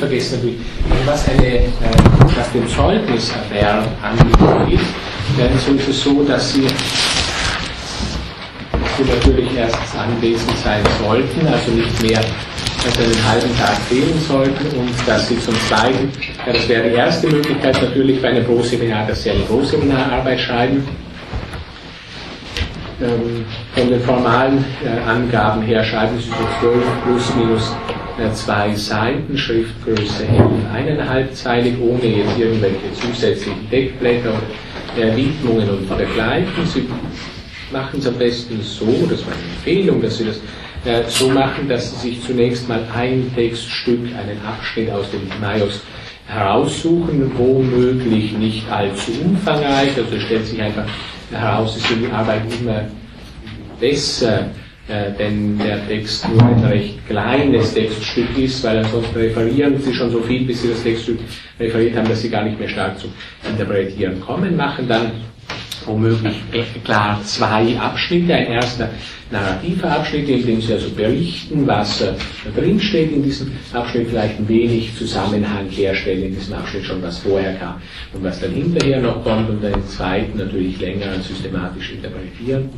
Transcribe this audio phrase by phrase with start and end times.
[0.00, 0.58] vergessen natürlich,
[1.06, 1.68] was, eine, äh,
[2.36, 4.80] was den Zeugniserwerb angeht,
[5.38, 6.66] dann ist es so, dass Sie,
[8.96, 12.20] Sie natürlich erst anwesend sein sollten, also nicht mehr
[12.82, 16.10] dass Sie einen halben Tag fehlen sollten und dass Sie zum Zweiten,
[16.46, 20.88] ja, das wäre die erste Möglichkeit natürlich bei einem Proseminar, dass Sie eine Proseminararbeit schreiben.
[23.02, 23.44] Ähm,
[23.74, 27.74] von den formalen äh, Angaben her schreiben Sie so 12 plus minus
[28.20, 30.40] äh, zwei Seiten, Schriftgröße 11,
[30.72, 36.66] eineinhalbzeilig, ohne jetzt irgendwelche zusätzlichen Deckblätter oder äh, Widmungen und dergleichen.
[36.66, 36.86] Sie
[37.72, 40.36] machen es am besten so, das war eine Empfehlung, dass Sie das
[40.84, 45.80] äh, so machen, dass Sie sich zunächst mal ein Textstück, einen Abschnitt aus dem Maios
[46.26, 50.84] heraussuchen, womöglich nicht allzu umfangreich, also stellt sich einfach
[51.30, 52.84] heraus, ist die Arbeit immer
[53.80, 54.50] besser,
[54.90, 60.10] äh, wenn der Text nur ein recht kleines Textstück ist, weil ansonsten referieren Sie schon
[60.10, 61.20] so viel, bis Sie das Textstück
[61.58, 63.12] referiert haben, dass Sie gar nicht mehr stark zum
[63.48, 65.12] Interpretieren kommen, machen dann
[65.86, 66.34] womöglich
[66.84, 68.34] klar zwei Abschnitte.
[68.34, 68.90] Ein erster
[69.30, 72.12] narrativer Abschnitt, in dem Sie also berichten, was äh,
[72.56, 77.54] drinsteht in diesem Abschnitt, vielleicht ein wenig Zusammenhang herstellen in diesem Abschnitt schon, was vorher
[77.54, 77.80] kam
[78.12, 82.70] und was dann hinterher noch kommt und einen zweiten natürlich länger systematisch interpretieren.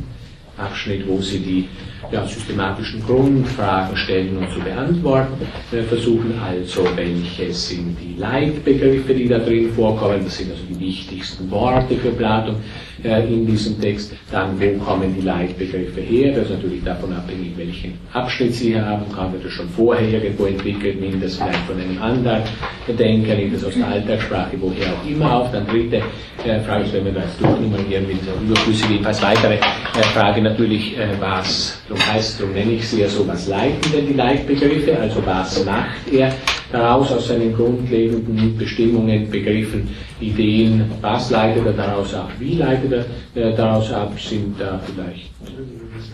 [0.57, 1.67] Abschnitt, wo Sie die
[2.11, 5.33] ja, systematischen Grundfragen stellen und zu beantworten
[5.71, 6.39] äh, versuchen.
[6.39, 10.21] Also, welche sind die Leitbegriffe, die da drin vorkommen?
[10.23, 12.55] Das sind also die wichtigsten Worte für Platon
[13.03, 14.13] äh, in diesem Text.
[14.31, 16.33] Dann, wo kommen die Leitbegriffe her?
[16.33, 19.03] Das ist natürlich davon abhängig, welchen Abschnitt Sie haben.
[19.13, 22.43] Kann das schon vorher irgendwo entwickelt, nimmt das vielleicht von einem anderen
[22.87, 25.51] Denker, nimmt das aus der Alltagssprache, woher auch immer auf.
[25.51, 26.01] Dann dritte
[26.45, 31.09] äh, Frage, wenn wir das durchnummerieren, irgendwie so überflüssig, jedenfalls weitere äh, Frage natürlich, äh,
[31.19, 34.97] was, darum heißt, darum nenne ich sie ja so, was leiten denn die Leitbegriffe?
[34.99, 36.33] Also was macht er?
[36.71, 42.91] Daraus aus seinen grundlegenden Bestimmungen, Begriffen, Ideen, was leitet er daraus ab, wie leitet
[43.35, 45.29] er äh, daraus ab, sind da vielleicht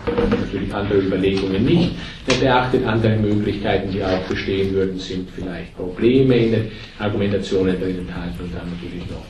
[0.05, 1.91] natürlich andere Überlegungen nicht
[2.41, 8.43] beachtet, andere Möglichkeiten, die auch bestehen würden, sind vielleicht Probleme in den Argumentationen drin enthalten
[8.43, 9.23] und dann natürlich noch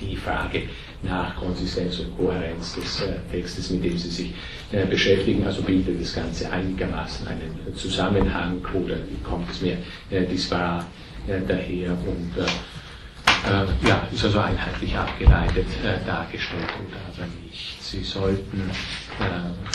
[0.00, 0.62] die Frage
[1.02, 4.34] nach Konsistenz und Kohärenz des äh, Textes, mit dem Sie sich
[4.70, 5.44] äh, beschäftigen.
[5.44, 9.78] Also bildet das Ganze einigermaßen einen Zusammenhang oder kommt es mehr
[10.10, 10.86] äh, disparat
[11.26, 15.66] äh, daher und äh, äh, ja, ist also einheitlich abgeleitet
[16.06, 17.82] dargestellt oder aber nicht.
[17.82, 18.70] Sie sollten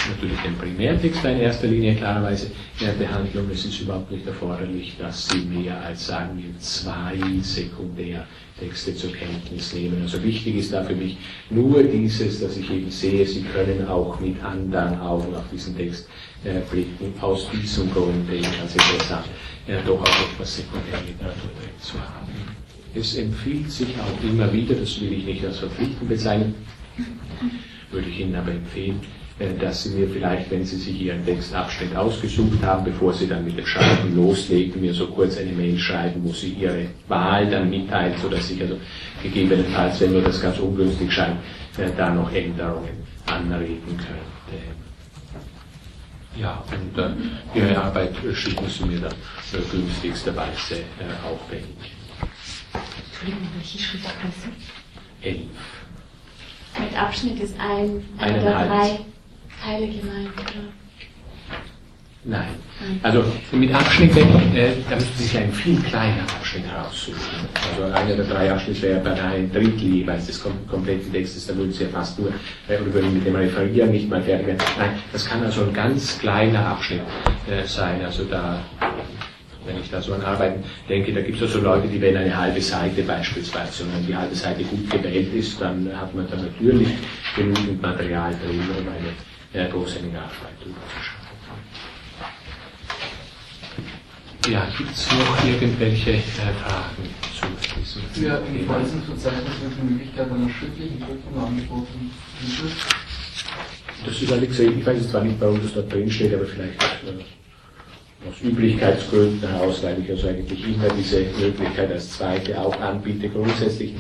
[0.10, 2.50] natürlich den Primärtext in erster Linie klarerweise
[2.98, 3.50] behandeln.
[3.52, 8.26] Es ist überhaupt nicht erforderlich, dass Sie mehr als, sagen wir, zwei Sekundär
[8.60, 10.02] Texte zur Kenntnis nehmen.
[10.02, 11.18] Also wichtig ist da für mich
[11.50, 16.08] nur dieses, dass ich eben sehe, Sie können auch mit anderen Augen auf diesen Text
[16.44, 17.14] äh, blicken.
[17.22, 19.26] Aus diesem Grund denke ich als interessant,
[19.68, 22.32] äh, doch auch etwas Sekundärliteratur drin zu haben.
[22.96, 26.56] Es empfiehlt sich auch immer wieder, das will ich nicht als verpflichtend bezeichnen,
[27.92, 29.00] würde ich Ihnen aber empfehlen,
[29.60, 33.58] dass Sie mir vielleicht, wenn Sie sich Ihren Textabschnitt ausgesucht haben, bevor Sie dann mit
[33.58, 38.16] dem Schreiben loslegen, mir so kurz eine Mail schreiben, wo Sie Ihre Wahl dann mitteilen,
[38.20, 38.78] sodass ich also
[39.22, 41.38] gegebenenfalls, wenn wir das ganz ungünstig scheint,
[41.78, 44.08] äh, da noch Änderungen anregen könnte.
[46.36, 51.60] Ja, und äh, Ihre Arbeit schicken Sie mir dann äh, günstigsterweise äh, auch per
[53.10, 54.50] Entschuldigung, welche Schriftgröße?
[55.22, 55.40] Elf.
[56.80, 59.00] Mit Abschnitt ist ein, ein oder drei.
[59.64, 60.68] Teile gemeint, oder?
[62.24, 62.50] Nein.
[63.04, 63.24] Also
[63.54, 67.18] mit Abschnitt, äh, da müssen Sie sich einen viel kleineren Abschnitt heraussuchen.
[67.72, 71.56] Also einer der drei Abschnitte wäre bei ein Drittel jeweils des kom kompletten Textes, da
[71.56, 72.30] würden Sie ja fast nur,
[72.68, 74.58] äh, oder würden mit dem Referieren nicht mal fertig werden.
[74.78, 77.02] Nein, das kann also ein ganz kleiner Abschnitt
[77.50, 78.04] äh, sein.
[78.04, 78.60] Also da,
[79.66, 82.36] wenn ich da so an Arbeiten denke, da gibt es also Leute, die wenn eine
[82.36, 86.36] halbe Seite beispielsweise, und wenn die halbe Seite gut gewählt ist, dann hat man da
[86.36, 86.90] natürlich
[87.38, 89.14] genügend Material drin, um eine
[89.54, 91.28] der Großseminararbeit überzuschreiben.
[94.50, 100.32] Ja, gibt es noch irgendwelche äh, Fragen zu diesem Ja, im Verzeichnis wird die Möglichkeit
[100.32, 102.12] einer schriftlichen Prüfung angeboten.
[104.06, 106.82] Das ist allerdings, ich weiß jetzt zwar nicht, warum das dort drin steht, aber vielleicht
[106.82, 113.28] äh, aus Üblichkeitsgründen heraus, weil ich also eigentlich immer diese Möglichkeit als zweite auch anbiete.
[113.28, 113.96] Grundsätzlich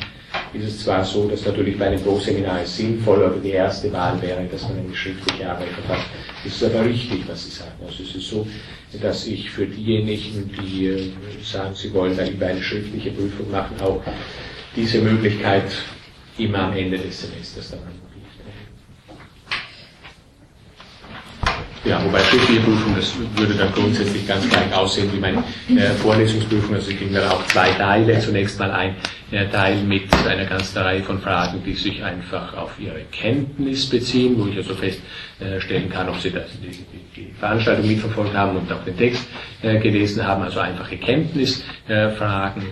[0.53, 4.21] ist es zwar so, dass natürlich bei einem Großseminar es sinnvoll, aber die erste Wahl
[4.21, 5.99] wäre, dass man eine schriftliche Arbeit hat.
[6.45, 7.71] Es ist aber richtig, was Sie sagen.
[7.85, 8.47] Also es ist so,
[9.01, 11.11] dass ich für diejenigen, die äh,
[11.43, 14.01] sagen, sie wollen da lieber eine schriftliche Prüfung machen, auch
[14.75, 15.71] diese Möglichkeit
[16.37, 18.07] immer am Ende des Semesters dann anbiete.
[21.85, 26.75] Ja, wobei schriftliche Prüfung, das würde dann grundsätzlich ganz gleich aussehen wie meine äh, Vorlesungsprüfung.
[26.75, 28.19] Also ich kriegen dann auch zwei Teile.
[28.19, 28.95] Zunächst mal ein
[29.31, 34.35] äh, Teil mit einer ganzen Reihe von Fragen, die sich einfach auf Ihre Kenntnis beziehen,
[34.37, 38.71] wo ich also feststellen kann, ob Sie das, die, die, die Veranstaltung mitverfolgt haben und
[38.71, 39.25] auch den Text
[39.61, 40.43] äh, gelesen haben.
[40.43, 42.63] Also einfache Kenntnisfragen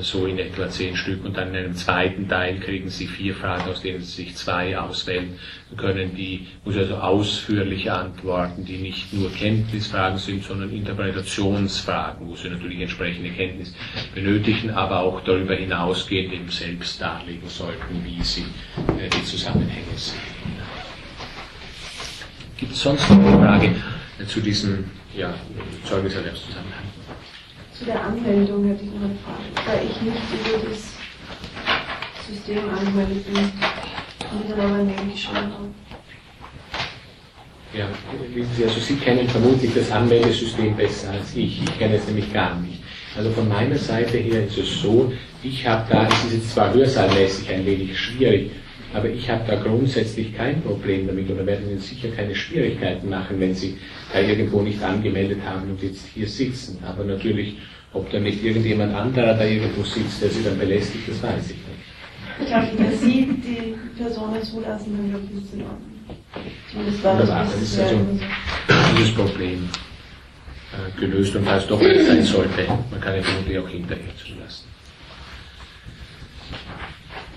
[0.00, 3.68] so in etwa zehn Stück und dann in einem zweiten Teil kriegen Sie vier Fragen,
[3.68, 5.38] aus denen Sie sich zwei auswählen
[5.76, 12.48] können, die muss also ausführliche antworten, die nicht nur Kenntnisfragen sind, sondern Interpretationsfragen, wo Sie
[12.48, 13.74] natürlich entsprechende Kenntnis
[14.14, 18.44] benötigen, aber auch darüber hinausgehend eben selbst darlegen sollten, wie Sie
[18.98, 20.18] äh, die Zusammenhänge sehen.
[22.56, 23.74] Gibt es sonst noch eine Frage
[24.26, 24.84] zu diesem
[25.16, 25.34] ja,
[25.84, 26.87] Zeugniserwerbszusammenhang?
[27.78, 30.94] Zu der Anmeldung hätte ich noch eine Frage, weil ich nicht über das
[32.26, 35.68] System angemeldet bin und dann aber schon habe.
[37.72, 37.86] Ja,
[38.34, 41.62] wissen Sie, also Sie kennen vermutlich das Anmeldesystem besser als ich.
[41.62, 42.82] Ich kenne es nämlich gar nicht.
[43.16, 45.12] Also von meiner Seite her ist es so,
[45.44, 48.50] ich habe da, es ist jetzt zwar hörsaalmäßig ein wenig schwierig,
[48.94, 53.38] aber ich habe da grundsätzlich kein Problem damit oder werden Ihnen sicher keine Schwierigkeiten machen,
[53.38, 53.76] wenn Sie
[54.12, 56.78] da irgendwo nicht angemeldet haben und jetzt hier sitzen.
[56.86, 57.58] Aber natürlich,
[57.92, 61.56] ob da nicht irgendjemand anderer da irgendwo sitzt, der Sie dann belästigt, das weiß ich
[61.56, 61.68] nicht.
[62.40, 65.98] Ich glaube, dass Sie die Personen zulassen, dann glaube ich, ist in Ordnung.
[66.70, 68.06] Zumindest war Wunderbar, das ist also
[68.96, 69.68] dieses Problem
[70.72, 74.66] äh, gelöst und falls doch nicht sein sollte, man kann ja vermutlich auch hinterher zulassen.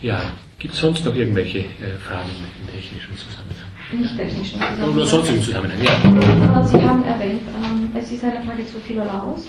[0.02, 2.30] Ja, gibt es sonst noch irgendwelche äh, Fragen
[2.62, 3.72] im technischen Zusammenhang?
[3.92, 4.54] Nicht technisch.
[4.96, 6.66] Oder sonstigen Zusammenhang, ja.
[6.66, 9.48] Sie haben erwähnt, ähm, es ist eine Frage zu Philolaus.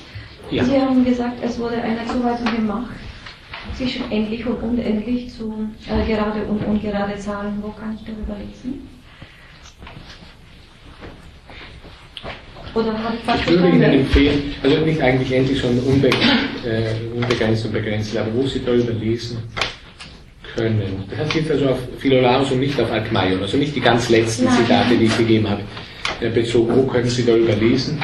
[0.51, 0.65] Ja.
[0.65, 2.91] Sie haben gesagt, es wurde eine Zuweisung gemacht
[3.77, 7.59] zwischen endlich und unendlich zu äh, gerade und ungerade Zahlen.
[7.61, 8.89] Wo kann ich darüber lesen?
[12.75, 17.67] Oder habe ich Ich würde Ihnen empfehlen, also nicht eigentlich endlich schon unbe äh, unbegrenzt
[17.67, 19.43] und begrenzt, aber wo Sie darüber lesen
[20.55, 21.05] können.
[21.11, 24.45] Das heißt jetzt also auf Philolaus und nicht auf Alkmaion, also nicht die ganz letzten
[24.45, 24.55] Nein.
[24.57, 25.63] Zitate, die ich gegeben habe,
[26.31, 26.77] bezogen.
[26.77, 28.03] Wo können Sie darüber lesen?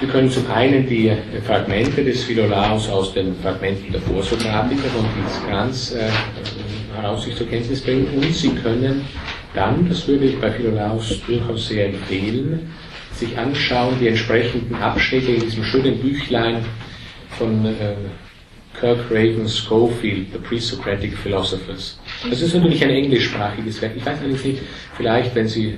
[0.00, 1.10] Wir können zum einen die
[1.44, 6.08] Fragmente des Philolaus aus den Fragmenten der Vorsokratiker von Dietz Kranz äh,
[6.96, 9.04] heraus sich zur Kenntnis bringen und Sie können
[9.54, 12.70] dann, das würde ich bei Philolaus durchaus sehr empfehlen,
[13.12, 16.64] sich anschauen die entsprechenden Abschnitte in diesem schönen Büchlein
[17.30, 17.94] von äh,
[18.80, 21.98] Kirk Raven Schofield, The Pre-Socratic Philosophers.
[22.28, 23.92] Das ist natürlich ein englischsprachiges Werk.
[23.96, 24.62] Ich weiß allerdings nicht,
[24.96, 25.76] vielleicht wenn Sie äh,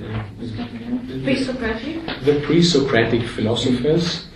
[1.24, 1.96] Pre-Socratic?
[2.24, 4.28] The Pre-Socratic Philosophers,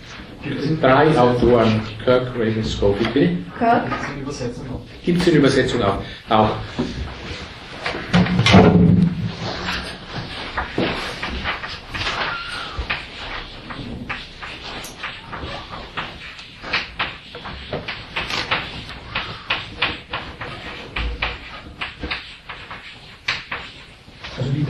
[0.43, 3.37] das sind drei Autoren, Kirk Raven Schofield, bitte?
[3.57, 3.83] Kirk?
[5.03, 6.01] Gibt es in Übersetzung auch.
[6.29, 6.51] auch.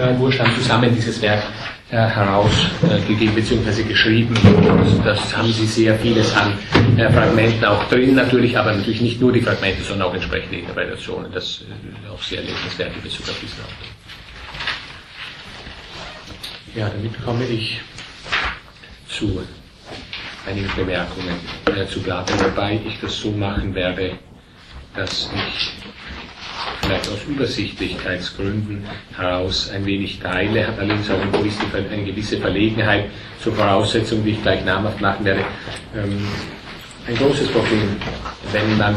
[0.06, 1.44] Haben zusammen dieses Werk
[1.90, 3.84] äh, herausgegeben bzw.
[3.84, 4.36] geschrieben.
[4.46, 6.58] Und das haben sie sehr vieles an
[6.98, 11.32] äh, Fragmenten auch drin natürlich, aber natürlich nicht nur die Fragmente, sondern auch entsprechende Interpretationen.
[11.32, 11.66] Das ist
[12.12, 13.88] auch sehr lesenswert in Bezug auf diesen Autor.
[16.76, 17.80] Ja, damit komme ich
[19.08, 19.42] zu
[20.46, 21.36] einigen Bemerkungen
[21.68, 24.18] äh, zu Platon, wobei ich das so machen werde,
[24.96, 25.72] dass ich
[26.82, 33.06] vielleicht aus Übersichtlichkeitsgründen heraus ein wenig teile, hat allerdings auch eine gewisse, eine gewisse Verlegenheit
[33.42, 35.42] zur Voraussetzung, die ich gleich namhaft machen werde.
[35.96, 36.28] Ähm,
[37.08, 37.98] ein großes Problem,
[38.52, 38.96] wenn man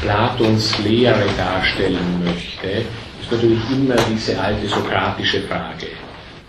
[0.00, 2.84] Platons Lehre darstellen möchte,
[3.20, 5.88] ist natürlich immer diese alte sokratische Frage.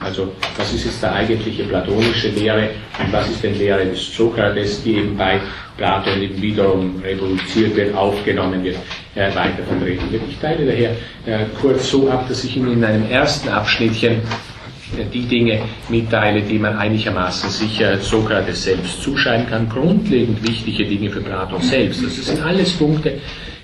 [0.03, 4.83] Also, was ist jetzt der eigentliche platonische Lehre und was ist denn Lehre des Sokrates,
[4.83, 5.39] die eben bei
[5.77, 8.77] Platon eben wiederum reproduziert wird, aufgenommen wird,
[9.15, 10.23] äh, weiter vertreten wird.
[10.29, 10.91] Ich teile daher
[11.25, 16.41] äh, kurz so ab, dass ich Ihnen in einem ersten Abschnittchen äh, die Dinge mitteile,
[16.41, 22.03] die man einigermaßen sicher Sokrates selbst zuschreiben kann, grundlegend wichtige Dinge für Platon selbst.
[22.03, 23.19] Das sind alles Punkte,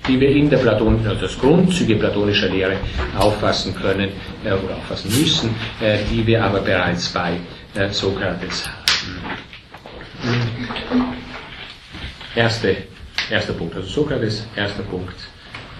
[0.08, 2.76] die wir in der Platon, also das Grundzüge platonischer Lehre
[3.18, 4.10] auffassen können
[4.44, 7.38] äh, oder auffassen müssen, äh, die wir aber bereits bei
[7.74, 9.38] äh, Sokrates haben.
[12.34, 12.76] Erste,
[13.30, 15.14] erster Punkt, also Sokrates, erster Punkt,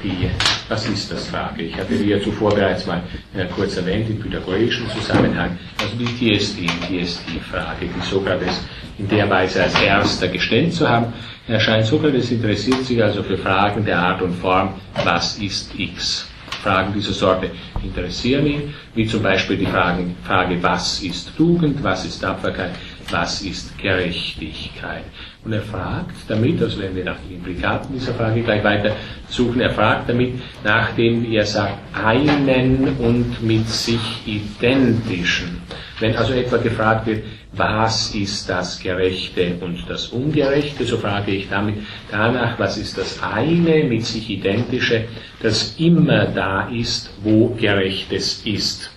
[0.02, 0.30] die,
[0.68, 1.62] was ist das Frage?
[1.62, 3.02] Ich hatte die ja zuvor bereits mal
[3.34, 8.60] äh, kurz erwähnt im pythagoreischen Zusammenhang, also die TSD, TSD-Frage, die Sokrates
[8.98, 11.12] in der Weise als erster gestellt zu haben,
[11.46, 14.74] erscheint Sokrates interessiert sich also für Fragen der Art und Form,
[15.04, 16.28] was ist X?
[16.62, 17.50] Fragen dieser Sorte
[17.82, 22.72] interessieren ihn, wie zum Beispiel die Fragen, Frage, was ist Tugend, was ist Tapferkeit,
[23.10, 25.04] was ist Gerechtigkeit.
[25.48, 28.94] Und er fragt damit, also wenn wir nach den Implikaten dieser Frage gleich weiter
[29.30, 35.62] suchen, er fragt damit, nachdem er sagt, einen und mit sich identischen.
[36.00, 41.48] Wenn also etwa gefragt wird, was ist das Gerechte und das Ungerechte, so frage ich
[41.48, 41.76] damit
[42.10, 45.06] danach, was ist das eine mit sich identische,
[45.40, 48.90] das immer da ist, wo Gerechtes ist.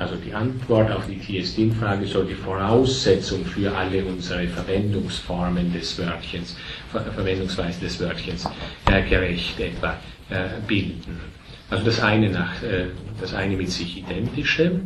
[0.00, 6.56] Also die Antwort auf die TS-DIN-Frage soll die Voraussetzung für alle unsere Verwendungsformen des Wörtchens,
[6.90, 8.48] Ver Verwendungsweise des Wörtchens
[8.90, 9.98] äh, gerecht etwa
[10.30, 11.20] äh, bilden.
[11.68, 12.86] Also das eine, nach, äh,
[13.20, 14.80] das eine mit sich identische,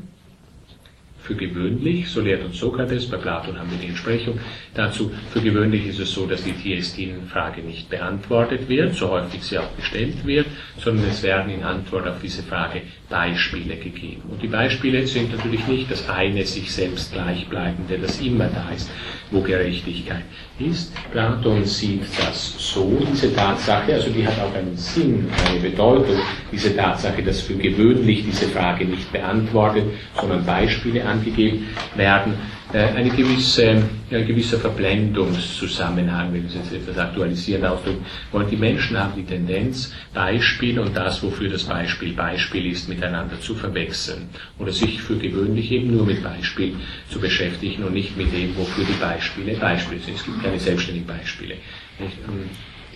[1.25, 4.39] für gewöhnlich, so lehrt uns Sokrates, bei Platon haben wir die Entsprechung
[4.75, 9.59] dazu, für gewöhnlich ist es so, dass die TST-Frage nicht beantwortet wird, so häufig sie
[9.59, 10.47] auch gestellt wird,
[10.79, 14.23] sondern es werden in Antwort auf diese Frage Beispiele gegeben.
[14.29, 18.91] Und die Beispiele sind natürlich nicht das eine sich selbst gleichbleibende, das immer da ist,
[19.31, 20.25] wo Gerechtigkeit
[20.59, 20.93] ist.
[21.11, 26.19] Platon sieht das so, diese Tatsache, also die hat auch einen Sinn, eine Bedeutung,
[26.53, 29.85] diese Tatsache, dass für gewöhnlich diese Frage nicht beantwortet,
[30.21, 32.35] sondern Beispiele angegeben werden,
[32.73, 38.51] äh, eine gewisse, ein gewisser Verblendungszusammenhang, wenn es jetzt etwas aktualisieren ausdrücken wollen.
[38.51, 43.55] Die Menschen haben die Tendenz, Beispiel und das, wofür das Beispiel Beispiel ist, miteinander zu
[43.55, 44.29] verwechseln
[44.59, 46.75] oder sich für gewöhnlich eben nur mit Beispiel
[47.09, 50.17] zu beschäftigen und nicht mit dem, wofür die Beispiele Beispiele sind.
[50.17, 51.55] Es gibt keine selbstständigen Beispiele.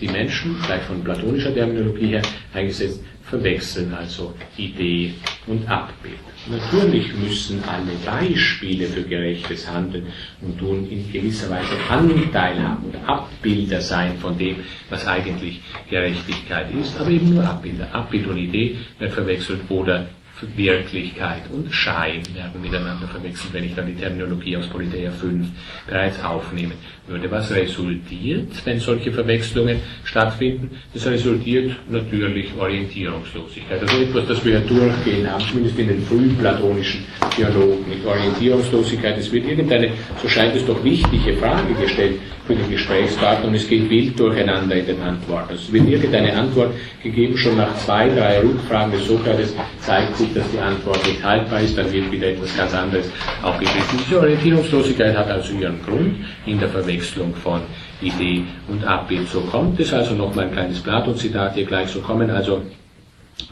[0.01, 2.21] Die Menschen, gleich von platonischer Terminologie her
[2.53, 5.13] eingesetzt, verwechseln also Idee
[5.45, 6.17] und Abbild.
[6.49, 10.07] Natürlich müssen alle Beispiele für gerechtes Handeln
[10.41, 14.57] und Tun in gewisser Weise Anteil haben oder Abbilder sein von dem,
[14.89, 17.93] was eigentlich Gerechtigkeit ist, aber eben nur Abbilder.
[17.93, 20.07] Abbild und Idee werden verwechselt oder
[20.55, 25.47] Wirklichkeit und Schein werden miteinander verwechselt, wenn ich dann die Terminologie aus Politeia 5
[25.87, 26.73] bereits aufnehmen
[27.07, 27.29] würde.
[27.31, 30.71] Was resultiert, wenn solche Verwechslungen stattfinden?
[30.93, 33.81] Das resultiert natürlich Orientierungslosigkeit.
[33.81, 37.03] Also etwas, das wir ja durchgehen haben, zumindest in den frühplatonischen
[37.37, 39.17] Dialogen mit Orientierungslosigkeit.
[39.17, 39.91] Es wird irgendeine,
[40.21, 42.19] so scheint es doch wichtige Frage gestellt
[42.49, 45.53] für den Gesprächspartner und es geht wild durcheinander in den Antworten.
[45.53, 50.49] Es wird irgendeine Antwort gegeben, schon nach zwei, drei Rückfragen des Sokrates zeigt sich, dass
[50.51, 53.09] die Antwort nicht haltbar ist, dann wird wieder etwas ganz anderes
[53.41, 53.99] aufgegriffen.
[54.05, 57.61] Diese Orientierungslosigkeit hat also ihren Grund in der Verwechslung von
[58.01, 59.27] Idee und Abbild.
[59.27, 62.61] So kommt es also, nochmal ein kleines Platon-Zitat hier gleich, so kommen also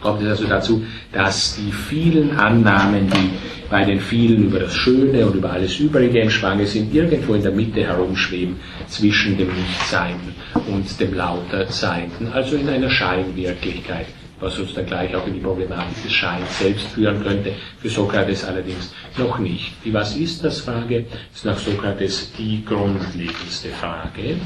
[0.01, 3.29] kommt es also dazu, dass die vielen Annahmen, die
[3.69, 7.43] bei den vielen über das Schöne und über alles Übrige im Schwange sind, irgendwo in
[7.43, 8.57] der Mitte herumschweben
[8.87, 10.35] zwischen dem Nichtseienden
[10.67, 14.07] und dem Lauterseienden, also in einer Scheinwirklichkeit
[14.39, 18.43] was uns dann gleich auch in die Problematik des Scheins selbst führen könnte, für Sokrates
[18.45, 19.73] allerdings noch nicht.
[19.83, 24.37] Die Was ist das Frage ist nach Sokrates die grundlegendste Frage,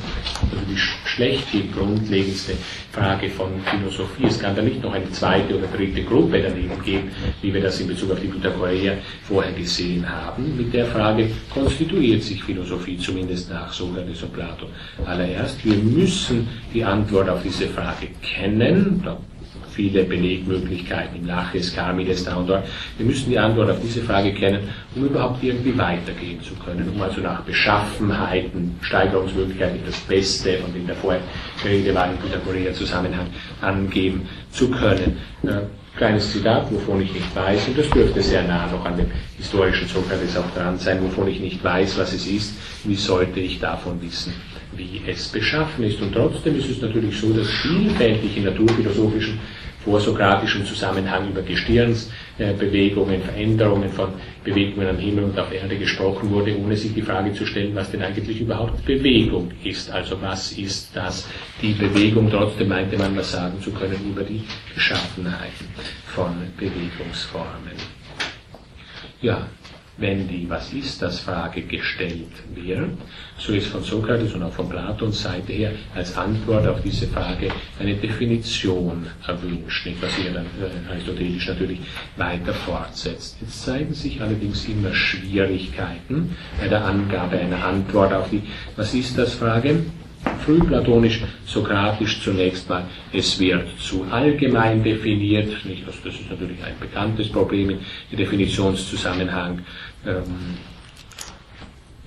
[0.41, 2.53] also die schlechthin grundlegendste
[2.91, 4.25] Frage von Philosophie.
[4.27, 7.79] Es kann da nicht noch eine zweite oder dritte Gruppe daneben geben, wie wir das
[7.79, 10.55] in Bezug auf die Pythagoreer vorher gesehen haben.
[10.57, 14.67] Mit der Frage konstituiert sich Philosophie zumindest nach Sokrates und Plato.
[15.05, 19.17] Allererst, wir müssen die Antwort auf diese Frage kennen, da
[19.73, 22.65] viele Belegmöglichkeiten im Laches, Karmides, da und dort.
[22.97, 27.01] Wir müssen die Antwort auf diese Frage kennen, um überhaupt irgendwie weitergehen zu können, um
[27.01, 33.27] also nach Beschaffenheiten, Steigerungsmöglichkeiten das Beste und in der Vorrede war in Pythagoreer Zusammenhang
[33.61, 35.17] angeben zu können.
[35.43, 35.61] Äh,
[35.97, 39.87] kleines Zitat, wovon ich nicht weiß, und das dürfte sehr nah noch an dem historischen
[39.87, 44.01] Sokrates auch dran sein, wovon ich nicht weiß, was es ist, wie sollte ich davon
[44.01, 44.33] wissen,
[44.75, 46.01] wie es beschaffen ist.
[46.01, 49.39] Und trotzdem ist es natürlich so, dass vielfältig naturphilosophischen
[49.83, 54.09] vorsokratischen Zusammenhang über Gestirnsbewegungen, Veränderungen von
[54.43, 57.91] Bewegungen am Himmel und auf Erde gesprochen wurde, ohne sich die Frage zu stellen, was
[57.91, 59.89] denn eigentlich überhaupt Bewegung ist.
[59.89, 61.27] Also was ist das,
[61.61, 62.29] die Bewegung?
[62.29, 65.67] Trotzdem meinte man, was sagen zu können über die Beschaffenheiten
[66.05, 67.73] von Bewegungsformen.
[69.21, 69.47] Ja,
[70.01, 72.89] wenn die Was ist das Frage gestellt wird,
[73.37, 77.49] so ist von Sokrates und auch von Platons Seite her als Antwort auf diese Frage
[77.79, 81.79] eine Definition erwünscht, nicht, was ihr dann äh, aristotelisch natürlich
[82.17, 83.37] weiter fortsetzt.
[83.41, 88.41] Jetzt zeigen sich allerdings immer Schwierigkeiten bei der Angabe einer Antwort auf die
[88.75, 89.85] Was ist das Frage
[90.45, 96.75] frühplatonisch, sokratisch zunächst mal, es wird zu allgemein definiert, nicht, also das ist natürlich ein
[96.79, 99.61] bekanntes Problem im Definitionszusammenhang,
[100.05, 100.57] ähm,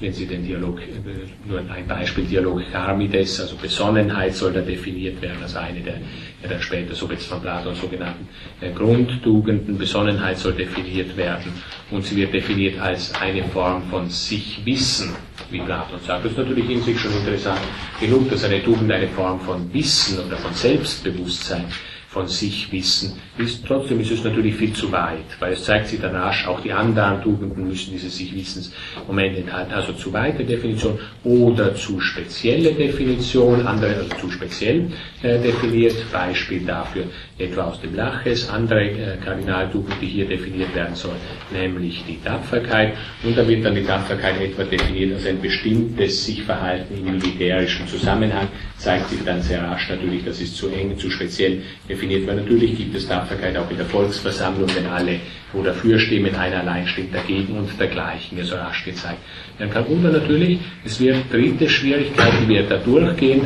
[0.00, 5.22] wenn Sie den Dialog, äh, nur ein Beispiel, Dialog Charmides, also Besonnenheit soll da definiert
[5.22, 5.94] werden, also eine der,
[6.42, 8.28] ja, dann später, so es von Platon sogenannten
[8.60, 11.52] äh, Grundtugenden, Besonnenheit soll definiert werden
[11.90, 15.14] und sie wird definiert als eine Form von sich-Wissen,
[15.50, 16.24] wie Platon sagt.
[16.24, 17.60] Das ist natürlich in sich schon interessant
[18.00, 21.66] genug, dass eine Tugend eine Form von Wissen oder von Selbstbewusstsein
[22.14, 23.66] von sich wissen, ist.
[23.66, 26.72] Trotzdem ist es natürlich viel zu weit, weil es zeigt sich dann rasch, auch die
[26.72, 29.72] anderen Tugenden müssen diese Sich-Wissens-Momente enthalten.
[29.72, 34.92] Also zu weite Definition oder zu spezielle Definition, andere also zu speziell
[35.22, 35.96] äh, definiert.
[36.12, 37.06] Beispiel dafür
[37.36, 41.16] etwa aus dem Laches, andere äh, Kardinaltugend, die hier definiert werden soll,
[41.52, 42.94] nämlich die Tapferkeit.
[43.24, 47.88] Und da wird dann die Tapferkeit etwa definiert als ein bestimmtes sich Verhalten im militärischen
[47.88, 48.46] Zusammenhang,
[48.78, 52.76] zeigt sich dann sehr rasch natürlich, das ist zu eng, zu speziell definiert, weil natürlich
[52.76, 55.18] gibt es Tapferkeit auch in der Volksversammlung, wenn alle
[55.52, 59.20] wo dafür stimmen, einer allein stimmt dagegen und dergleichen, so rasch gezeigt
[59.58, 59.84] werden kann.
[59.84, 63.42] Und dann natürlich, es wird dritte Schwierigkeit, die wir da durchgehen,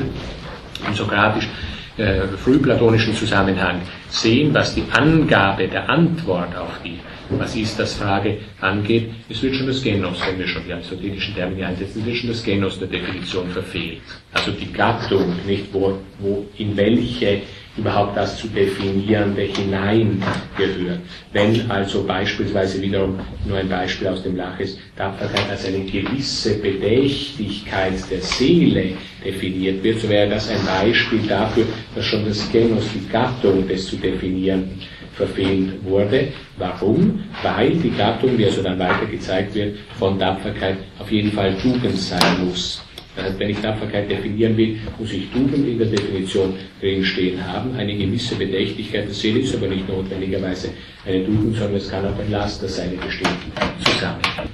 [0.86, 1.48] im sokratisch
[1.98, 6.98] äh, frühplatonischen Zusammenhang sehen, was die Angabe der Antwort auf die
[7.30, 11.34] was ist das Frage angeht, es wird schon das Genos, wenn wir schon die aristotelischen
[11.34, 14.00] Termine einsetzen, wird schon das Genos der Definition verfehlt.
[14.32, 17.42] Also die Gattung, nicht wo, wo in welche
[17.78, 21.00] überhaupt das zu definierende hineingehört.
[21.32, 27.94] Wenn also beispielsweise wiederum nur ein Beispiel aus dem Laches Tapferkeit als eine gewisse Bedächtigkeit
[28.10, 28.92] der Seele
[29.24, 33.86] definiert wird, so wäre das ein Beispiel dafür, dass schon das Genos, die Gattung des
[33.86, 34.80] zu definieren,
[35.14, 36.28] verfehlt wurde.
[36.56, 37.24] Warum?
[37.42, 41.98] Weil die Gattung, wie also dann weiter gezeigt wird, von Tapferkeit auf jeden Fall Tugend
[41.98, 42.82] sein muss.
[43.18, 47.74] Das heißt, wenn ich Tapferkeit definieren will, muss ich Tugend in der Definition drinstehen haben.
[47.76, 50.70] Eine gewisse Bedächtigkeit der Seele ist aber nicht notwendigerweise
[51.04, 53.50] eine Tugend, sondern es kann auch ein Laster sein in bestimmten
[53.84, 54.48] Zusammenhang.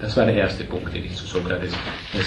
[0.00, 1.72] Das war der erste Punkt, den ich zu Sokrates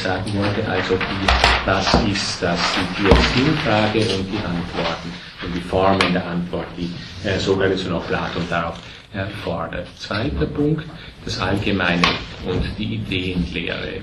[0.04, 0.70] sagen wollte.
[0.70, 2.60] Also die, was ist das?
[3.00, 5.12] Die Sinnfrage und die Antworten
[5.44, 6.92] und die Formen der Antwort, die
[7.28, 8.80] äh, Sokrates und auch Platon darauf
[9.12, 9.88] erfordert.
[9.98, 10.86] Zweiter Punkt,
[11.30, 12.02] das Allgemeine
[12.48, 14.02] und die Ideenlehre.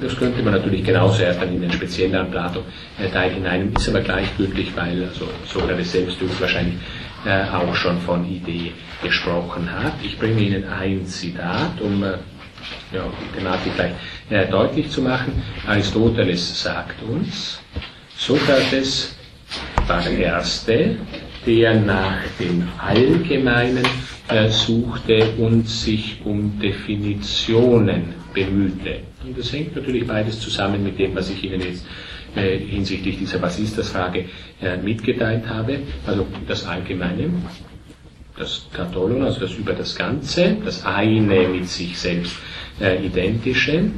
[0.00, 2.62] Das könnte man natürlich genauso erst dann in den speziellen Plato
[3.12, 6.76] Teil hinein, ist aber gleichgültig, weil also Sokrates selbst wahrscheinlich
[7.26, 9.92] äh, auch schon von Idee gesprochen hat.
[10.02, 12.12] Ich bringe Ihnen ein Zitat, um äh,
[12.92, 13.92] ja, die Thematik gleich
[14.30, 15.42] äh, deutlich zu machen.
[15.66, 17.60] Aristoteles sagt uns,
[18.16, 19.16] Sokrates
[19.86, 20.96] war der Erste,
[21.44, 23.84] der nach dem Allgemeinen
[24.50, 29.00] suchte und sich um Definitionen bemühte.
[29.24, 31.86] Und das hängt natürlich beides zusammen mit dem, was ich Ihnen jetzt
[32.36, 34.26] äh, hinsichtlich dieser Was ist das Frage
[34.60, 35.80] äh, mitgeteilt habe.
[36.06, 37.30] Also das Allgemeine,
[38.36, 42.36] das Katholon, also das über das Ganze, das eine mit sich selbst
[42.80, 43.90] äh, identische.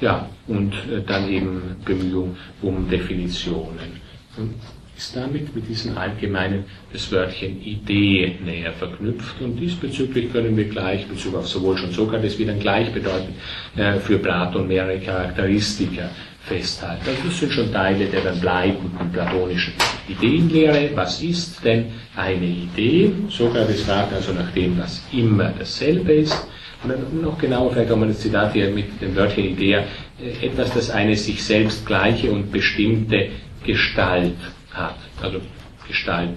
[0.00, 4.00] Ja, und äh, dann eben Bemühung um Definitionen
[4.98, 11.06] ist damit mit diesem allgemeinen das Wörtchen Idee näher verknüpft und diesbezüglich können wir gleich,
[11.06, 13.36] Bezug auf sowohl schon Sokrates wie dann gleichbedeutend
[13.76, 17.04] äh, für Platon mehrere Charakteristika festhalten.
[17.08, 19.72] Also das sind schon Teile der dann bleibenden platonischen
[20.08, 20.90] Ideenlehre.
[20.96, 23.12] Was ist denn eine Idee?
[23.28, 26.48] Sokrates fragt also nach dem, was immer dasselbe ist.
[26.82, 29.84] Und dann noch genauer, vielleicht auch mal das Zitat hier mit dem Wörtchen Idee,
[30.20, 33.28] äh, etwas, das eine sich selbst gleiche und bestimmte
[33.64, 34.34] Gestalt
[34.78, 34.96] hat.
[35.22, 35.40] Also
[35.86, 36.36] Gestalt,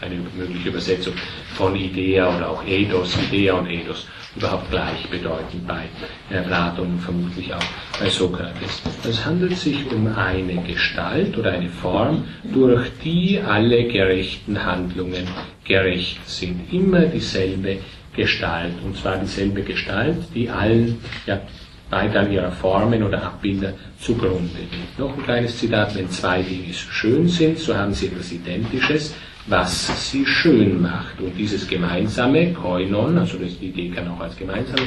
[0.00, 1.14] eine mögliche Übersetzung
[1.54, 5.84] von Idea oder auch Ethos, Idea und Ethos überhaupt gleichbedeutend bei
[6.28, 7.64] Platon und vermutlich auch
[7.98, 8.82] bei Sokrates.
[9.08, 15.26] Es handelt sich um eine Gestalt oder eine Form, durch die alle gerechten Handlungen
[15.64, 16.72] gerecht sind.
[16.72, 17.78] Immer dieselbe
[18.14, 21.40] Gestalt, und zwar dieselbe Gestalt, die allen ja,
[21.90, 24.50] an ihrer Formen oder Abbilder zugrunde.
[24.98, 29.14] Noch ein kleines Zitat, wenn zwei Dinge schön sind, so haben sie etwas Identisches,
[29.46, 31.20] was sie schön macht.
[31.20, 34.80] Und dieses gemeinsame, Koinon, also das, die Idee kann auch als gemeinsam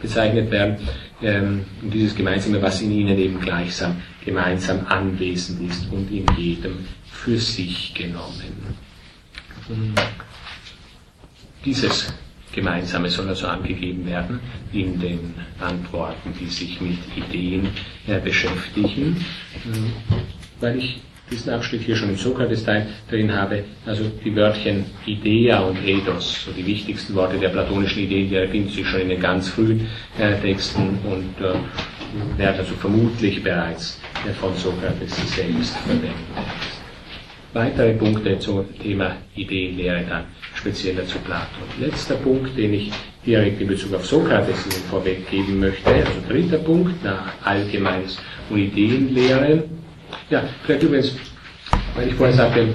[0.00, 0.76] bezeichnet werden,
[1.22, 7.38] ähm, dieses gemeinsame, was in ihnen eben gleichsam gemeinsam anwesend ist und in jedem für
[7.38, 8.76] sich genommen.
[11.64, 12.12] Dieses
[12.52, 14.40] Gemeinsame soll also angegeben werden
[14.72, 17.68] in den Antworten, die sich mit Ideen
[18.06, 19.16] äh, beschäftigen,
[19.64, 25.60] äh, weil ich diesen Abschnitt hier schon im Sokrates-Teil drin habe, also die Wörtchen Idea
[25.60, 29.20] und Ethos, so die wichtigsten Worte der platonischen Ideen, die erfinden sich schon in den
[29.20, 29.88] ganz frühen
[30.18, 36.12] äh, Texten und äh, werden also vermutlich bereits äh, von Sokrates selbst verwendet.
[37.52, 41.64] Weitere Punkte zum Thema Ideenlehre dann spezieller zu Platon.
[41.80, 42.90] Letzter Punkt, den ich
[43.26, 48.18] direkt in Bezug auf Sokrates Ihnen vorweggeben möchte, also dritter Punkt nach Allgemeines
[48.50, 49.64] und Ideenlehre.
[50.30, 51.16] Ja, vielleicht übrigens,
[51.94, 52.68] weil ich vorher sagte,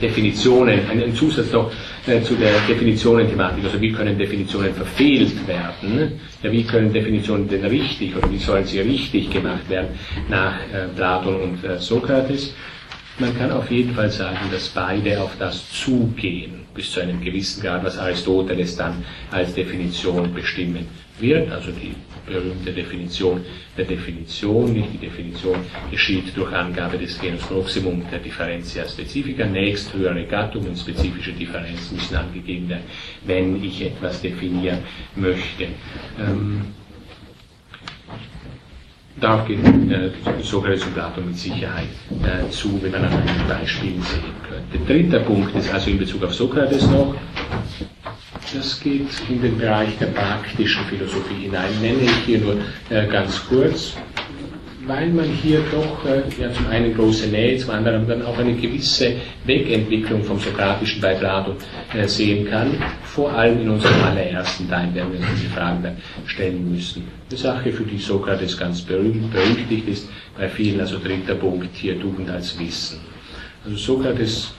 [0.00, 1.70] Definitionen, ein Zusatz noch
[2.06, 7.64] äh, zu der Definitionen-Thematik, also wie können Definitionen verfehlt werden, ja, wie können Definitionen denn
[7.64, 9.88] richtig oder wie sollen sie richtig gemacht werden
[10.28, 12.54] nach äh, Platon und äh, Sokrates.
[13.18, 17.62] Man kann auf jeden Fall sagen, dass beide auf das zugehen, bis zu einem gewissen
[17.62, 20.88] Grad, was Aristoteles dann als Definition bestimmen
[21.20, 21.94] wird, also die
[22.26, 23.44] berühmte Definition
[23.76, 25.58] der Definition, nicht die Definition
[25.90, 32.16] geschieht durch Angabe des Genus Proximum der Differentia Specifica, nächst höhere Gattungen, spezifische Differenzen müssen
[32.16, 32.84] angegeben werden,
[33.26, 34.78] wenn ich etwas definieren
[35.14, 35.68] möchte.
[36.18, 36.62] Ähm,
[39.20, 41.86] Darauf geht äh, und Platon mit Sicherheit
[42.22, 44.92] äh, zu, wie man an einem Beispiel sehen könnte.
[44.92, 47.14] Dritter Punkt ist also in Bezug auf Sokrates noch,
[48.54, 52.56] das geht in den Bereich der praktischen Philosophie hinein, nenne ich hier nur
[52.90, 53.96] äh, ganz kurz,
[54.86, 58.54] weil man hier doch äh, ja, zum einen große Nähe, zum anderen dann auch eine
[58.54, 61.56] gewisse Wegentwicklung vom Sokratischen bei Plato
[61.94, 62.76] äh, sehen kann.
[63.04, 67.04] Vor allem in unserem allerersten Teil werden wir diese Fragen dann stellen müssen.
[67.30, 71.98] Eine Sache, für die Sokrates ganz berühmt, berüchtigt ist, bei vielen, also dritter Punkt hier,
[72.00, 73.00] Tugend als Wissen.
[73.64, 74.54] Also Sokrates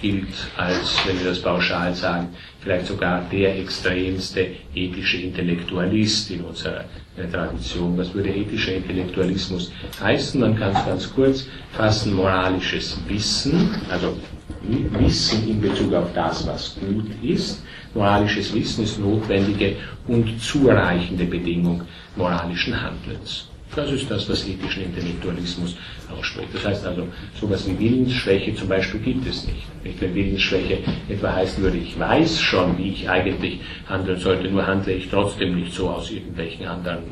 [0.00, 2.28] gilt als, wenn wir das pauschal sagen,
[2.60, 6.84] vielleicht sogar der extremste ethische Intellektualist in unserer
[7.16, 7.96] äh, Tradition.
[7.96, 10.40] Was würde ethischer Intellektualismus heißen?
[10.40, 14.16] Man kann es ganz kurz fassen, moralisches Wissen, also
[14.62, 17.62] Wissen in Bezug auf das, was gut ist.
[17.94, 21.82] Moralisches Wissen ist notwendige und zureichende Bedingung
[22.14, 23.49] moralischen Handelns.
[23.74, 25.76] Das ist das, was ethischen Intellektualismus
[26.10, 26.48] ausspricht.
[26.52, 27.06] Das heißt also,
[27.40, 29.84] sowas wie Willensschwäche zum Beispiel gibt es nicht.
[29.84, 30.00] nicht.
[30.00, 30.78] Wenn Willensschwäche
[31.08, 35.54] etwa heißen würde, ich weiß schon, wie ich eigentlich handeln sollte, nur handle ich trotzdem
[35.54, 37.04] nicht so aus irgendwelchen anderen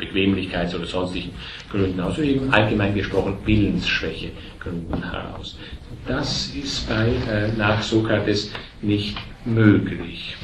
[0.00, 1.30] Bequemlichkeits- oder sonstigen
[1.70, 5.58] Gründen, also eben allgemein gesprochen Willensschwäche Gründen heraus.
[6.06, 10.36] Das ist bei, äh, nach Sokrates nicht möglich.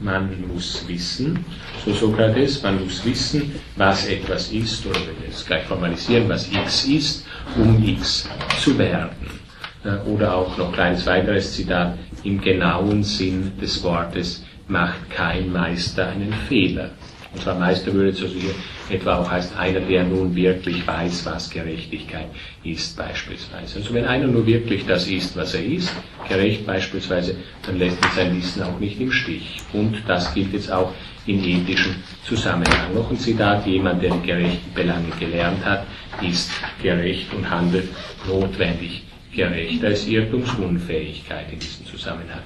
[0.00, 1.44] Man muss wissen,
[1.84, 6.50] so Sokrates, man muss wissen, was etwas ist, oder wenn wir es gleich formalisieren, was
[6.52, 8.28] x ist, um x
[8.60, 9.40] zu werden.
[9.84, 16.08] Äh, oder auch noch kleines weiteres Zitat, im genauen Sinn des Wortes macht kein Meister
[16.08, 16.90] einen Fehler.
[17.32, 18.54] Und zwar Meister würde also hier
[18.90, 22.26] etwa auch heißt einer, der nun wirklich weiß, was Gerechtigkeit
[22.64, 23.78] ist beispielsweise.
[23.78, 25.94] Also wenn einer nur wirklich das ist, was er ist,
[26.28, 29.60] gerecht beispielsweise, dann lässt er sein Wissen auch nicht im Stich.
[29.72, 30.92] Und das gilt jetzt auch
[31.30, 32.94] in ethischem Zusammenhang.
[32.94, 35.86] Noch ein Zitat, jemand, der die gerechten Belange gelernt hat,
[36.22, 36.50] ist
[36.82, 37.88] gerecht und handelt
[38.26, 39.02] notwendig
[39.34, 42.42] gerecht als Irrtumsunfähigkeit in diesem Zusammenhang.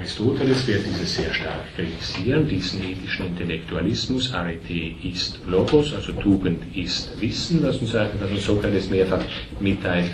[0.00, 4.32] Aristoteles wird dieses sehr stark kritisieren, diesen ethischen Intellektualismus.
[4.32, 9.22] Arete ist Logos, also Tugend ist Wissen, was uns, was uns Sokrates mehrfach
[9.60, 10.10] mitteilt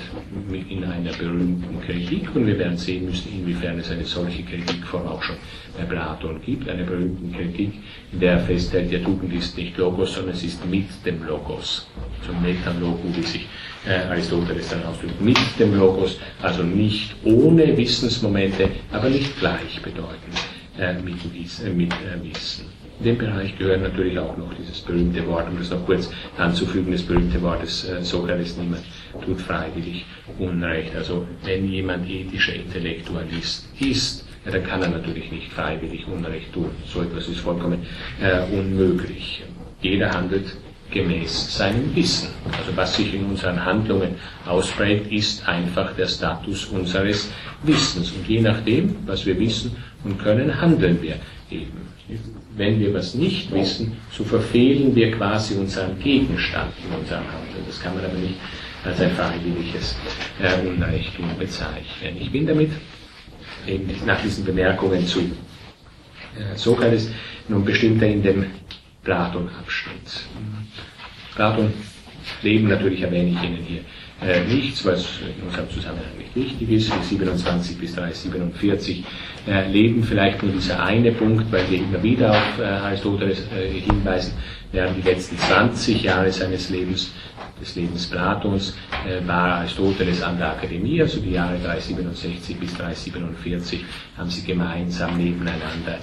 [0.68, 2.34] in einer berühmten Kritik.
[2.34, 5.36] Und wir werden sehen müssen, inwiefern es eine solche Kritikform auch schon
[5.78, 7.74] bei Platon gibt, eine berühmte Kritik,
[8.12, 11.86] in der er festhält, der Tugend ist nicht Logos, sondern es ist mit dem Logos.
[12.26, 13.46] Zum Metalogo, wie sich
[13.86, 20.34] äh, Aristoteles dann ausdrückt, mit dem Logos, also nicht ohne Wissensmomente, aber nicht gleichbedeutend
[20.78, 21.14] äh, mit,
[21.64, 22.66] äh, mit äh, Wissen.
[22.98, 26.92] In dem Bereich gehört natürlich auch noch dieses berühmte Wort, um das noch kurz anzufügen,
[26.92, 28.82] das berühmte Wort des äh, Sokrates, niemand
[29.24, 30.06] tut freiwillig
[30.38, 30.94] Unrecht.
[30.96, 36.70] Also wenn jemand ethischer Intellektualist ist, ja, dann kann er natürlich nicht freiwillig Unrecht tun.
[36.86, 37.84] So etwas ist vollkommen
[38.22, 39.42] äh, unmöglich.
[39.82, 40.56] Jeder handelt
[40.90, 42.28] gemäß seinem Wissen.
[42.58, 44.14] Also was sich in unseren Handlungen
[44.46, 47.30] ausprägt, ist einfach der Status unseres
[47.62, 48.10] Wissens.
[48.12, 51.16] Und je nachdem, was wir wissen und können, handeln wir
[51.50, 51.86] eben.
[52.56, 57.64] Wenn wir was nicht wissen, so verfehlen wir quasi unseren Gegenstand in unserem Handeln.
[57.66, 58.36] Das kann man aber nicht
[58.84, 59.96] als ein freiwilliges
[60.40, 62.16] äh, Unreichtum bezeichnen.
[62.20, 62.70] Ich bin damit
[64.06, 67.10] nach diesen Bemerkungen zu äh, Sokrates
[67.48, 68.46] nun bestimmter in dem
[69.02, 70.26] Platon-Abschnitt.
[71.36, 71.72] Platon
[72.42, 73.80] Leben natürlich erwähne ich Ihnen hier
[74.20, 76.88] äh, nichts, was in unserem Zusammenhang nicht wichtig ist.
[76.88, 79.04] Von 27 bis 347
[79.46, 83.68] äh, Leben vielleicht nur dieser eine Punkt, weil wir immer wieder auf äh, Aristoteles äh,
[83.80, 84.34] hinweisen,
[84.72, 87.12] während die letzten 20 Jahre seines Lebens
[87.60, 93.84] des Lebens Platons äh, war Aristoteles an der Akademie, also die Jahre 367 bis 347
[94.18, 95.98] haben sie gemeinsam nebeneinander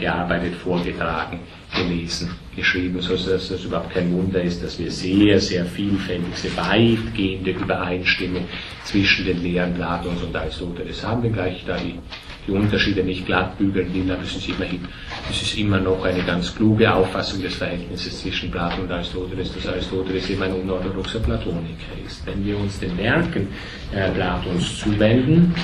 [0.00, 1.40] gearbeitet, vorgetragen,
[1.76, 7.50] gelesen, geschrieben, so dass es überhaupt kein Wunder ist, dass wir sehr, sehr vielfältige, weitgehende
[7.50, 8.46] Übereinstimmung
[8.84, 11.98] zwischen den Lehren Platons und Aristoteles haben, wenngleich da die,
[12.46, 14.80] die Unterschiede nicht glatt bügeln will, aber es ist immerhin,
[15.30, 19.66] es ist immer noch eine ganz kluge Auffassung des Verhältnisses zwischen Platon und Aristoteles, dass
[19.66, 22.26] Aristoteles eben ein unorthodoxer Platoniker ist.
[22.26, 23.48] Wenn wir uns den Werken
[23.92, 25.54] äh, Platons zuwenden,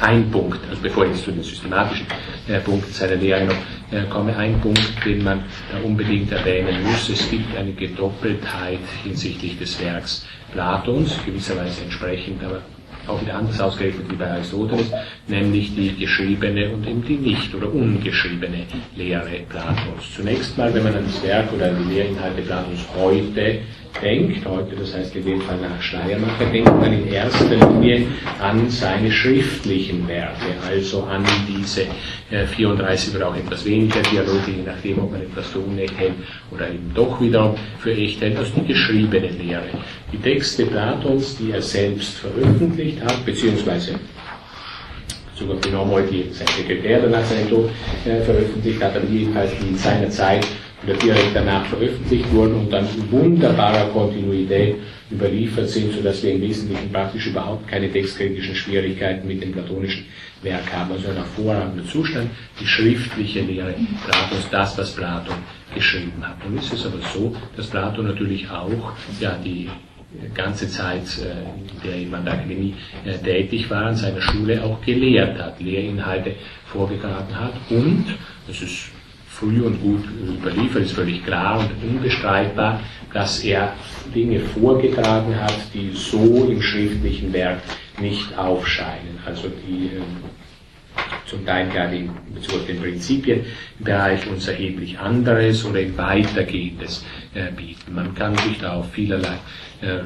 [0.00, 2.06] ein Punkt, also bevor ich jetzt zu den systematischen
[2.48, 3.56] äh, Punkten seiner Lehre noch
[3.90, 7.08] äh, komme, ein Punkt, den man da unbedingt erwähnen muss.
[7.08, 12.62] Es gibt eine Gedoppeltheit hinsichtlich des Werks Platons, gewisserweise entsprechend, aber
[13.10, 14.90] auch wieder anders ausgerichtet wie bei Aristoteles,
[15.26, 20.14] nämlich die geschriebene und eben die nicht oder ungeschriebene Lehre Platons.
[20.14, 23.58] Zunächst mal, wenn man an das Werk oder an die Lehrinhalte Platons heute
[24.02, 28.06] denkt, heute, das heißt in dem Fall nach Schleiermacher, denkt man in erster Linie
[28.40, 31.82] an seine schriftlichen Werke, also an diese
[32.30, 36.14] äh, 34 oder auch etwas weniger Dialoge, je nachdem, ob man etwas für unecht hält
[36.50, 39.68] oder eben doch wieder für echt hält, also die geschriebene Lehre.
[40.12, 43.94] Die Texte Platons, die er selbst veröffentlicht hat, beziehungsweise
[45.34, 47.70] sogar genommen heute sein Sekretär danach seinen Tod
[48.04, 50.46] äh, veröffentlicht hat, aber jedenfalls die in seiner Zeit
[50.82, 54.76] oder direkt danach veröffentlicht wurden und dann in wunderbarer Kontinuität
[55.10, 60.06] überliefert sind, sodass wir im Wesentlichen praktisch überhaupt keine textkritischen Schwierigkeiten mit dem platonischen
[60.42, 60.92] Werk haben.
[60.92, 65.34] Also ein hervorragender Zustand, die schriftliche Lehre Platons, das, was Platon
[65.74, 66.36] geschrieben hat.
[66.48, 69.68] Nun ist es aber so, dass Platon natürlich auch ja, die
[70.34, 74.62] ganze Zeit, äh, in der er an der Akademie äh, tätig war, an seiner Schule
[74.62, 76.34] auch gelehrt hat, Lehrinhalte
[76.66, 78.06] vorgetragen hat und,
[78.46, 78.90] das ist
[79.40, 80.04] früh und gut
[80.38, 82.80] überliefert, ist völlig klar und unbestreitbar,
[83.12, 83.72] dass er
[84.14, 87.58] Dinge vorgetragen hat, die so im schriftlichen Werk
[87.98, 89.18] nicht aufscheinen.
[89.24, 90.02] Also die ähm,
[91.26, 97.50] zum Teil gerade in Bezug auf den Prinzipienbereich uns erheblich anderes oder ein weitergehendes äh,
[97.52, 97.94] bieten.
[97.94, 99.38] Man kann sich da auf vielerlei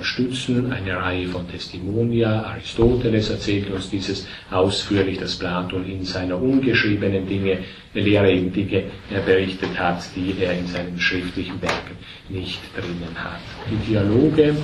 [0.03, 0.73] stützen.
[0.73, 2.45] Eine Reihe von Testimonia.
[2.45, 7.59] Aristoteles erzählt uns dieses ausführlich, dass Platon in seiner ungeschriebenen Dinge,
[7.95, 8.79] Lehre eben Dinge
[9.11, 11.97] äh, berichtet hat, die er in seinen schriftlichen Werken
[12.29, 13.41] nicht drinnen hat.
[13.71, 14.57] Die Dialoge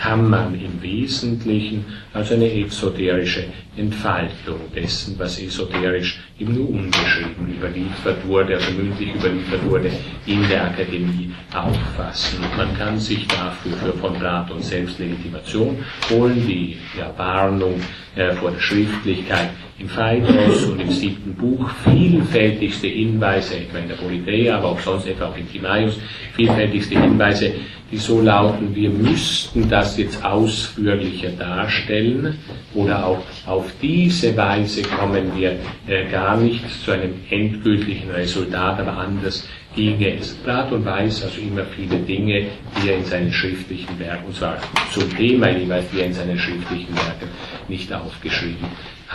[0.00, 3.44] kann man im Wesentlichen als eine exoterische
[3.76, 9.90] Entfaltung dessen, was esoterisch eben nur ungeschrieben überliefert wurde, also mündlich überliefert wurde,
[10.26, 12.40] in der Akademie auffassen.
[12.56, 17.80] Man kann sich dafür für von Platon selbst Legitimation holen, die ja, Warnung
[18.14, 23.96] äh, vor der Schriftlichkeit im Phaedros und im siebten Buch, vielfältigste Hinweise, etwa in der
[23.96, 25.98] Politeia, aber auch sonst etwa auch in Timaeus,
[26.34, 27.54] vielfältigste Hinweise
[27.94, 32.38] die so lauten, wir müssten das jetzt ausführlicher darstellen
[32.74, 38.96] oder auch auf diese Weise kommen wir äh, gar nicht zu einem endgültigen Resultat, aber
[38.96, 40.34] anders ginge es.
[40.34, 42.46] Platon weiß also immer viele Dinge,
[42.82, 44.58] die er in seinen schriftlichen Werken, und zwar
[44.92, 47.28] zum Thema jeweils, die er in seinen schriftlichen Werken
[47.68, 48.66] nicht aufgeschrieben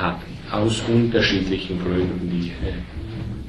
[0.02, 0.20] hat,
[0.52, 2.74] aus unterschiedlichen Gründen, die, äh,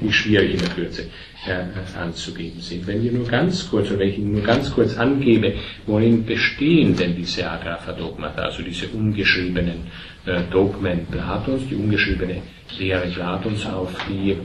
[0.01, 1.03] die schwierig in der Kürze
[1.47, 2.85] äh, anzugeben sind.
[2.85, 5.53] Wenn wir nur ganz kurz, oder wenn ich nur ganz kurz angebe,
[5.87, 9.87] worin bestehen denn diese Agrapha-Dogmata, also diese ungeschriebenen
[10.25, 12.41] äh, Dogmen Platons, die ungeschriebene
[12.77, 14.35] Lehre Platons, auf die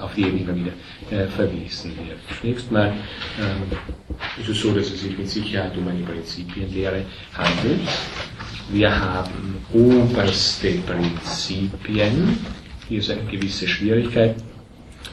[0.00, 0.72] auf die eben immer wieder
[1.10, 2.18] äh, verwiesen wird.
[2.40, 7.80] Zunächst mal äh, ist es so, dass es sich mit Sicherheit um eine Prinzipienlehre handelt.
[8.70, 12.38] Wir haben oberste Prinzipien,
[12.88, 14.36] hier eine gewisse Schwierigkeit,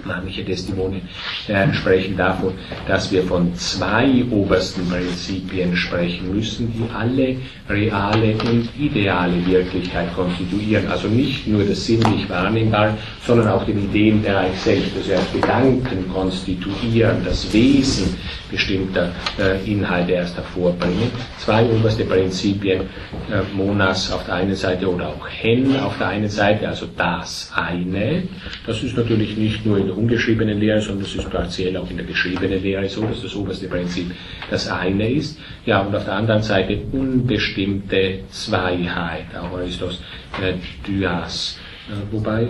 [0.06, 1.02] Manche Testimonien
[1.48, 2.54] äh, sprechen davon,
[2.88, 7.36] dass wir von zwei obersten Prinzipien sprechen müssen, die alle
[7.70, 10.88] reale und ideale Wirklichkeit konstituieren.
[10.88, 17.24] Also nicht nur das sinnlich Wahrnehmbare, sondern auch den Ideenbereich selbst, also erst Gedanken konstituieren,
[17.26, 18.16] das Wesen
[18.50, 21.12] bestimmter äh, Inhalte erst hervorbringen.
[21.38, 26.30] Zwei oberste Prinzipien, äh, Monas auf der einen Seite oder auch Hen auf der einen
[26.30, 28.24] Seite, also das eine.
[28.66, 31.98] Das ist natürlich nicht nur in der ungeschriebenen Lehre, sondern das ist partiell auch in
[31.98, 34.12] der geschriebenen Lehre so, dass das oberste Prinzip
[34.50, 35.40] das eine ist.
[35.66, 40.02] Ja, und auf der anderen Seite unbestimmte Zweiheit, auch Aristos
[40.42, 40.54] äh,
[40.88, 41.60] Dyas.
[41.90, 42.50] Äh, wobei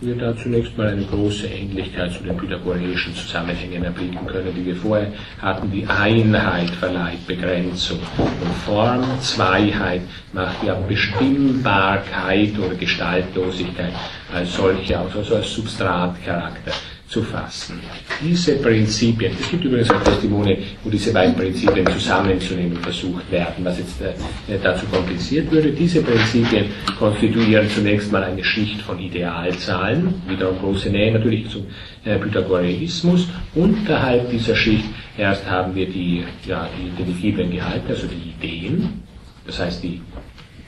[0.00, 4.76] wir da zunächst mal eine große Ähnlichkeit zu den pythagoreischen Zusammenhängen erblicken können, die wir
[4.76, 5.70] vorher hatten.
[5.72, 13.92] Die Einheit verleiht Begrenzung und Form, Zweiheit macht ja Bestimmbarkeit oder Gestaltlosigkeit
[14.32, 16.72] als solche aus, also als Substratcharakter
[17.08, 17.80] zu fassen.
[18.22, 23.78] Diese Prinzipien, es gibt übrigens auch Testimone, wo diese beiden Prinzipien zusammenzunehmen versucht werden, was
[23.78, 25.72] jetzt äh, dazu kompliziert würde.
[25.72, 26.66] Diese Prinzipien
[26.98, 31.66] konstituieren zunächst mal eine Schicht von Idealzahlen, wiederum große Nähe natürlich zum
[32.04, 33.26] äh, Pythagoreismus.
[33.54, 34.84] Unterhalb dieser Schicht
[35.16, 39.02] erst haben wir die, ja, die intelligiblen Gehalte, also die Ideen,
[39.46, 40.02] das heißt die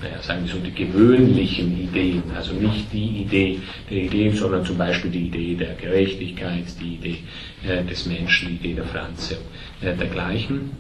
[0.03, 3.61] naja, sagen wir so, die gewöhnlichen Ideen, also nicht die Idee
[3.91, 7.19] der Ideen, sondern zum Beispiel die Idee der Gerechtigkeit, die Idee
[7.67, 9.39] äh, des Menschen, die Idee der Pflanze
[9.83, 10.71] äh, dergleichen.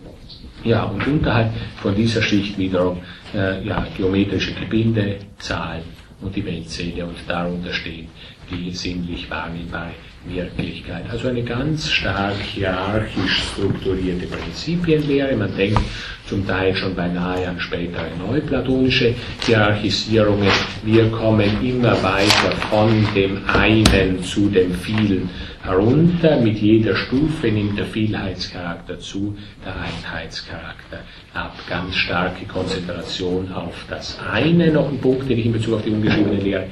[0.64, 1.52] Ja, und unterhalb
[1.82, 2.98] von dieser Schicht wiederum
[3.34, 5.82] äh, ja, geometrische Gebilde, Zahlen
[6.20, 8.08] und die Weltseele und darunter stehen
[8.50, 9.92] die sinnlich wahrnehmbare
[10.26, 11.04] Wirklichkeit.
[11.10, 15.34] Also eine ganz stark hierarchisch strukturierte Prinzipienlehre.
[15.34, 15.80] Man denkt
[16.26, 19.14] zum Teil schon beinahe an spätere neuplatonische
[19.46, 20.50] Hierarchisierungen.
[20.84, 25.30] Wir kommen immer weiter von dem einen zu dem vielen
[25.62, 26.38] herunter.
[26.40, 31.00] Mit jeder Stufe nimmt der Vielheitscharakter zu, der Einheitscharakter
[31.32, 31.54] ab.
[31.68, 34.70] Ganz starke Konzentration auf das eine.
[34.70, 36.66] Noch ein Punkt, den ich in Bezug auf die ungeschriebene Lehre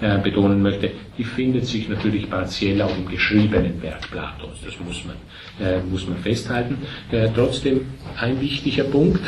[0.00, 4.58] äh, betonen möchte, die findet sich natürlich partiell auch im geschriebenen Werk Platons.
[4.64, 5.16] Das muss man,
[5.66, 6.78] äh, muss man festhalten.
[7.10, 7.80] Äh, trotzdem
[8.16, 9.20] ein wichtiger Punkt,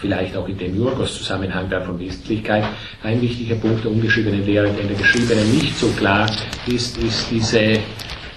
[0.00, 2.64] vielleicht auch in dem Jurgos-Zusammenhang der von Westlichkeit,
[3.02, 6.30] ein wichtiger Punkt der ungeschriebenen Lehre, der in der geschriebenen nicht so klar
[6.66, 7.78] ist, ist diese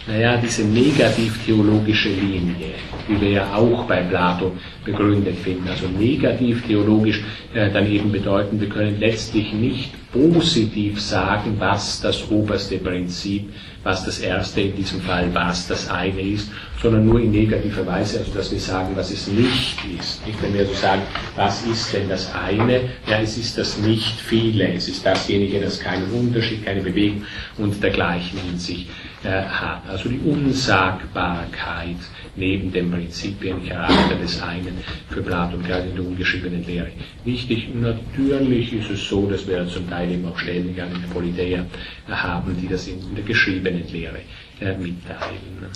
[0.08, 2.76] naja, diese negativ-theologische Linie,
[3.10, 4.54] die wir ja auch bei Plato
[4.86, 5.68] begründet finden.
[5.68, 7.22] Also negativ-theologisch
[7.54, 13.50] äh, dann eben bedeuten, wir können letztlich nicht positiv sagen, was das oberste Prinzip,
[13.84, 16.50] was das erste in diesem Fall, was das eine ist,
[16.82, 20.26] sondern nur in negativer Weise, also dass wir sagen, was es nicht ist.
[20.26, 21.02] Nicht, wenn wir so sagen,
[21.36, 22.82] was ist denn das eine?
[23.10, 27.24] Ja, es ist das nicht viele, es ist dasjenige, das keinen Unterschied, keine Bewegung
[27.58, 28.88] und dergleichen in sich
[29.24, 29.88] hat.
[29.90, 31.98] Also die Unsagbarkeit
[32.36, 34.78] neben dem Prinzipiencharakter des einen
[35.10, 36.90] für Platon gerade in der ungeschriebenen Lehre.
[37.26, 41.66] Wichtig, natürlich ist es so, dass wir zum Teil eben auch Stellen in der Politeia
[42.10, 44.20] haben, die das in der geschriebenen Lehre
[44.62, 45.68] äh, mitteilen.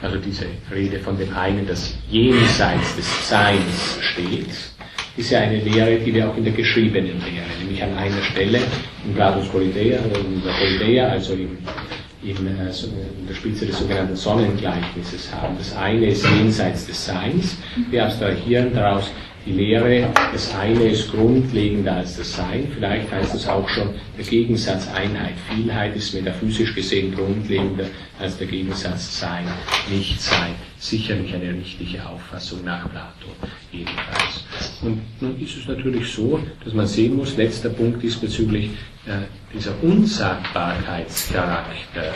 [0.00, 4.48] Also diese Rede von dem einen, das jenseits des Seins steht,
[5.18, 8.60] ist ja eine Lehre, die wir auch in der geschriebenen Lehre, nämlich an einer Stelle
[9.04, 11.58] in Platos Politeia, in der also im,
[12.22, 12.70] im, äh,
[13.20, 15.56] in der Spitze des sogenannten Sonnengleichnisses haben.
[15.58, 17.56] Das eine ist jenseits des Seins.
[17.90, 19.10] Wir abstrahieren daraus
[19.48, 22.70] die Lehre, das eine ist grundlegender als das Sein.
[22.74, 27.86] Vielleicht heißt es auch schon, der Gegensatz Einheit, Vielheit ist metaphysisch gesehen grundlegender
[28.20, 29.46] als der Gegensatz Sein,
[29.90, 30.54] Nicht-Sein.
[30.78, 33.28] Sicherlich eine richtige Auffassung nach Plato,
[33.72, 34.44] jedenfalls.
[34.82, 38.70] Und nun ist es natürlich so, dass man sehen muss, letzter Punkt diesbezüglich,
[39.06, 42.12] äh, dieser Unsagbarkeitscharakter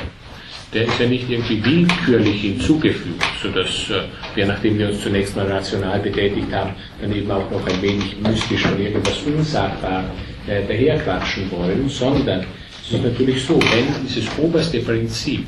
[0.73, 4.03] der ist ja nicht irgendwie willkürlich hinzugefügt, sodass äh,
[4.35, 8.17] wir, nachdem wir uns zunächst mal rational betätigt haben, dann eben auch noch ein wenig
[8.23, 10.05] mystisch von irgendwas unsagbar
[10.47, 12.45] äh, daherquatschen wollen, sondern
[12.83, 15.47] es ist natürlich so, wenn dieses oberste Prinzip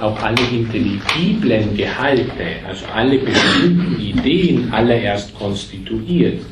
[0.00, 6.42] auch alle intelligiblen Gehalte, also alle bestimmten Ideen allererst konstituiert,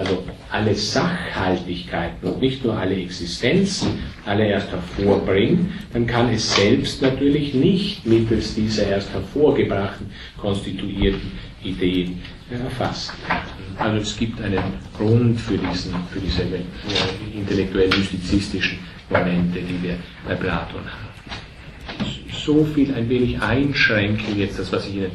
[0.00, 7.02] also alle Sachhaltigkeiten und nicht nur alle Existenzen alle erst hervorbringt, dann kann es selbst
[7.02, 10.06] natürlich nicht mittels dieser erst hervorgebrachten,
[10.38, 11.32] konstituierten
[11.62, 13.76] Ideen erfasst werden.
[13.78, 14.62] Also es gibt einen
[14.96, 18.78] Grund für, diesen, für diese äh, intellektuell-mystizistischen
[19.10, 21.10] Momente, die wir bei Platon haben
[22.44, 25.10] so viel ein wenig einschränken, jetzt das, was ich Ihnen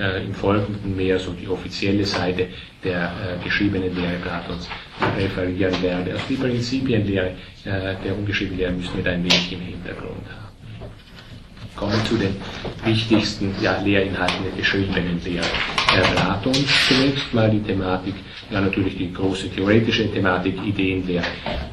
[0.00, 2.48] äh, im Folgenden mehr so die offizielle Seite
[2.84, 4.68] der äh, geschriebenen Lehre Platons
[5.16, 6.12] referieren werde.
[6.12, 7.30] Also die Prinzipienlehre
[7.64, 10.48] äh, der ungeschriebenen Lehre müssen wir da ein wenig im Hintergrund haben.
[11.76, 12.34] Kommen zu den
[12.84, 16.64] wichtigsten ja, Lehrinhalten der geschriebenen Lehre äh, Platons.
[16.88, 18.14] Zunächst mal die Thematik,
[18.50, 21.24] ja natürlich die große theoretische Thematik, Ideenlehre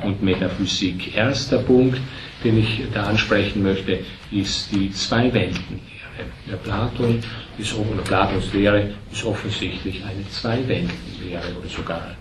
[0.03, 1.15] und Metaphysik.
[1.15, 1.99] Erster Punkt,
[2.43, 3.99] den ich da ansprechen möchte,
[4.31, 5.94] ist die Zwei-Welten-Lehre.
[6.49, 7.19] Der Platon
[7.57, 12.15] ist, oder Platons Lehre ist offensichtlich eine Zwei-Welten-Lehre oder sogar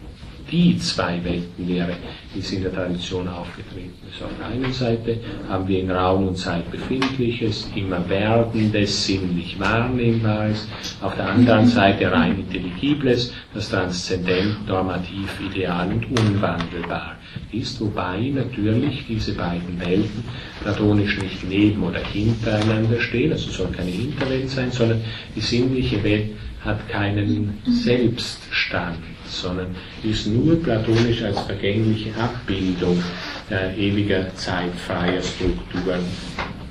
[0.50, 1.94] die Zwei-Welten-Lehre,
[2.40, 4.22] sie in der Tradition aufgetreten ist.
[4.22, 10.68] Auf der einen Seite haben wir in Raum und Zeit Befindliches, immer Werdendes, sinnlich Wahrnehmbares,
[11.00, 17.16] auf der anderen Seite rein Intelligibles, das Transzendent, Normativ, Ideal und Unwandelbar
[17.60, 20.24] ist, wobei natürlich diese beiden Welten
[20.62, 25.00] platonisch nicht neben oder hintereinander stehen, also soll keine Hinterwelt sein, sondern
[25.34, 26.30] die sinnliche Welt
[26.64, 33.02] hat keinen Selbststand, sondern ist nur platonisch als vergängliche Abbildung
[33.50, 36.04] äh, ewiger zeitfreier Strukturen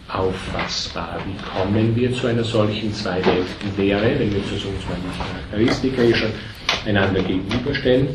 [0.08, 1.20] auffassbar.
[1.26, 6.32] Wie kommen wir zu einer solchen Zwei-Welten-Lehre, wenn wir uns mal die Charakteristika schon
[6.86, 8.10] einander gegenüberstellen?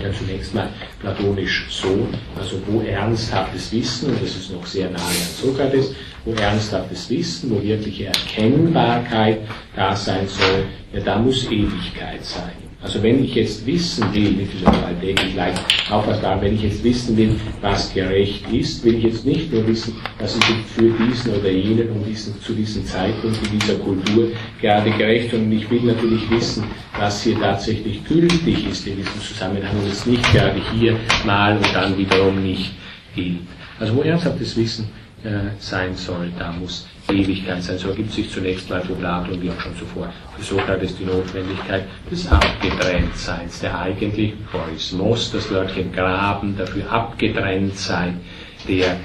[0.00, 0.68] Ja, zunächst mal
[1.00, 6.32] platonisch so, also wo ernsthaftes Wissen, und das ist noch sehr nahe an Sokrates, wo
[6.32, 9.40] ernsthaftes Wissen, wo wirkliche Erkennbarkeit
[9.76, 12.61] da sein soll, ja, da muss Ewigkeit sein.
[12.82, 17.16] Also wenn ich jetzt wissen will, wie viel alltäglich leicht auffassbar, wenn ich jetzt wissen
[17.16, 21.48] will, was gerecht ist, will ich jetzt nicht nur wissen, was ist für diesen oder
[21.48, 26.28] jenen um diesen, zu diesem Zeitpunkt in dieser Kultur gerade gerecht, sondern ich will natürlich
[26.28, 26.64] wissen,
[26.98, 31.72] was hier tatsächlich gültig ist in diesem Zusammenhang und es nicht gerade hier mal und
[31.72, 32.72] dann wiederum nicht
[33.14, 33.38] gilt.
[33.78, 34.88] Also wo ernsthaftes Wissen
[35.22, 37.78] äh, sein soll, da muss Ewigkeit sein.
[37.78, 41.84] So ergibt sich zunächst mal für Platon, wie auch schon zuvor, für Sokrates die Notwendigkeit
[42.10, 48.20] des Abgetrenntseins, der eigentlich Chorismos, das Wörtchen Graben, dafür abgetrennt sein,
[48.68, 48.96] der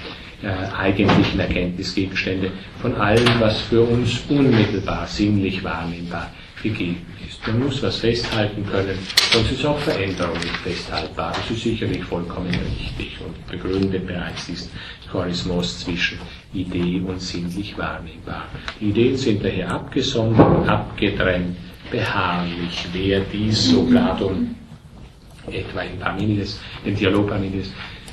[0.43, 6.31] äh, eigentlichen Erkenntnisgegenstände von allem, was für uns unmittelbar, sinnlich wahrnehmbar
[6.61, 7.45] gegeben ist.
[7.47, 8.97] Man muss was festhalten können,
[9.31, 11.33] sonst ist auch Veränderung nicht festhaltbar.
[11.35, 14.69] Das ist sicherlich vollkommen richtig und begründet bereits diesen
[15.11, 16.19] Chorismus zwischen
[16.53, 18.45] Idee und sinnlich wahrnehmbar.
[18.79, 21.55] Die Ideen sind daher abgesondert, abgetrennt,
[21.91, 22.85] beharrlich.
[22.93, 24.55] Wer dies, so Platon,
[25.51, 27.69] etwa in Parmenides, im Dialog Parmenides,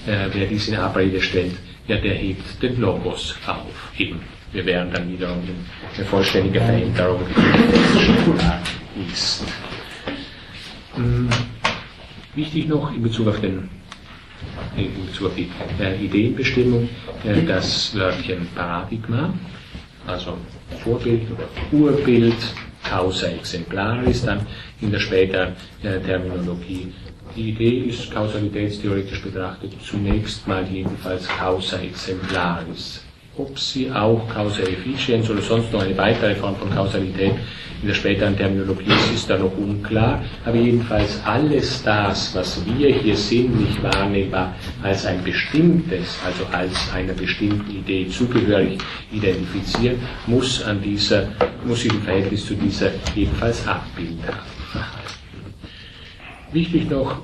[0.06, 1.56] äh, wer dies in Abrede stellt,
[1.88, 3.92] ja, der hebt den Logos auf.
[3.98, 4.20] Eben,
[4.52, 5.56] wir wären dann wiederum in
[5.96, 7.20] eine vollständige Veränderung,
[9.12, 9.44] ist.
[10.94, 11.28] Hm,
[12.34, 13.68] wichtig noch in Bezug auf den
[14.76, 15.48] in Bezug auf die
[15.80, 16.88] äh, Ideenbestimmung,
[17.24, 19.32] äh, das Wörtchen Paradigma,
[20.06, 20.38] also
[20.82, 22.36] Vorbild oder Urbild,
[22.82, 24.46] Causa exemplaris, dann
[24.80, 26.92] in der späteren äh, Terminologie.
[27.34, 33.03] Die Idee ist kausalitätstheoretisch betrachtet zunächst mal jedenfalls Causa exemplaris
[33.36, 37.34] ob sie auch Causa efficiens oder sonst noch eine weitere Form von Kausalität
[37.82, 40.24] in der späteren Terminologie ist, ist da noch unklar.
[40.44, 47.12] Aber jedenfalls alles das, was wir hier sinnlich wahrnehmbar als ein bestimmtes, also als einer
[47.12, 48.78] bestimmten Idee zugehörig
[49.12, 51.28] identifizieren, muss an dieser,
[51.66, 54.94] muss im Verhältnis zu dieser jedenfalls Abbild erhalten.
[56.52, 57.20] Wichtig noch,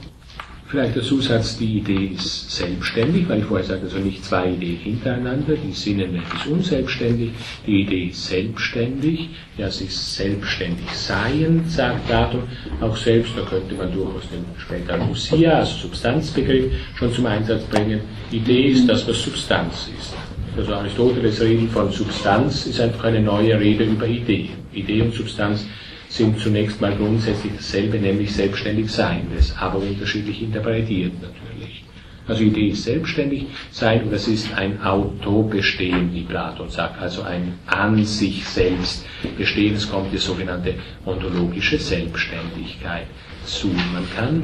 [0.71, 4.77] Vielleicht der Zusatz, die Idee ist selbstständig, weil ich vorher sagte, also nicht zwei Ideen
[4.77, 7.31] hintereinander, die Sinnenwelt ist unselbstständig,
[7.67, 12.45] die Idee ist selbstständig, ja, sie ist selbstständig seiend, sagt Platon
[12.81, 18.03] auch selbst, da könnte man durchaus den späteren Usia, also Substanzbegriff, schon zum Einsatz bringen.
[18.31, 20.15] Idee ist das, was Substanz ist.
[20.57, 24.51] Also Aristoteles Reden von Substanz ist einfach eine neue Rede über Idee.
[24.73, 25.67] Idee und Substanz
[26.11, 31.85] sind zunächst mal grundsätzlich dasselbe, nämlich selbstständig Seiendes, aber unterschiedlich interpretiert natürlich.
[32.27, 37.55] Also Idee ist selbstständig sein und es ist ein Autobestehen, wie Platon sagt, also ein
[37.67, 39.07] an sich selbst
[39.39, 39.75] bestehen.
[39.75, 40.75] Es kommt die sogenannte
[41.07, 43.07] ontologische Selbstständigkeit
[43.45, 43.69] zu.
[43.69, 44.43] Man kann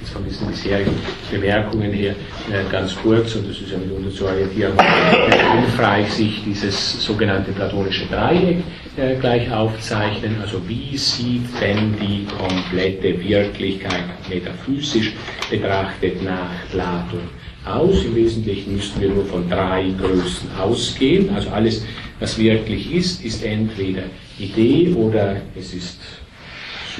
[0.00, 0.92] jetzt von diesen bisherigen
[1.30, 2.14] Bemerkungen her
[2.50, 8.06] äh, ganz kurz, und das ist ja mitunter zur Orientierung hilfreich, sich dieses sogenannte platonische
[8.06, 8.58] Dreieck
[8.96, 10.36] äh, gleich aufzeichnen.
[10.40, 15.12] Also wie sieht denn die komplette Wirklichkeit metaphysisch
[15.50, 17.28] betrachtet nach Platon
[17.64, 18.04] aus?
[18.04, 21.30] Im Wesentlichen müssten wir nur von drei Größen ausgehen.
[21.34, 21.84] Also alles,
[22.18, 24.02] was wirklich ist, ist entweder
[24.38, 25.98] Idee oder es ist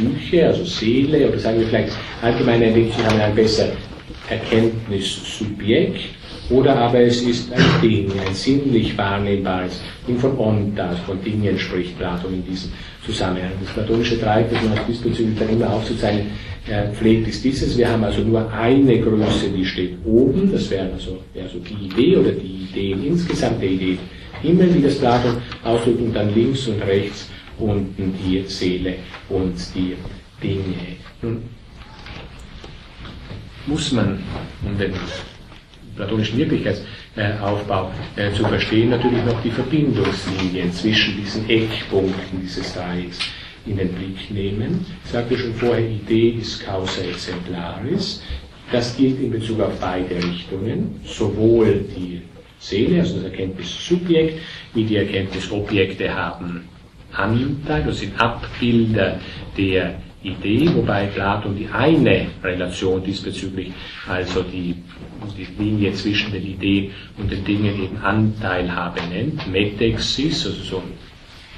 [0.00, 1.92] Psyche, also Seele, oder sagen wir vielleicht
[2.22, 3.68] allgemein ein wenig, Sie haben ein besser
[4.28, 6.00] Erkenntnissubjekt,
[6.48, 11.96] oder aber es ist ein Ding, ein sinnlich wahrnehmbares Ding von Ontas, von Dingen spricht
[11.98, 12.72] Platon in diesem
[13.04, 13.52] Zusammenhang.
[13.62, 16.26] Das platonische Dreieck, das man diesbezüglich dann immer aufzuzeichnen
[16.68, 17.78] äh, pflegt, ist dieses.
[17.78, 21.86] Wir haben also nur eine Größe, die steht oben, das wäre also, wäre also die
[21.86, 23.98] Idee oder die Ideen insgesamt, der Idee
[24.42, 27.28] Himmel, wie das Platon ausdrückt, und dann links und rechts
[27.60, 28.96] unten die Seele
[29.28, 29.96] und die
[30.42, 30.96] Dinge.
[31.22, 31.42] Nun
[33.66, 34.18] muss man,
[34.64, 34.92] um den
[35.96, 43.18] platonischen Wirklichkeitsaufbau äh, zu verstehen, natürlich noch die Verbindungslinien zwischen diesen Eckpunkten dieses Dreiecks
[43.66, 44.86] in den Blick nehmen.
[45.04, 48.22] Ich sagte schon vorher, Idee ist causa exemplaris.
[48.72, 52.22] Das gilt in Bezug auf beide Richtungen, sowohl die
[52.58, 54.38] Seele, also das Erkenntnissubjekt,
[54.74, 56.68] wie die Erkenntnisobjekte haben
[57.12, 59.18] Anteil, das sind Abbilder
[59.56, 63.72] der Idee, wobei Platon die eine Relation diesbezüglich,
[64.06, 64.76] also die,
[65.36, 70.82] die Linie zwischen den Ideen und den Dingen eben Anteilhabe nennt, Metexis, also so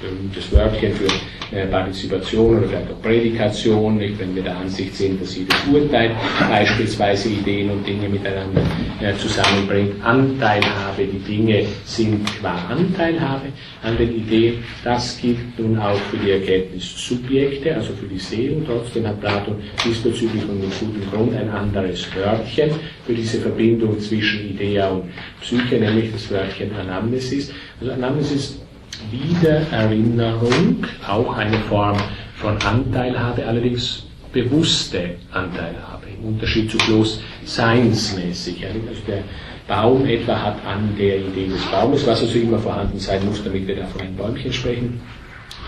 [0.03, 5.35] berühmtes Wörtchen für äh, Partizipation oder vielleicht auch Prädikation, wenn wir der Ansicht sind, dass
[5.35, 6.15] jedes Urteil
[6.49, 8.61] beispielsweise Ideen und Dinge miteinander
[9.01, 9.93] äh, zusammenbringt.
[10.03, 13.47] Anteilhabe, die Dinge sind qua Anteilhabe
[13.83, 14.63] an den Ideen.
[14.83, 18.65] Das gilt nun auch für die Erkenntnissubjekte, also für die Seelen.
[18.65, 22.71] Trotzdem hat Platon diesbezüglich und mit gutem Grund ein anderes Wörtchen
[23.05, 25.03] für diese Verbindung zwischen Idea und
[25.41, 27.53] Psyche, nämlich das Wörtchen Anamnesis.
[27.79, 28.62] Also Anamnesis
[29.11, 31.97] Wiedererinnerung, auch eine Form
[32.35, 38.65] von Anteilhabe, allerdings bewusste Anteilhabe, im Unterschied zu bloß seinsmäßig.
[38.65, 39.23] Also der
[39.67, 43.67] Baum etwa hat an der Idee des Baumes, was also immer vorhanden sein muss, damit
[43.67, 44.99] wir da von einem Bäumchen sprechen,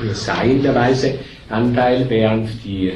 [0.01, 1.19] nur seienderweise
[1.49, 2.93] Anteil, während die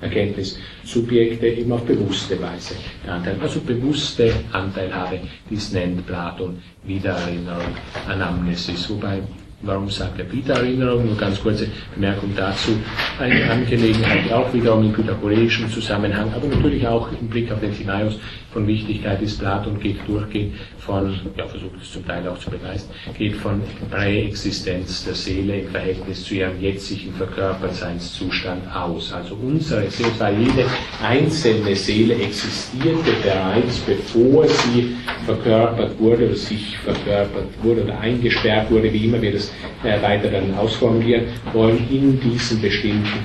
[0.00, 2.74] Erkenntnissubjekte eben auf bewusste Weise
[3.06, 7.74] Anteil, also bewusste Anteilhabe, dies nennt Platon Wiedererinnerung,
[8.06, 9.22] Anamnesis, wobei
[9.66, 11.06] Warum sagt er Wiedererinnerung?
[11.06, 12.72] Nur ganz kurze Bemerkung dazu.
[13.18, 18.18] Eine Angelegenheit, auch wiederum im pythagoreischen Zusammenhang, aber natürlich auch im Blick auf den Timaeus
[18.54, 19.38] von Wichtigkeit ist.
[19.38, 25.04] Platon geht durchgehend von, ja, versucht es zum Teil auch zu begeistern, geht von Präexistenz
[25.04, 29.12] der Seele im Verhältnis zu ihrem jetzigen Verkörpertseinszustand aus.
[29.12, 30.64] Also unsere Seele, jede
[31.02, 34.96] einzelne Seele existierte bereits, bevor sie
[35.26, 39.52] verkörpert wurde oder sich verkörpert wurde oder eingesperrt wurde, wie immer wir das
[39.82, 43.18] äh, weiter dann ausformulieren wollen, in diesem bestimmten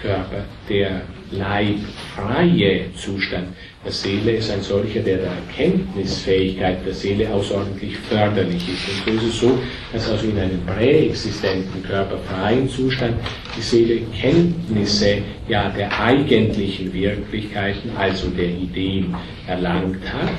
[0.00, 0.44] Körper.
[0.68, 3.48] Der leibfreie Zustand
[3.86, 9.06] der Seele ist ein solcher, der der Erkenntnisfähigkeit der Seele außerordentlich förderlich ist.
[9.06, 9.58] Und so ist es so,
[9.92, 13.14] dass also in einem präexistenten, körperfreien Zustand
[13.56, 19.14] die Seele Kenntnisse ja der eigentlichen Wirklichkeiten, also der Ideen,
[19.46, 20.34] erlangt hat.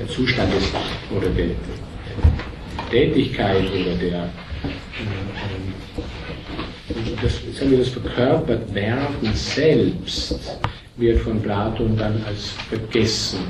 [0.00, 0.64] Der Zustand des,
[1.16, 1.46] oder der,
[2.90, 4.28] Tätigkeit oder der äh,
[7.22, 10.58] das, sagen wir, das verkörpert Werden selbst
[10.96, 13.40] wird von Platon dann als vergessen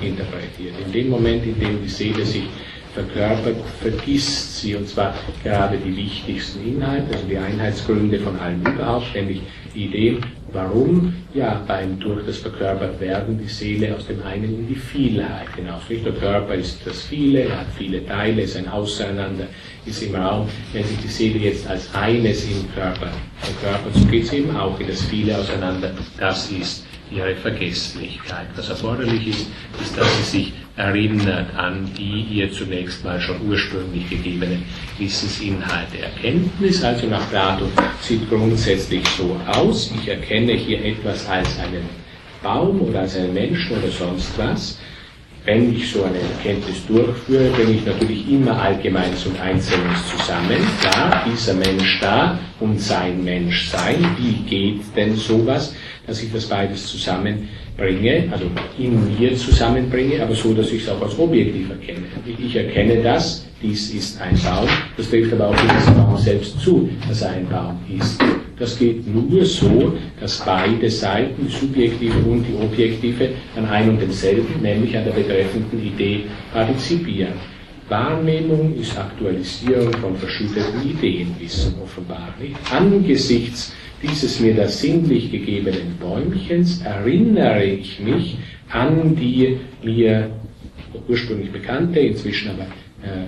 [0.00, 0.74] interpretiert.
[0.84, 2.44] In dem Moment, in dem die Seele sich
[2.94, 9.14] verkörpert, vergisst sie, und zwar gerade die wichtigsten Inhalte, also die Einheitsgründe von allem überhaupt,
[9.14, 9.42] nämlich
[9.74, 10.18] die Idee,
[10.52, 15.82] warum ja beim durch das Verkörpertwerden die Seele aus dem einen in die Vielheit hinaus.
[15.88, 19.46] Nicht der Körper ist das Viele, er hat viele Teile, ist ein Auseinander,
[19.84, 20.48] ist im Raum.
[20.72, 24.78] Wenn sich die Seele jetzt als eines im Körper verkörpert, so geht sie eben auch
[24.80, 25.92] in das Viele auseinander.
[26.18, 28.46] Das ist ihre Vergesslichkeit.
[28.56, 29.46] Was erforderlich ist,
[29.80, 34.64] ist, dass sie sich erinnert an die ihr zunächst mal schon ursprünglich gegebenen
[34.96, 35.98] Wissensinhalte.
[35.98, 37.68] Erkenntnis also nach Platon
[38.00, 39.92] sieht grundsätzlich so aus.
[40.00, 41.84] Ich erkenne hier etwas als einen
[42.42, 44.78] Baum oder als einen Menschen oder sonst was.
[45.44, 50.58] Wenn ich so eine Erkenntnis durchführe, bringe ich natürlich immer Allgemeines und Einzelnes zusammen.
[50.80, 54.14] Klar, dieser Mensch da und sein Mensch sein.
[54.18, 55.74] Wie geht denn sowas,
[56.08, 58.46] dass ich das beides zusammenbringe, also
[58.78, 62.06] in mir zusammenbringe, aber so, dass ich es auch als objektiv erkenne.
[62.26, 66.58] Ich erkenne das, dies ist ein Baum, das trifft aber auch für diesen Baum selbst
[66.60, 68.20] zu, dass er ein Baum ist.
[68.58, 74.02] Das geht nur so, dass beide Seiten, die subjektive und die objektive, an einem und
[74.02, 77.34] demselben, nämlich an der betreffenden Idee partizipieren.
[77.88, 82.56] Wahrnehmung ist Aktualisierung von verschütteten Ideenwissen offenbar nicht.
[82.70, 83.72] Angesichts
[84.02, 88.38] dieses mir da sinnlich gegebenen Bäumchens erinnere ich mich
[88.70, 90.30] an die mir
[91.08, 92.64] ursprünglich bekannte, inzwischen aber
[93.02, 93.26] äh,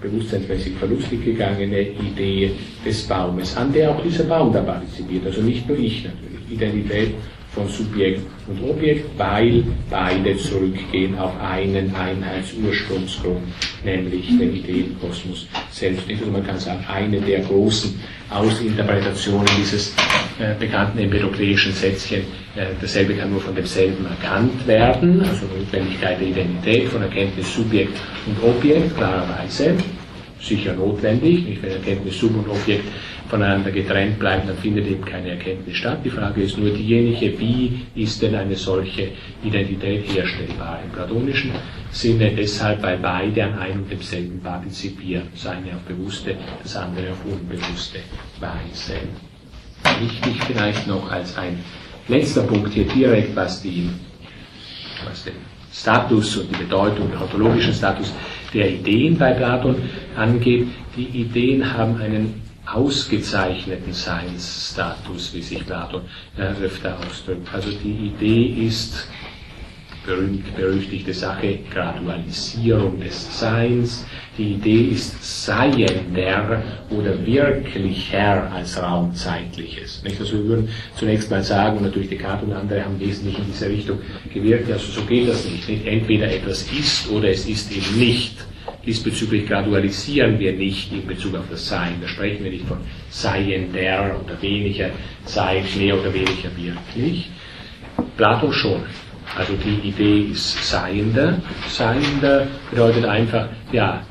[0.00, 2.52] bewusstseinsmäßig verlustig gegangene Idee
[2.86, 5.26] des Baumes, an der auch dieser Baum da partizipiert.
[5.26, 6.50] Also nicht nur ich natürlich.
[6.50, 7.14] Identität
[7.58, 13.42] von Subjekt und Objekt, weil beide zurückgehen auf einen Einheitsursprungsgrund,
[13.84, 16.04] nämlich den Ideenkosmos selbst.
[16.08, 18.00] Also man kann sagen, eine der großen
[18.30, 19.94] Ausinterpretationen dieses
[20.38, 22.20] äh, bekannten empedokleischen Sätzchen,
[22.54, 27.98] äh, dasselbe kann nur von demselben erkannt werden, also Notwendigkeit der Identität von Erkenntnis Subjekt
[28.26, 29.74] und Objekt, klarerweise,
[30.40, 32.84] sicher notwendig, nicht wenn Erkenntnis Sub und Objekt
[33.28, 35.98] voneinander getrennt bleiben, dann findet eben keine Erkenntnis statt.
[36.04, 39.10] Die Frage ist nur diejenige, wie ist denn eine solche
[39.44, 40.80] Identität herstellbar?
[40.84, 41.52] Im platonischen
[41.90, 47.12] Sinne deshalb, weil beide an einem und demselben partizipieren, das eine auf bewusste, das andere
[47.12, 47.98] auf unbewusste
[48.40, 48.94] Weise.
[50.00, 51.58] Wichtig vielleicht noch als ein
[52.08, 53.90] letzter Punkt hier direkt, was, die,
[55.06, 55.34] was den
[55.72, 58.12] Status und die Bedeutung, den ontologischen Status
[58.52, 59.76] der Ideen bei Platon
[60.16, 60.66] angeht.
[60.96, 66.02] Die Ideen haben einen ausgezeichneten Seinsstatus, wie sich Platon
[66.36, 67.48] äh, öfter ausdrückt.
[67.52, 69.08] Also die Idee ist
[70.08, 74.06] berühmt-berüchtigte Sache, Gradualisierung des Seins.
[74.38, 80.02] Die Idee ist seiender oder wirklicher als raumzeitliches.
[80.04, 80.18] Nicht?
[80.20, 83.68] Also wir würden zunächst mal sagen, und natürlich Descartes und andere haben wesentlich in diese
[83.68, 83.98] Richtung
[84.32, 85.68] gewirkt, also so geht das nicht.
[85.68, 85.86] nicht?
[85.86, 88.36] Entweder etwas ist oder es ist eben nicht.
[88.88, 91.96] Diesbezüglich gradualisieren wir nicht in Bezug auf das Sein.
[92.00, 92.78] Da sprechen wir nicht von
[93.10, 94.88] seiender oder weniger
[95.26, 97.28] sein, mehr oder weniger wirklich.
[98.16, 98.80] Plato schon.
[99.36, 101.36] Also die Idee ist Seiender.
[101.68, 104.06] Seiender bedeutet einfach, ja,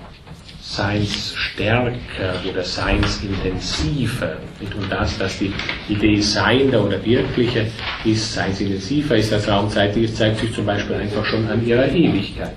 [0.61, 4.37] Seinsstärker oder Seinsintensiver.
[4.61, 5.51] Und das, dass die
[5.89, 7.63] Idee Seiender oder Wirklicher
[8.05, 12.53] ist, Seinsintensiver ist als Raumzeitliches, zeigt sich zum Beispiel einfach schon an ihrer Ewigkeit.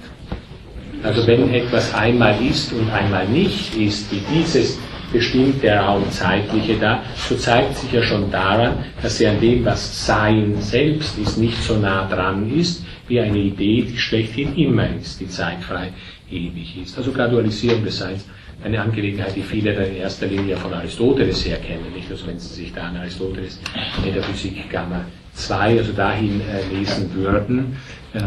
[1.03, 4.79] Also wenn etwas einmal ist und einmal nicht ist, wie dieses
[5.13, 10.07] bestimmt der Raumzeitliche da, so zeigt sich ja schon daran, dass er an dem, was
[10.07, 15.21] Sein selbst ist, nicht so nah dran ist, wie eine Idee, die schlechthin immer ist,
[15.21, 15.93] die zeitfrei
[16.31, 16.97] ewig ist.
[16.97, 18.25] Also Gradualisierung des Seins,
[18.63, 22.11] eine Angelegenheit, die viele dann in erster Linie von Aristoteles her kennen, nicht?
[22.11, 23.59] Also wenn Sie sich da an Aristoteles
[24.05, 27.77] Metaphysik Gamma 2, also dahin äh, lesen würden,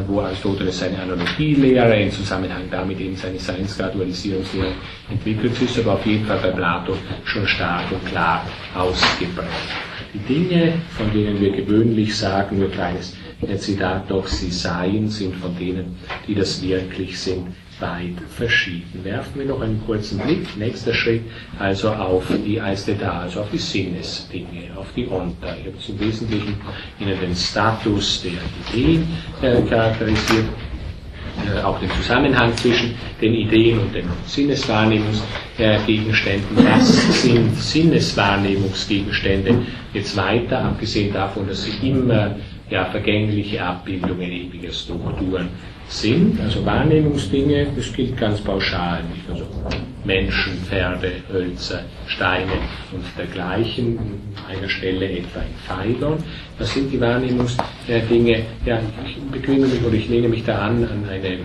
[0.08, 4.74] wo Aristoteles seine Analogielehre in Zusammenhang damit eben seine Seinsgradualisierungslehre
[5.10, 9.50] entwickelt ist, aber auf jeden Fall bei Plato schon stark und klar ausgeprägt.
[10.14, 13.16] Die Dinge, von denen wir gewöhnlich sagen, nur kleines
[13.58, 17.48] Zitat, doch sie seien, sind von denen, die das wirklich sind,
[17.80, 19.04] weit verschieden.
[19.04, 20.56] Werfen wir noch einen kurzen Blick.
[20.58, 21.24] Nächster Schritt
[21.60, 25.56] also auf die Aisteta, also auf die Sinnesdinge, auf die Onta.
[25.56, 26.56] Ich habe im Wesentlichen
[27.00, 28.34] Ihnen den Status der
[28.80, 29.08] Ideen
[29.42, 30.46] äh, charakterisiert,
[31.46, 36.58] äh, auch den Zusammenhang zwischen den Ideen und den Sinneswahrnehmungsgegenständen.
[36.58, 39.62] Äh, Was sind Sinneswahrnehmungsgegenstände?
[39.94, 42.36] Jetzt weiter, abgesehen davon, dass sie immer
[42.70, 45.50] ja, vergängliche Abbildungen ewiger Strukturen
[45.88, 49.46] sind, also Wahrnehmungsdinge, das gilt ganz pauschal, nicht also
[50.06, 52.52] Menschen, Pferde, Hölzer, Steine
[52.92, 56.24] und dergleichen, an einer Stelle etwa in Pfeilern.
[56.58, 58.44] Was sind die Wahrnehmungsdinge?
[58.66, 61.40] Ja, ich bequeme mich oder ich lehne mich da an, an eine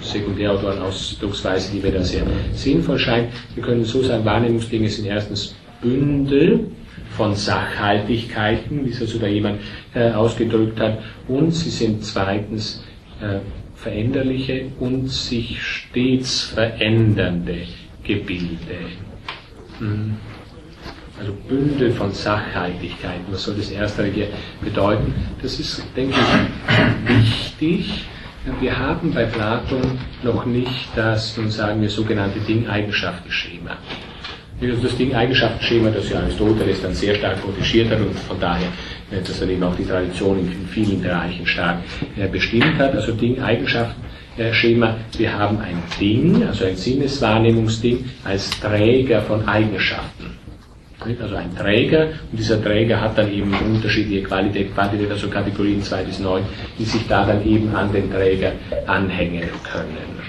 [0.00, 2.22] Sekundärautorenausdrucksweise, die mir da sehr
[2.54, 3.32] sinnvoll scheint.
[3.54, 6.68] Wir können so sagen, Wahrnehmungsdinge sind erstens Bündel
[7.16, 9.60] von Sachhaltigkeiten, wie es also da jemand
[9.94, 10.98] äh, ausgedrückt hat,
[11.28, 12.82] und sie sind zweitens
[13.22, 13.40] äh,
[13.76, 17.62] veränderliche und sich stets verändernde
[18.04, 18.78] Gebilde.
[19.78, 20.16] Hm.
[21.18, 24.28] Also Bündel von Sachhaltigkeiten, was soll das erste hier
[24.60, 25.14] bedeuten?
[25.40, 28.04] Das ist, denke ich, wichtig.
[28.60, 33.76] Wir haben bei Platon noch nicht das, nun sagen wir, sogenannte Ding-Eigenschaften-Schema.
[34.60, 38.68] Das Ding-Eigenschaften-Schema, das ja Aristoteles dann sehr stark protegiert hat und von daher
[39.20, 41.78] dass er eben auch die Tradition in vielen Bereichen stark
[42.16, 42.94] äh, bestimmt hat.
[42.94, 44.96] Also Ding-Eigenschaften-Schema.
[45.16, 50.38] Wir haben ein Ding, also ein Sinneswahrnehmungsding, als Träger von Eigenschaften.
[51.20, 56.04] Also ein Träger, und dieser Träger hat dann eben unterschiedliche Qualität, Quantität, also Kategorien 2
[56.04, 56.44] bis 9,
[56.78, 58.52] die sich da dann eben an den Träger
[58.86, 60.20] anhängen können.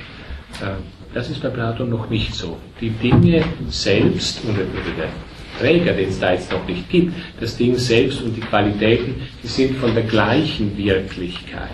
[0.61, 0.81] Äh,
[1.13, 2.57] das ist bei Platon noch nicht so.
[2.81, 5.09] Die Dinge selbst, der
[5.59, 9.47] Träger, den es da jetzt noch nicht gibt, das Ding selbst und die Qualitäten, die
[9.47, 11.69] sind von der gleichen Wirklichkeit.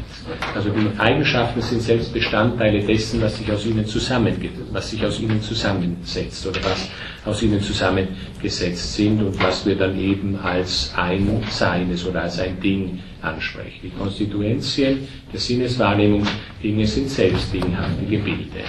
[0.55, 5.19] Also die Eigenschaften sind selbst Bestandteile dessen, was sich aus ihnen zusammengeht, was sich aus
[5.19, 6.89] ihnen zusammensetzt oder was
[7.25, 12.59] aus ihnen zusammengesetzt sind und was wir dann eben als ein Seines oder als ein
[12.59, 13.79] Ding ansprechen.
[13.83, 18.63] Die Konstituentien der Sinneswahrnehmungsdinge sind selbst dinghafte Gebilde.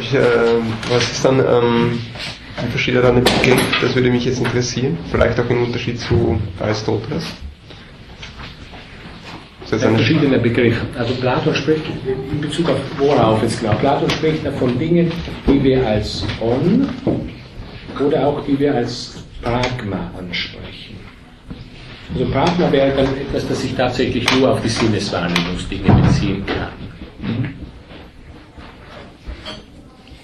[0.00, 0.20] Ich, äh,
[0.90, 1.98] was ist dann ähm,
[2.62, 3.60] wie versteht er dann den Begriff?
[3.80, 4.98] Das würde mich jetzt interessieren.
[5.10, 7.24] Vielleicht auch im Unterschied zu Aristoteles.
[9.70, 10.80] Das ist ein verschiedener Begriff.
[10.96, 11.84] Also Platon spricht
[12.32, 13.74] in Bezug auf worauf jetzt genau.
[13.74, 15.12] Platon spricht davon Dingen,
[15.46, 16.88] die wir als On
[18.00, 20.96] oder auch die wir als Pragma ansprechen.
[22.14, 27.52] Also Pragma wäre dann etwas, das sich tatsächlich nur auf die Sinneswahrnehmungsdinge beziehen kann.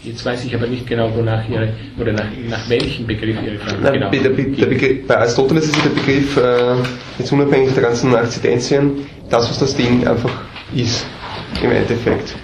[0.04, 3.82] Jetzt weiß ich aber nicht genau, wonach Ihre, oder nach, nach welchem Begriff Ihre Frage
[3.82, 6.74] Nein, genau der, der Begriff, Bei Aristoteles ist der Begriff, äh,
[7.18, 10.30] jetzt unabhängig der ganzen Akzidenzien, das, was das Ding einfach
[10.74, 11.06] ist,
[11.62, 12.34] im Endeffekt.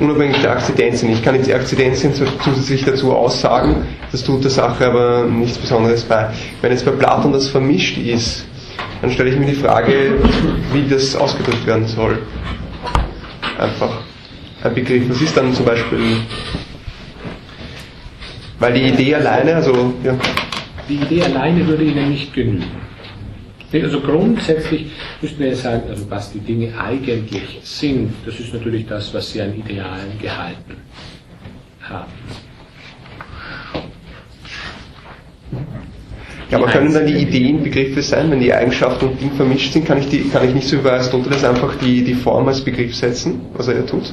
[0.00, 1.12] Unabhängig der Akzidenzien.
[1.12, 2.12] Ich kann jetzt die Akzidenzien
[2.44, 6.28] zusätzlich dazu aussagen, das tut der Sache aber nichts Besonderes bei.
[6.60, 8.44] Wenn jetzt bei Platon das vermischt ist,
[9.00, 10.12] dann stelle ich mir die Frage,
[10.74, 12.18] wie das ausgedrückt werden soll.
[13.58, 14.02] Einfach
[14.62, 15.08] ein Begriff.
[15.08, 16.18] Was ist dann zum Beispiel
[18.62, 20.16] weil die Idee alleine, also ja.
[20.88, 22.64] Die Idee alleine würde Ihnen nicht genügen.
[23.72, 29.12] Also grundsätzlich müssten wir sagen, also was die Dinge eigentlich sind, das ist natürlich das,
[29.14, 30.76] was sie an Idealen gehalten
[31.80, 32.12] haben.
[36.50, 39.86] Ja, aber können dann die Ideen Begriffe sein, wenn die Eigenschaften und Ding vermischt sind,
[39.86, 42.94] kann ich, die, kann ich nicht so über Aristoteles einfach die, die Form als Begriff
[42.94, 44.12] setzen, was er ja tut,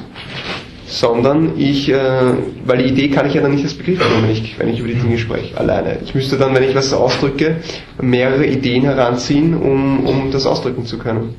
[0.90, 2.34] sondern ich, äh,
[2.66, 4.80] weil die Idee kann ich ja dann nicht als Begriff nehmen, wenn ich, wenn ich
[4.80, 5.98] über die Dinge spreche, alleine.
[6.04, 7.56] Ich müsste dann, wenn ich was ausdrücke,
[8.00, 11.36] mehrere Ideen heranziehen, um, um das ausdrücken zu können.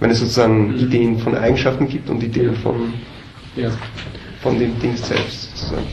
[0.00, 2.94] Wenn es sozusagen Ideen von Eigenschaften gibt und Ideen von,
[3.56, 3.70] Ja.
[4.40, 5.56] von dem Ding selbst.
[5.56, 5.86] Sozusagen.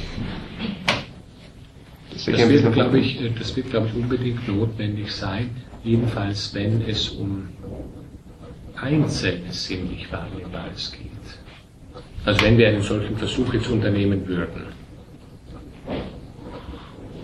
[2.14, 5.50] Deswegen Das ein wird, glaube ich, äh, das wird, glaube ich, unbedingt notwendig sein,
[5.84, 7.50] jedenfalls wenn es um
[8.82, 11.15] einzelnes sinnlich Wahrnehmbares geht.
[12.26, 14.64] Also wenn wir einen solchen Versuch jetzt unternehmen würden,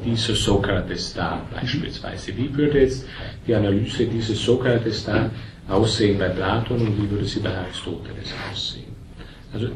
[0.05, 3.05] dieser Sokrates da beispielsweise, wie würde jetzt
[3.47, 5.29] die Analyse dieses Sokrates da
[5.67, 8.95] aussehen bei Platon und wie würde sie bei Aristoteles aussehen?
[9.53, 9.69] Also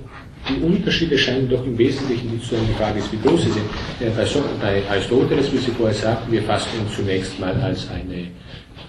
[0.48, 2.66] die Unterschiede scheinen doch im Wesentlichen die zu sein.
[2.68, 3.66] Die Frage ist, wie groß sie sind.
[4.62, 8.28] Bei Aristoteles, wie Sie vorher sagten, wir fassen ihn zunächst mal als eine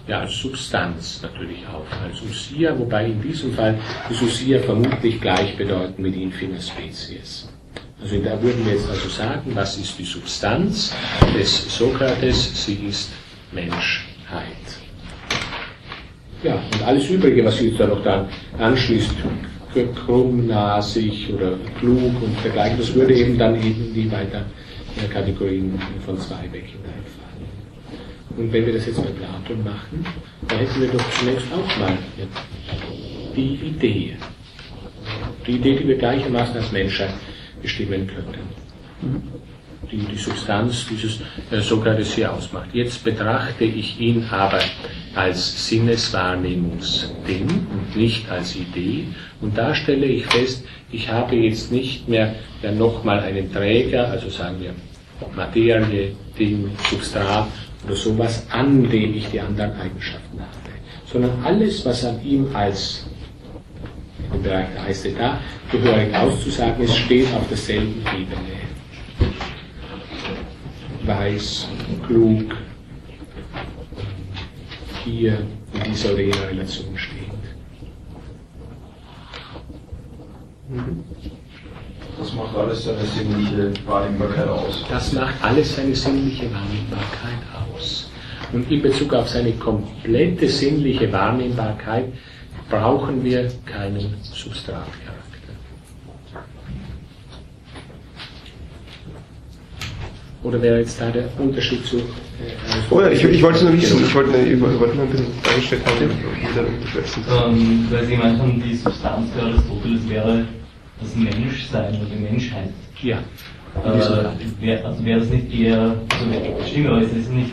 [0.07, 3.78] ja, als Substanz natürlich auf, als Usia, wobei in diesem Fall
[4.09, 7.48] ist Usia vermutlich gleichbedeutend mit Infina Species.
[8.00, 10.94] Also da würden wir jetzt also sagen, was ist die Substanz
[11.34, 12.64] des Sokrates?
[12.64, 13.11] Sie ist
[13.52, 14.46] Menschheit.
[16.42, 18.28] Ja, und alles Übrige, was sich jetzt da noch dann
[18.59, 19.14] anschließt,
[19.84, 24.44] krummnasig oder klug und dergleichen, das würde eben dann eben die weiter
[24.96, 27.26] äh, Kategorien von zwei weg hineinfallen.
[28.37, 30.05] Und wenn wir das jetzt bei Platon machen,
[30.49, 31.97] dann hätten wir doch zunächst auch mal
[33.34, 34.16] die Idee.
[35.47, 37.14] Die Idee, die wir gleichermaßen als Menschheit
[37.62, 38.41] bestimmen könnten.
[39.91, 41.20] Die, die Substanz dieses
[41.51, 42.68] äh, Sokrates hier ausmacht.
[42.72, 44.61] Jetzt betrachte ich ihn aber
[45.14, 49.07] als Sinneswahrnehmungsding und nicht als Idee.
[49.41, 54.28] Und da stelle ich fest, ich habe jetzt nicht mehr ja, nochmal einen Träger, also
[54.28, 54.74] sagen wir
[55.34, 57.47] Materie, Ding, Substrat
[57.85, 60.51] oder sowas, an dem ich die anderen Eigenschaften habe.
[61.07, 63.07] Sondern alles, was an ihm als
[64.33, 65.39] im Bereich der Eiste da
[65.70, 68.57] gehörig auszusagen ist, steht auf derselben Ebene.
[71.05, 71.68] Weiß,
[72.07, 72.57] klug,
[75.05, 77.27] hier in dieser oder jener Relation stehend.
[82.18, 84.85] Das macht alles seine sinnliche Wahrnehmbarkeit aus.
[84.89, 87.39] Das macht alles seine sinnliche Wahrnehmbarkeit
[87.77, 88.11] aus.
[88.53, 92.07] Und in Bezug auf seine komplette sinnliche Wahrnehmbarkeit
[92.70, 95.12] brauchen wir keinen Substratcharakter.
[100.43, 101.97] Oder wäre jetzt da der Unterschied zu.
[101.97, 102.03] Äh,
[102.91, 105.83] Oh ja, ich, ich wollte nur wissen, ich wollte, ich wollte nur ein bisschen dargestellt
[105.87, 107.53] haben.
[107.53, 110.45] Ähm, weil Sie gemeint haben, die Substanz für Aristoteles wäre
[111.01, 112.68] das Menschsein oder die Menschheit.
[113.03, 113.18] Ja.
[113.85, 117.53] Äh, wär, also wäre das nicht eher, also stimmt, aber ist das nicht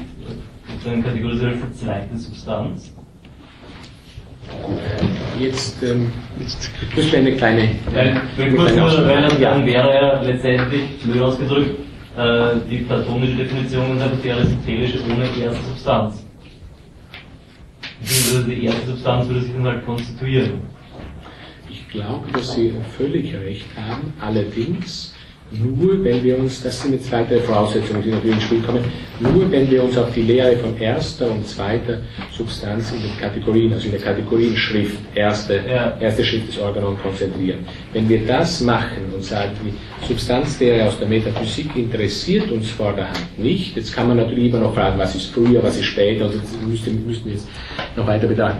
[0.83, 2.93] sozusagen kategorisiert als verzweigte Substanz?
[5.39, 6.69] Jetzt, ähm, jetzt
[7.11, 7.69] wir eine kleine.
[7.93, 9.07] Weil, eine kurz nur, Ausnahme-
[9.39, 11.79] dann, wäre ja letztendlich, blöd ausgedrückt,
[12.17, 16.25] äh, die platonische Definition unserer die aristotelische ohne erste Substanz.
[18.01, 20.61] Beziehungsweise die erste Substanz würde sich dann halt konstituieren.
[21.69, 24.13] Ich glaube, dass Sie völlig recht haben.
[24.19, 25.12] Allerdings
[25.61, 28.83] nur, wenn wir uns, das sind jetzt weitere Voraussetzungen, die natürlich ins Spiel kommen,
[29.19, 31.99] nur wenn wir uns auf die Lehre von erster und zweiter
[32.31, 35.97] Substanz in den Kategorien, also in der Kategorienschrift, erste, Ja.
[35.99, 37.59] erste Schrift des Organon konzentrieren.
[37.91, 43.75] Wenn wir das machen und sagen, die Substanzlehre aus der Metaphysik interessiert uns vorderhand nicht,
[43.75, 46.43] jetzt kann man natürlich immer noch fragen, was ist früher, was ist später, und das
[46.67, 47.47] müssten, müssten wir jetzt
[47.95, 48.59] noch weiter betrachten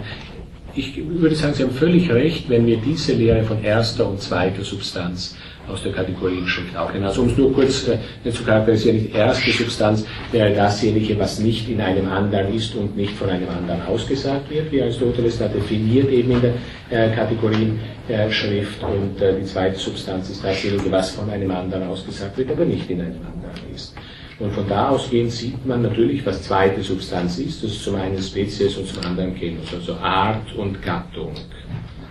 [0.76, 4.64] ich würde sagen, Sie haben völlig recht, wenn wir diese Lehre von erster und zweiter
[4.64, 5.36] Substanz
[5.68, 7.04] aus der Kategorienschrift auch nehmen.
[7.04, 11.68] Also um es nur kurz äh, zu charakterisieren, die erste Substanz wäre dasjenige, was nicht
[11.68, 16.10] in einem anderen ist und nicht von einem anderen ausgesagt wird, wie Aristoteles da definiert
[16.10, 16.54] eben in der
[16.90, 18.82] äh, Kategorienschrift.
[18.82, 22.88] und äh, die zweite Substanz ist dasjenige, was von einem anderen ausgesagt wird, aber nicht
[22.90, 23.94] in einem anderen ist.
[24.40, 27.62] Und von da ausgehend sieht man natürlich, was zweite Substanz ist.
[27.62, 31.32] Das ist zum einen Spezies und zum anderen Genus, also Art und Gattung.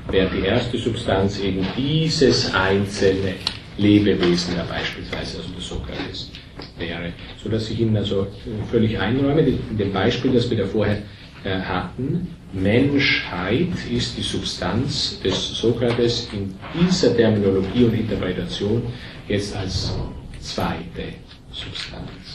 [0.09, 3.35] Während die erste Substanz eben dieses einzelne
[3.77, 6.31] Lebewesen, ja beispielsweise also der Sokrates
[6.77, 7.13] wäre.
[7.41, 8.27] So dass ich Ihnen also äh,
[8.69, 10.97] völlig einräume, in dem Beispiel, das wir da vorher
[11.43, 18.83] äh, hatten, Menschheit ist die Substanz des Sokrates in dieser Terminologie und Interpretation
[19.27, 19.91] jetzt als
[20.39, 21.13] zweite
[21.51, 22.32] Substanz.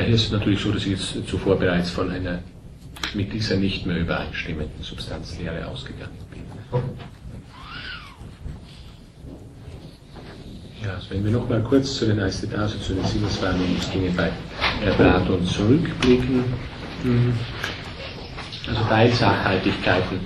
[0.00, 2.38] Daher ist es natürlich so, dass ich jetzt zuvor bereits von einer
[3.14, 6.42] mit dieser nicht mehr übereinstimmenden Substanzlehre ausgegangen bin.
[10.82, 14.30] Ja, also wenn wir nochmal kurz zu den also zu den Sinneswahrnehmungsdingen bei
[14.96, 16.44] Platon zurückblicken.
[17.02, 17.34] Hm.
[18.68, 20.20] Also Teilsachhaltigkeiten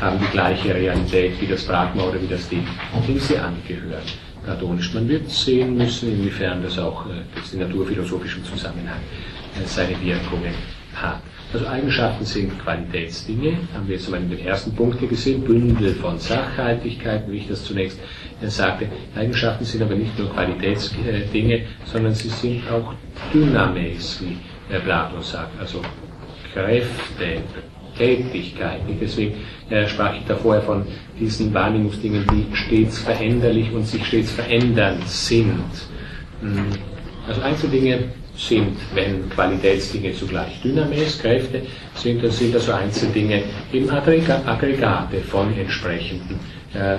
[0.00, 2.66] haben die gleiche Realität wie das Pragma oder wie das Ding,
[3.06, 4.02] dem sie angehören.
[4.44, 4.92] Platonisch.
[4.94, 9.00] Man wird sehen müssen, inwiefern das auch äh, das in naturphilosophischem Zusammenhang
[9.56, 10.54] äh, seine Wirkungen
[10.94, 11.20] hat.
[11.52, 15.94] Also Eigenschaften sind Qualitätsdinge, haben wir jetzt einmal in den ersten Punkt hier gesehen, Bündel
[15.94, 17.98] von Sachhaltigkeiten, wie ich das zunächst
[18.40, 18.86] äh, sagte.
[19.16, 22.94] Eigenschaften sind aber nicht nur Qualitätsdinge, sondern sie sind auch
[23.32, 24.38] Dynames, wie
[24.78, 25.82] Platon sagt, also
[26.54, 27.42] Kräfte,
[27.96, 28.80] Tätigkeit.
[29.00, 29.34] Deswegen
[29.68, 30.84] äh, sprach ich da vorher von
[31.18, 35.64] diesen Wahrnehmungsdingen, die stets veränderlich und sich stets verändern sind.
[36.40, 36.66] Hm.
[37.28, 38.04] Also Einzeldinge
[38.36, 41.62] sind, wenn Qualitätsdinge zugleich Dynames, Kräfte
[41.94, 46.40] sind, dann sind also Einzeldinge eben Aggregate von entsprechenden
[46.74, 46.96] äh,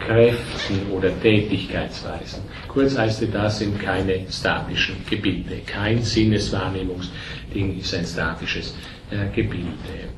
[0.00, 2.42] Kräften oder Tätigkeitsweisen.
[2.68, 5.60] Kurz heißt das sind keine statischen Gebilde.
[5.66, 8.74] Kein Sinneswahrnehmungsding ist ein statisches
[9.10, 10.08] äh, Gebilde.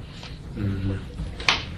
[0.56, 0.98] Mhm.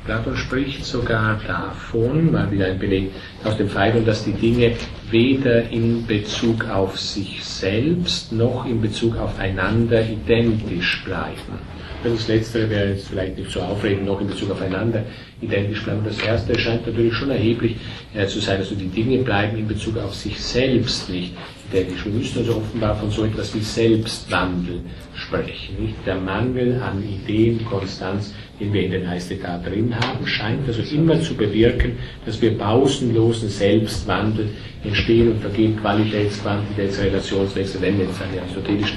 [0.04, 3.10] Platon spricht sogar davon, mal wieder ein Beleg
[3.42, 4.72] aus dem Phaidon, dass die Dinge
[5.10, 11.58] weder in Bezug auf sich selbst noch in Bezug aufeinander identisch bleiben.
[12.02, 15.04] Das Letztere wäre jetzt vielleicht nicht so aufregend, noch in Bezug aufeinander
[15.40, 16.02] identisch bleiben.
[16.04, 17.76] Das Erste scheint natürlich schon erheblich
[18.12, 18.58] äh, zu sein.
[18.58, 21.32] Also die Dinge bleiben in Bezug auf sich selbst nicht
[21.70, 22.04] identisch.
[22.04, 24.80] Wir müssen also offenbar von so etwas wie Selbstwandel
[25.14, 25.76] sprechen.
[25.80, 25.94] Nicht?
[26.06, 31.34] Der Mangel an Ideenkonstanz den wir in den Eistetat drin haben, scheint also immer zu
[31.34, 34.48] bewirken, dass wir pausenlosen Selbstwandel
[34.84, 38.94] entstehen und vergehen Qualitäts-, Quantitäts-, Relationswechsel, wenn wir jetzt eine aristotelische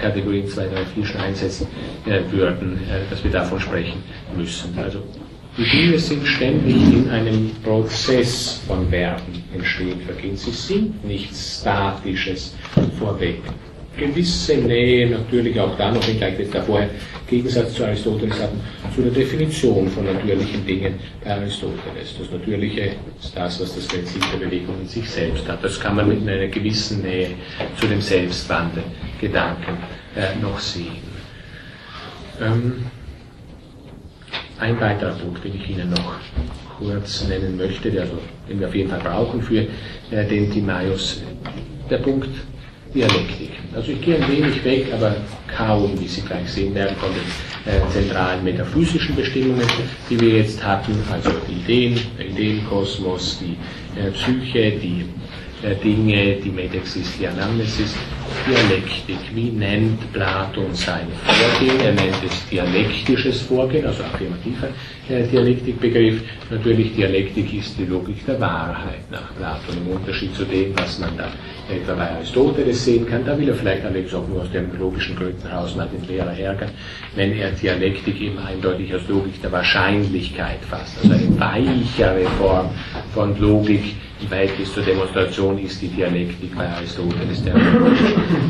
[0.00, 1.68] Kategorien 2, 3, 4 schon einsetzen
[2.06, 4.02] äh, würden, äh, dass wir davon sprechen
[4.36, 4.76] müssen.
[4.76, 5.02] Also
[5.60, 10.36] die Dinge sind ständig in einem Prozess von Werden entstehen, vergehen.
[10.36, 12.54] Sie sind nichts Statisches
[12.98, 13.42] vorweg
[14.00, 16.86] gewisse Nähe natürlich auch da noch, wenngleich wir davor
[17.28, 18.60] Gegensatz zu Aristoteles hatten,
[18.94, 22.16] zu der Definition von natürlichen Dingen bei Aristoteles.
[22.18, 25.62] Das Natürliche ist das, was das Prinzip der Bewegung in sich selbst hat.
[25.62, 27.30] Das kann man mit einer gewissen Nähe
[27.78, 28.82] zu dem Selbstwandel
[29.20, 29.76] Gedanken
[30.16, 31.10] äh, noch sehen.
[32.40, 32.84] Ähm,
[34.60, 36.14] ein weiterer Punkt, den ich Ihnen noch
[36.78, 39.66] kurz nennen möchte, der also, den wir auf jeden Fall brauchen für
[40.10, 41.22] äh, den Timaeus,
[41.90, 42.28] der Punkt
[42.94, 43.50] Dialektik.
[43.72, 45.14] Also ich gehe ein wenig weg, aber
[45.46, 49.66] kaum, wie Sie gleich sehen werden, von den äh, zentralen metaphysischen Bestimmungen,
[50.08, 53.56] die wir jetzt hatten, also die Ideen, der Ideenkosmos, die
[54.00, 55.04] äh, Psyche, die
[55.62, 57.94] äh, Dinge, die Metexis, die Anamnesis,
[58.46, 59.18] Dialektik.
[59.34, 61.80] Wie nennt Platon sein Vorgehen?
[61.80, 64.68] Er nennt es dialektisches Vorgehen, also affirmativer
[65.08, 66.22] äh, Dialektikbegriff.
[66.50, 71.16] Natürlich, Dialektik ist die Logik der Wahrheit nach Platon, im Unterschied zu dem, was man
[71.16, 71.30] da
[71.72, 73.24] etwa bei Aristoteles sehen kann.
[73.24, 76.36] Da will er vielleicht allerdings auch nur aus den logischen Gründen heraus mal den Lehrer
[76.36, 76.70] ärgern,
[77.14, 80.96] wenn er Dialektik eben eindeutig als Logik der Wahrscheinlichkeit fasst.
[81.02, 82.70] Also eine weichere Form
[83.14, 87.54] von Logik im Verhältnis zur Demonstration ist die Dialektik bei Aristoteles der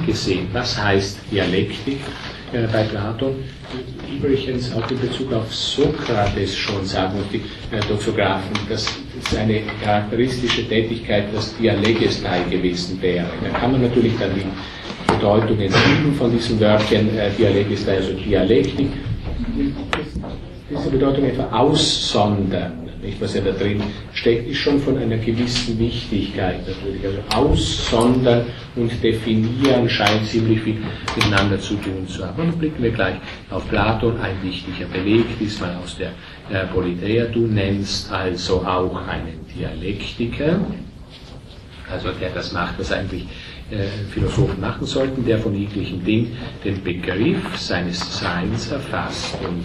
[0.06, 0.48] gesehen.
[0.52, 1.98] Was heißt Dialektik
[2.52, 3.36] äh, bei Platon?
[4.12, 7.42] Übrigens auch in Bezug auf Sokrates schon sagen und die
[7.74, 8.86] äh, Doxographen, dass
[9.30, 13.26] seine charakteristische Tätigkeit das Dialegestai gewesen wäre.
[13.42, 18.88] Da kann man natürlich dann die Bedeutung entziehen von diesem Wörtchen äh, Dialegestai, also Dialektik.
[20.70, 23.82] Diese Bedeutung etwa aussondern nicht, was ja da drin
[24.12, 27.04] steckt, ist schon von einer gewissen Wichtigkeit natürlich.
[27.04, 28.46] Also aussondern
[28.76, 30.76] und definieren scheint ziemlich viel
[31.16, 32.42] miteinander zu tun zu haben.
[32.42, 33.16] Und blicken wir gleich
[33.50, 36.12] auf Platon, ein wichtiger Beleg, diesmal aus der
[36.50, 37.26] äh, Politeia.
[37.26, 40.60] Du nennst also auch einen Dialektiker,
[41.90, 43.26] also der das macht, was eigentlich
[43.70, 49.64] äh, Philosophen machen sollten, der von jeglichem Ding den Begriff seines Seins erfasst und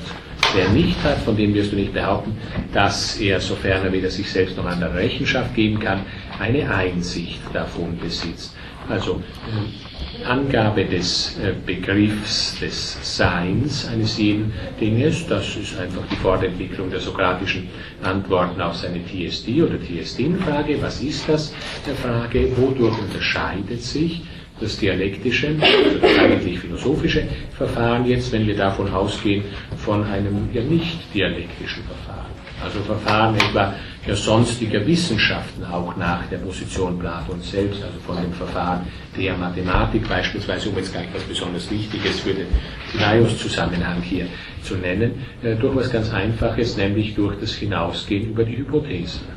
[0.55, 2.37] wer nicht hat, von dem wirst du nicht behaupten,
[2.73, 6.01] dass er, sofern er weder sich selbst noch anderer Rechenschaft geben kann,
[6.39, 8.55] eine Einsicht davon besitzt.
[8.87, 16.15] Also äh, Angabe des äh, Begriffs des Seins eines jeden Dinges, das ist einfach die
[16.17, 17.67] Fortentwicklung der sokratischen
[18.03, 20.81] Antworten auf seine TSD oder TSD-Frage.
[20.81, 21.53] Was ist das?
[21.85, 24.21] Der Frage, wodurch unterscheidet sich
[24.59, 27.27] das dialektische, also das eigentlich philosophische
[27.57, 29.43] Verfahren jetzt, wenn wir davon ausgehen,
[29.77, 32.31] von einem ja nicht dialektischen Verfahren.
[32.63, 33.75] Also Verfahren etwa
[34.07, 38.87] ja, sonstiger Wissenschaften auch nach der Position Platons selbst, also von dem Verfahren
[39.17, 42.47] der Mathematik beispielsweise, um jetzt gleich was besonders Wichtiges für den
[42.91, 44.27] Timaeus-Zusammenhang hier
[44.63, 49.34] zu nennen, äh, durch was ganz Einfaches, nämlich durch das Hinausgehen über die Hypothesen.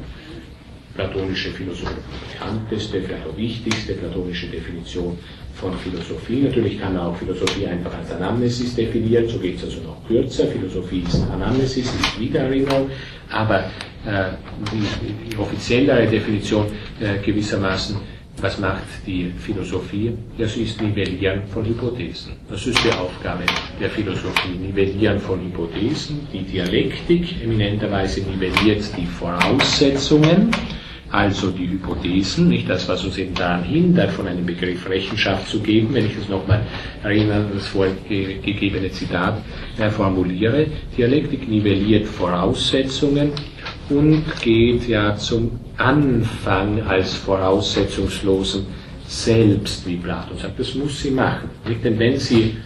[0.99, 1.94] Platonische Philosophie,
[2.32, 5.16] bekannteste, vielleicht auch wichtigste platonische Definition
[5.55, 6.42] von Philosophie.
[6.42, 10.49] Natürlich kann man auch Philosophie einfach als Anamnesis definieren, so geht es also noch kürzer.
[10.49, 12.90] Philosophie ist Anamnesis, ist Wiedererinnerung,
[13.30, 13.61] aber
[14.07, 14.30] äh,
[14.72, 16.66] die, die, offiziellere Definition
[16.99, 17.96] äh, gewissermaßen,
[18.42, 20.12] was macht die Philosophie?
[20.36, 22.32] Sie ist Nivellieren von Hypothesen.
[22.51, 23.44] Das ist die Aufgabe
[23.80, 24.57] der Philosophie.
[24.61, 26.26] Nivellieren von Hypothesen.
[26.32, 30.51] Die Dialektik eminenterweise nivelliert die Voraussetzungen
[31.11, 35.61] also die Hypothesen, nicht das, was uns eben daran hindert, von einem Begriff Rechenschaft zu
[35.61, 36.61] geben, wenn ich das nochmal
[37.02, 39.42] erinnere das vorgegebene Zitat
[39.78, 40.66] äh, formuliere.
[40.96, 43.32] Dialektik nivelliert Voraussetzungen
[43.88, 48.66] und geht ja zum Anfang als voraussetzungslosen
[49.06, 50.61] Selbst, wie Platon sagt.
[50.61, 51.48] Das muss sie machen.
[51.66, 51.82] Nicht?
[51.82, 52.59] Denn wenn sie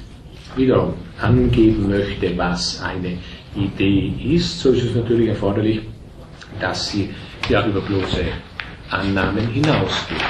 [0.56, 3.16] wiederum angeben möchte, was eine
[3.54, 5.82] Idee ist, so ist es natürlich erforderlich,
[6.60, 7.10] dass sie
[7.48, 8.24] ja über bloße
[8.90, 10.22] Annahmen hinausgeht.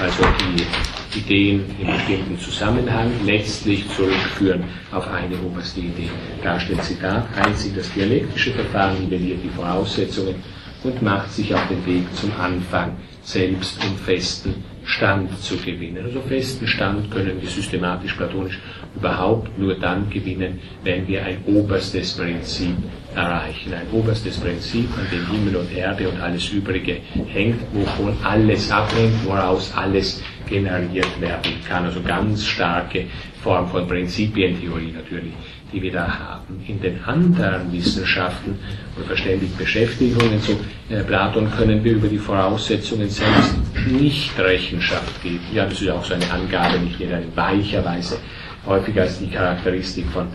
[0.00, 6.10] Also die Ideen im bestimmten Zusammenhang letztlich zurückführen auf eine oberste Idee.
[6.42, 10.36] Da steht Zitat, einzig das dialektische Verfahren nivelliert die Voraussetzungen
[10.84, 16.02] und macht sich auf den Weg zum Anfang selbst um festen Stand zu gewinnen.
[16.04, 18.58] Also festen Stand können wir systematisch platonisch
[18.96, 22.74] überhaupt nur dann gewinnen, wenn wir ein oberstes Prinzip
[23.14, 23.74] erreichen.
[23.74, 29.24] Ein oberstes Prinzip, an dem Himmel und Erde und alles Übrige hängt, wovon alles abhängt,
[29.26, 31.84] woraus alles generiert werden kann.
[31.84, 33.04] Also ganz starke
[33.42, 35.34] Form von Prinzipientheorie natürlich
[35.72, 36.64] die wir da haben.
[36.66, 38.58] In den anderen Wissenschaften
[38.96, 40.56] und verständigen Beschäftigungen äh,
[40.88, 45.40] Platon können wir über die Voraussetzungen selbst nicht Rechenschaft geben.
[45.52, 48.18] Ja, das ist ja auch so eine Angabe, nicht in weicher Weise,
[48.64, 50.28] häufiger als die Charakteristik von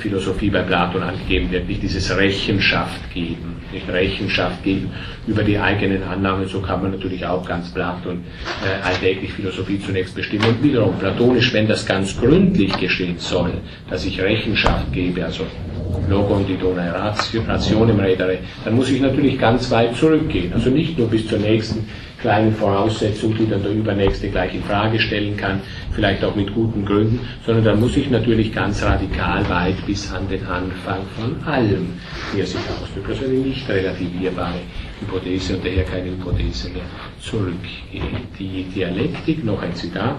[0.00, 4.90] Philosophie bei Platon angegeben wird, nicht dieses Rechenschaft geben, nicht Rechenschaft geben
[5.26, 8.24] über die eigenen Annahmen, so kann man natürlich auch ganz platt und
[8.64, 10.44] äh, alltäglich Philosophie zunächst bestimmen.
[10.44, 13.52] Und wiederum platonisch, wenn das ganz gründlich geschehen soll,
[13.88, 15.44] dass ich Rechenschaft gebe, also
[16.08, 17.14] Logon di dona
[17.46, 20.52] rationem redere, dann muss ich natürlich ganz weit zurückgehen.
[20.52, 21.86] Also nicht nur bis zur nächsten
[22.20, 25.60] kleinen Voraussetzung, die dann der Übernächste gleich in Frage stellen kann,
[25.92, 30.28] vielleicht auch mit guten Gründen, sondern da muss ich natürlich ganz radikal weit bis an
[30.28, 31.88] den Anfang von allem,
[32.36, 33.08] er sich ausdrückt.
[33.08, 34.60] Also eine nicht relativierbare
[35.00, 36.82] Hypothese und daher keine Hypothese mehr
[37.20, 38.04] zurückgehen.
[38.38, 40.16] Die Dialektik, noch ein Zitat,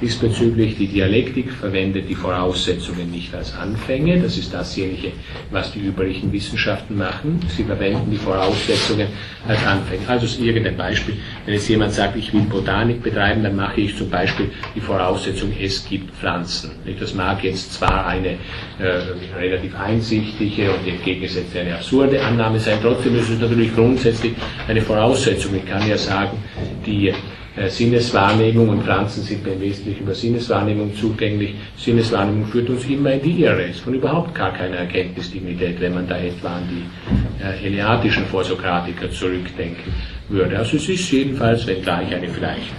[0.00, 5.12] Diesbezüglich die Dialektik verwendet die Voraussetzungen nicht als Anfänge, das ist dasjenige,
[5.50, 7.40] was die übrigen Wissenschaften machen.
[7.48, 9.08] Sie verwenden die Voraussetzungen
[9.48, 10.02] als Anfänge.
[10.06, 11.16] Also irgendein Beispiel,
[11.46, 15.50] wenn jetzt jemand sagt, ich will Botanik betreiben, dann mache ich zum Beispiel die Voraussetzung,
[15.58, 16.72] es gibt Pflanzen.
[17.00, 18.36] Das mag jetzt zwar eine
[18.78, 19.02] äh,
[19.38, 24.34] relativ einsichtige und entgegengesetzte eine absurde Annahme sein, trotzdem ist es natürlich grundsätzlich
[24.68, 25.54] eine Voraussetzung.
[25.56, 26.36] Ich kann ja sagen,
[26.84, 27.14] die
[27.56, 31.54] Sinneswahrnehmung und Pflanzen sind im Wesentlichen über Sinneswahrnehmung zugänglich.
[31.78, 33.62] Sinneswahrnehmung führt uns immer in die Irre.
[33.62, 39.10] Ist von überhaupt gar keiner Erkenntnisdignität, wenn man da etwa an die äh, eleatischen Vorsokratiker
[39.10, 39.92] zurückdenken
[40.28, 40.58] würde.
[40.58, 42.74] Also es ist jedenfalls, wenn gleich eine vielleicht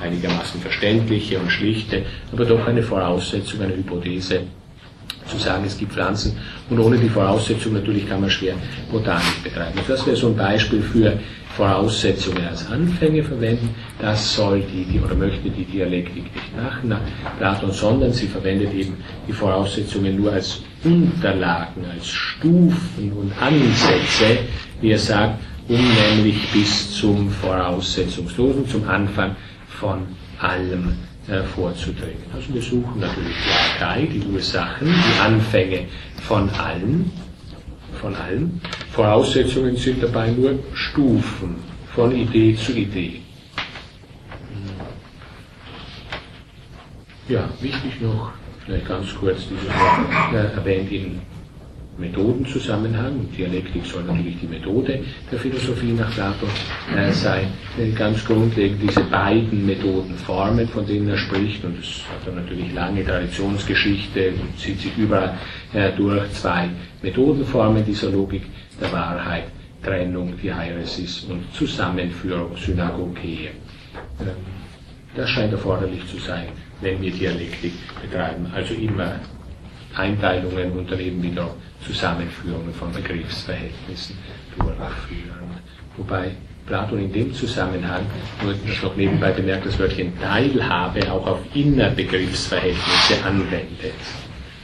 [0.00, 2.02] einigermaßen verständliche und schlichte,
[2.32, 4.42] aber doch eine Voraussetzung, eine Hypothese
[5.26, 6.36] zu sagen, es gibt Pflanzen
[6.68, 8.54] und ohne die Voraussetzung natürlich kann man schwer
[8.90, 9.78] Botanik betreiben.
[9.86, 11.18] Das wäre so ein Beispiel für
[11.56, 13.74] Voraussetzungen als Anfänge verwenden.
[13.98, 16.80] Das soll die, oder möchte die Dialektik nicht nach
[17.38, 18.96] Platon, sondern sie verwendet eben
[19.26, 24.38] die Voraussetzungen nur als Unterlagen, als Stufen und Ansätze,
[24.80, 29.36] wie er sagt, um nämlich bis zum Voraussetzungslosen, zum Anfang
[29.68, 30.06] von
[30.38, 30.94] allem
[31.28, 32.24] äh, vorzudringen.
[32.34, 35.86] Also wir suchen natürlich die Archai, die Ursachen, die Anfänge
[36.22, 37.10] von allen,
[38.00, 38.60] von allem.
[38.92, 41.56] Voraussetzungen sind dabei nur Stufen
[41.94, 43.20] von Idee zu Idee.
[47.28, 48.32] Ja, wichtig noch,
[48.64, 51.20] vielleicht ganz kurz dieses Wort äh, erwähnt in
[52.00, 53.28] Methodenzusammenhang.
[53.36, 56.48] Dialektik soll natürlich die Methode der Philosophie nach Platon
[56.96, 57.48] äh, sein.
[57.78, 62.72] Äh, ganz grundlegend diese beiden Methodenformen, von denen er spricht, und es hat er natürlich
[62.72, 65.36] lange Traditionsgeschichte und zieht sich überall
[65.72, 66.68] äh, durch zwei
[67.02, 68.42] Methodenformen dieser Logik
[68.80, 69.44] der Wahrheit.
[69.82, 73.50] Trennung, die Hieresis und Zusammenführung, Synagoge.
[74.20, 74.26] Ähm,
[75.16, 76.48] das scheint erforderlich zu sein,
[76.80, 78.46] wenn wir Dialektik betreiben.
[78.54, 79.16] Also immer
[79.94, 81.54] Einteilungen und dann eben wieder
[81.86, 84.16] Zusammenführungen von Begriffsverhältnissen
[84.56, 85.50] durchführen.
[85.96, 86.30] Wobei
[86.66, 88.02] Platon in dem Zusammenhang,
[88.42, 93.94] nur noch nebenbei bemerkt, das Wörtchen Teilhabe auch auf Innerbegriffsverhältnisse anwendet.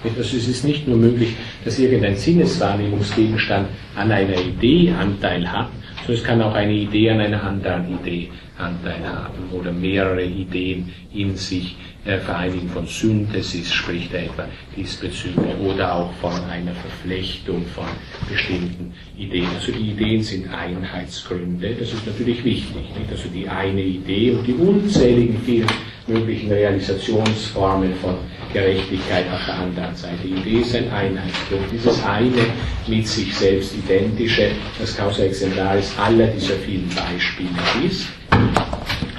[0.05, 5.69] Also es ist nicht nur möglich, dass irgendein Sinneswahrnehmungsgegenstand an einer Idee Anteil hat,
[6.07, 10.93] sondern es kann auch eine Idee an einer anderen Idee Anteil haben oder mehrere Ideen
[11.13, 12.69] in sich äh, vereinigen.
[12.69, 17.87] Von Synthesis spricht er etwa diesbezüglich oder auch von einer Verflechtung von
[18.29, 19.49] bestimmten Ideen.
[19.55, 22.75] Also die Ideen sind Einheitsgründe, das ist natürlich wichtig.
[22.77, 23.11] Nicht?
[23.11, 25.69] Also die eine Idee und die unzähligen vielen
[26.07, 28.17] möglichen Realisationsformen von
[28.53, 30.17] Gerechtigkeit auf der anderen Seite.
[30.25, 31.65] Die Idee ist ein Einheitsgrund.
[31.73, 32.47] Dieses eine
[32.87, 37.51] mit sich selbst identische, das Causa Exemplaris aller dieser vielen Beispiele
[37.85, 38.07] ist.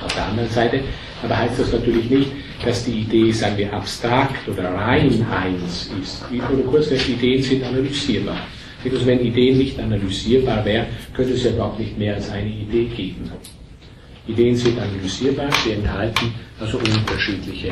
[0.04, 0.82] Auf der anderen Seite
[1.24, 2.32] aber heißt das natürlich nicht,
[2.64, 6.26] dass die Idee, sagen wir, abstrakt oder rein eins ist.
[6.32, 8.38] Nur kurz gesagt, Ideen sind analysierbar.
[8.84, 12.86] Also wenn Ideen nicht analysierbar wären, könnte es ja überhaupt nicht mehr als eine Idee
[12.86, 13.30] geben.
[14.28, 17.72] Ideen sind analysierbar, sie enthalten also unterschiedliche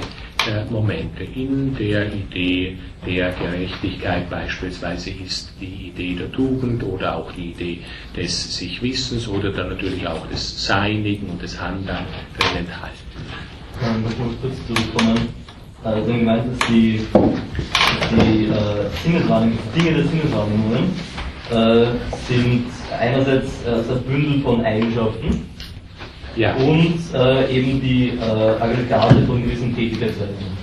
[0.69, 1.23] Momente.
[1.23, 7.79] In der Idee der Gerechtigkeit beispielsweise ist die Idee der Tugend oder auch die Idee
[8.15, 12.05] des Sichwissens oder dann natürlich auch des Seinigen und des Handeln
[12.37, 12.95] drin enthalten.
[13.83, 15.45] Ähm, ich muss kurz zurückkommen.
[15.83, 16.99] Äh, dass die,
[18.11, 20.89] die äh, Dinge der Sinneswahrnehmungen
[21.51, 21.85] äh,
[22.27, 22.65] sind
[22.99, 25.45] einerseits äh, das Bündel von Eigenschaften
[26.35, 26.55] ja.
[26.55, 30.55] und äh, eben die äh, Aggregate von gewissen Tätigkeitsweisen.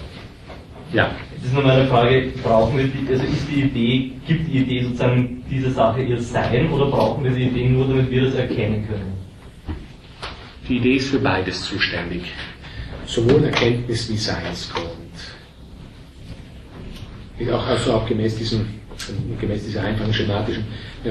[0.93, 1.11] Ja.
[1.35, 4.85] Jetzt ist nur meine Frage, brauchen wir die, also ist die Idee, gibt die Idee
[4.85, 8.87] sozusagen diese Sache ihr Sein oder brauchen wir die Idee nur, damit wir das erkennen
[8.87, 9.13] können?
[10.69, 12.23] Die Idee ist für beides zuständig.
[13.07, 14.89] Sowohl Erkenntnis wie Seinsgrund.
[17.53, 18.67] Auch, also auch gemäß, diesem,
[19.41, 20.65] gemäß dieser einfachen schematischen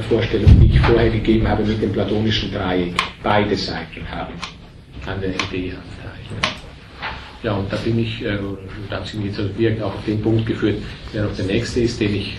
[0.07, 2.93] Vorstellung, die ich vorher gegeben habe mit dem platonischen Dreieck.
[3.23, 4.33] Beide Seiten haben
[5.05, 5.73] an der Idee.
[7.43, 8.37] Ja, und da bin ich, äh,
[8.89, 10.77] da haben Sie mich jetzt wirklich auch auf den Punkt geführt,
[11.11, 12.37] der noch der nächste ist, den ich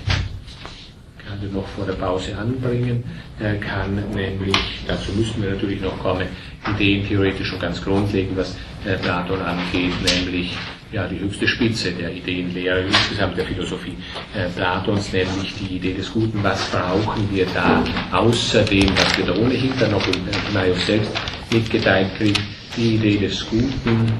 [1.26, 3.03] gerade noch vor der Pause anbringen
[3.40, 6.28] äh, kann, nämlich, dazu müssten wir natürlich noch kommen,
[6.74, 10.57] Ideen theoretisch und ganz grundlegend, was äh, Platon angeht, nämlich
[10.93, 13.97] ja, die höchste Spitze der Ideenlehre, insgesamt der Philosophie
[14.34, 16.43] äh, Platons, nämlich die Idee des Guten.
[16.43, 17.82] Was brauchen wir da
[18.12, 21.11] außer dem, was wir da ohnehin dann noch im Timaeus selbst
[21.51, 22.43] mitgeteilt kriegen?
[22.76, 24.12] Die Idee des Guten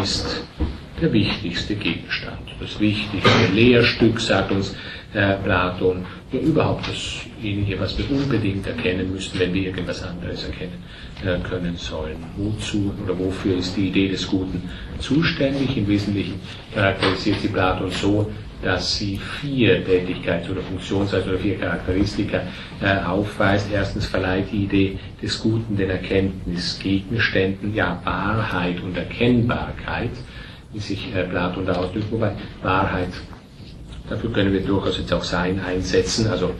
[0.00, 0.44] ist
[1.00, 4.76] der wichtigste Gegenstand, das wichtigste Lehrstück, sagt uns
[5.14, 10.82] äh, Platon, ja überhaupt dasjenige, was wir unbedingt erkennen müssen, wenn wir irgendwas anderes erkennen
[11.24, 12.16] äh, können sollen.
[12.36, 14.62] Wozu oder wofür ist die Idee des Guten
[14.98, 15.76] zuständig?
[15.76, 16.40] Im Wesentlichen
[16.74, 18.30] charakterisiert sie Platon so,
[18.62, 22.42] dass sie vier Tätigkeits- oder Funktionsweisen oder vier Charakteristika
[22.80, 23.68] äh, aufweist.
[23.72, 30.10] Erstens verleiht die Idee des Guten den Erkenntnisgegenständen ja Wahrheit und Erkennbarkeit,
[30.72, 33.08] wie sich äh, Platon da ausdrückt, wobei Wahrheit
[34.10, 36.52] Dafür können wir durchaus jetzt auch Sein einsetzen, also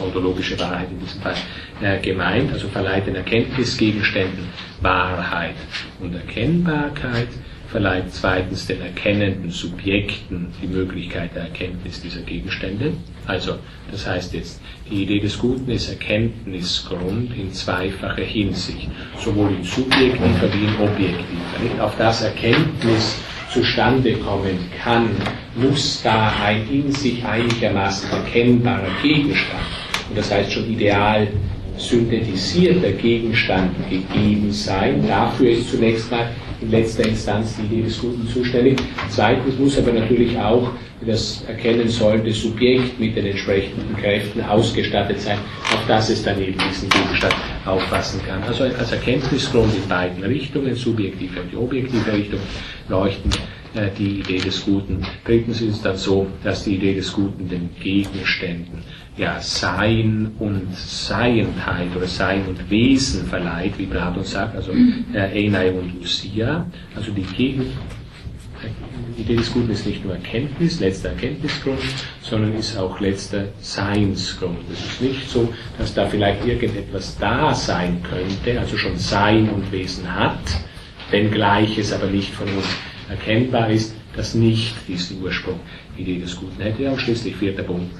[0.00, 1.34] ontologische Wahrheit in diesem Fall
[1.82, 4.44] äh, gemeint, also verleiht den Erkenntnisgegenständen
[4.80, 5.56] Wahrheit
[6.00, 7.28] und Erkennbarkeit,
[7.68, 12.92] verleiht zweitens den erkennenden Subjekten die Möglichkeit der Erkenntnis dieser Gegenstände.
[13.26, 13.58] Also,
[13.90, 18.88] das heißt jetzt, die Idee des Guten ist Erkenntnisgrund in zweifacher Hinsicht,
[19.18, 21.84] sowohl in subjektiver wie in objektiver.
[21.84, 23.16] Auf das Erkenntnis
[23.52, 25.10] zustande kommen kann,
[25.54, 29.62] muss da ein in sich einigermaßen erkennbarer Gegenstand,
[30.08, 31.28] und das heißt schon ideal
[31.76, 35.06] synthetisierter Gegenstand gegeben sein.
[35.06, 36.30] Dafür ist zunächst mal
[36.62, 38.80] in letzter Instanz die Idee des Guten zuständig.
[39.10, 40.70] Zweitens muss aber natürlich auch
[41.06, 45.38] das erkennen sollte Subjekt mit den entsprechenden Kräften ausgestattet sein,
[45.72, 47.34] auf das es dann eben diesen Gegenstand
[47.64, 48.42] auffassen kann.
[48.44, 52.40] Also als Erkenntnisgrund in beiden Richtungen, subjektive und die objektive Richtung,
[52.88, 53.32] leuchten
[53.74, 55.04] äh, die Idee des Guten.
[55.24, 58.84] Drittens ist es dann so, dass die Idee des Guten den Gegenständen
[59.16, 64.72] ja Sein und Seienheit oder Sein und Wesen verleiht, wie Platon sagt, also
[65.12, 67.66] äh, Enai und Usia, also die Gegen
[69.18, 71.80] Idee des Guten ist nicht nur Erkenntnis, letzter Erkenntnisgrund,
[72.22, 74.58] sondern ist auch letzter Seinsgrund.
[74.72, 79.70] Es ist nicht so, dass da vielleicht irgendetwas da sein könnte, also schon Sein und
[79.72, 80.40] Wesen hat,
[81.10, 82.66] wenngleich es aber nicht von uns
[83.08, 85.60] erkennbar ist, das nicht diesen Ursprung
[85.96, 86.90] Idee des Guten hätte.
[86.90, 87.92] Und schließlich vierter Punkt,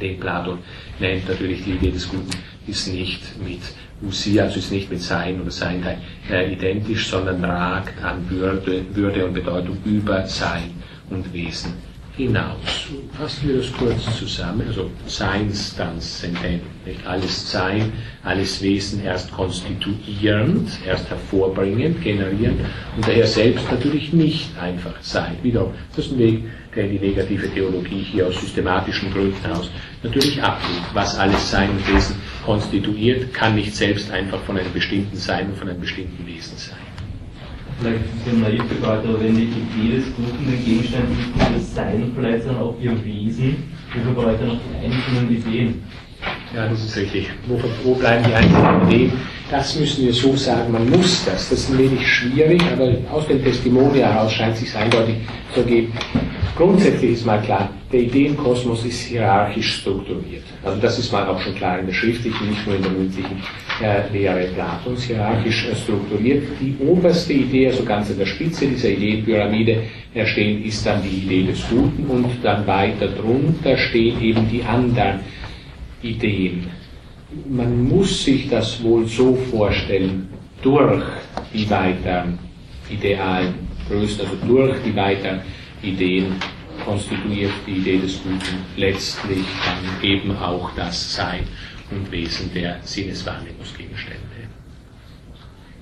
[0.00, 0.58] den Platon
[0.98, 2.30] nennt natürlich die Idee des Guten,
[2.66, 3.60] ist nicht mit
[4.02, 5.98] Usia, also ist nicht mit Sein oder Seinheit
[6.30, 10.70] äh, identisch, sondern ragt an Würde, Würde und Bedeutung über Sein
[11.10, 11.74] und Wesen
[12.16, 12.88] hinaus.
[13.18, 14.66] Fassen wir das kurz zusammen.
[14.68, 17.92] Also Seins transzendent, nicht alles Sein,
[18.22, 22.60] alles Wesen erst konstituierend, erst hervorbringend, generierend
[22.96, 25.36] und daher selbst natürlich nicht einfach sein.
[25.42, 26.44] Wiederum, das ist ein Weg,
[26.82, 29.70] die negative Theologie hier aus systematischen Gründen heraus
[30.02, 30.84] natürlich ablehnt.
[30.92, 35.56] Was alles Sein und Wesen konstituiert, kann nicht selbst einfach von einem bestimmten Sein und
[35.56, 36.78] von einem bestimmten Wesen sein.
[37.80, 41.56] Vielleicht ist es ja naiv gefragt, aber wenn die Idee des Guten den Gegenstand ist,
[41.56, 43.56] das Sein vielleicht dann auch ihr Wesen,
[43.92, 45.82] wieso braucht er noch die einzelnen Ideen?
[46.54, 47.30] Ja, das ist richtig.
[47.48, 49.12] Wo, wo bleiben die einzelnen Ideen?
[49.50, 51.50] Das müssen wir so sagen, man muss das.
[51.50, 55.16] Das ist ein wenig schwierig, aber aus dem Testimonia heraus scheint es sich eindeutig
[55.52, 55.92] zu ergeben.
[56.56, 60.44] Grundsätzlich ist mal klar, der Ideenkosmos ist hierarchisch strukturiert.
[60.62, 63.42] Also das ist mal auch schon klar in der schriftlichen, nicht nur in der mündlichen
[63.82, 66.44] äh, Lehre Platons, hierarchisch äh, strukturiert.
[66.60, 69.82] Die oberste Idee, also ganz an der Spitze dieser Ideenpyramide
[70.14, 74.62] äh, stehen, ist dann die Idee des Guten und dann weiter drunter stehen eben die
[74.62, 75.20] anderen
[76.02, 76.70] Ideen.
[77.48, 80.28] Man muss sich das wohl so vorstellen,
[80.62, 81.02] durch
[81.52, 82.38] die weiteren
[82.88, 83.54] idealen
[83.88, 85.40] Größen, also durch die weiteren
[85.90, 86.36] Ideen
[86.84, 91.44] konstituiert die Idee des Guten letztlich dann eben auch das Sein
[91.90, 94.20] und Wesen der Sinneswahrnehmungsgegenstände.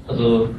[0.06, 0.54] Also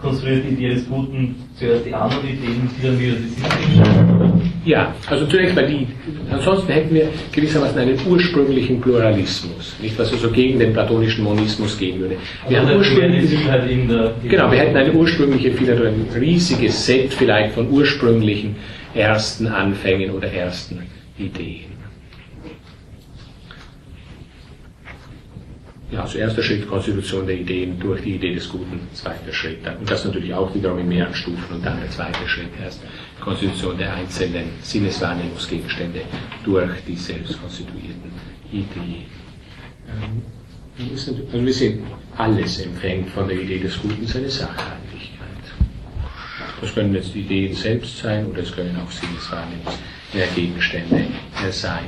[0.00, 4.26] konstruiert die Idee des Guten zuerst die anderen Ideen, die dann wieder die Sinnesgegenstände?
[4.64, 5.86] Ja, also zunächst mal die,
[6.30, 12.00] ansonsten hätten wir gewissermaßen einen ursprünglichen Pluralismus, nicht was also gegen den platonischen Monismus gehen
[12.00, 12.16] würde.
[12.48, 16.06] Wir Also haben ursprünglich, halt in der, in genau, wir hätten eine ursprüngliche, vielleicht ein
[16.20, 18.56] riesiges Set vielleicht von ursprünglichen
[18.94, 20.82] ersten Anfängen oder ersten
[21.16, 21.65] Ideen.
[25.92, 29.76] Ja, also erster Schritt Konstitution der Ideen durch die Idee des Guten, zweiter Schritt dann.
[29.76, 32.82] Und das natürlich auch wiederum in mehreren Stufen und dann der zweite Schritt erst
[33.20, 36.00] Konstitution der einzelnen Sinneswahrnehmungsgegenstände
[36.44, 38.10] durch die selbst konstituierten
[38.50, 39.04] Ideen.
[39.88, 40.22] Ähm,
[40.78, 41.84] Also wir sehen,
[42.18, 45.16] alles empfängt von der Idee des Guten seine Sachheitlichkeit.
[46.60, 51.84] Das können jetzt Ideen selbst sein oder es können auch Sinneswahrnehmungsgegenstände äh, sein.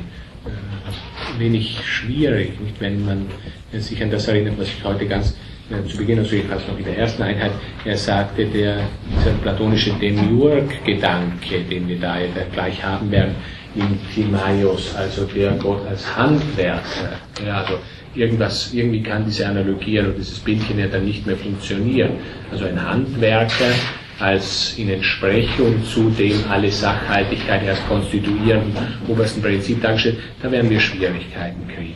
[1.38, 3.26] Äh, wenig schwierig, nicht wenn man
[3.72, 5.36] sich an das erinnert, was ich heute ganz
[5.70, 7.52] äh, zu Beginn, also jedenfalls noch in der ersten Einheit,
[7.84, 8.80] er sagte, der,
[9.18, 12.16] dieser platonische Demiurg-Gedanke, den wir da
[12.52, 13.34] gleich haben werden,
[13.74, 17.12] in Timaios, also der Gott als Handwerker,
[17.46, 17.78] ja, also
[18.14, 22.12] irgendwas, irgendwie kann diese Analogie oder dieses Bildchen ja dann nicht mehr funktionieren.
[22.50, 23.72] Also ein Handwerker
[24.18, 30.80] als in Entsprechung zu dem alle Sachhaltigkeit erst konstituierenden obersten Prinzip dargestellt, da werden wir
[30.80, 31.94] Schwierigkeiten kriegen,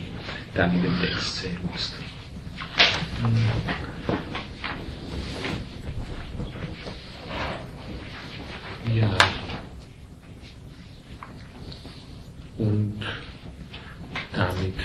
[0.53, 1.95] dann in dem Text selbst.
[8.93, 9.09] Ja.
[12.57, 12.99] Und
[14.33, 14.75] damit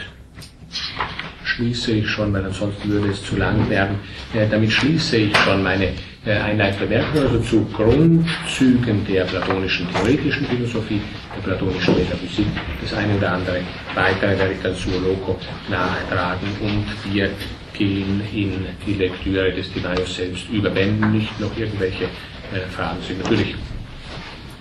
[1.45, 3.99] schließe ich schon, weil ansonsten würde es zu lang werden,
[4.35, 5.93] äh, damit schließe ich schon meine
[6.27, 11.01] einleitende Bemerkung, also zu Grundzügen der platonischen theoretischen Philosophie,
[11.37, 12.47] der platonischen Metaphysik,
[12.83, 13.61] das eine oder andere
[13.95, 15.39] weitere werde ich dann zu Loco
[15.71, 17.31] nachtragen und wir
[17.73, 23.23] gehen in die Lektüre des Timaeus selbst über, wenn nicht noch irgendwelche äh, Fragen sind.
[23.23, 23.55] Natürlich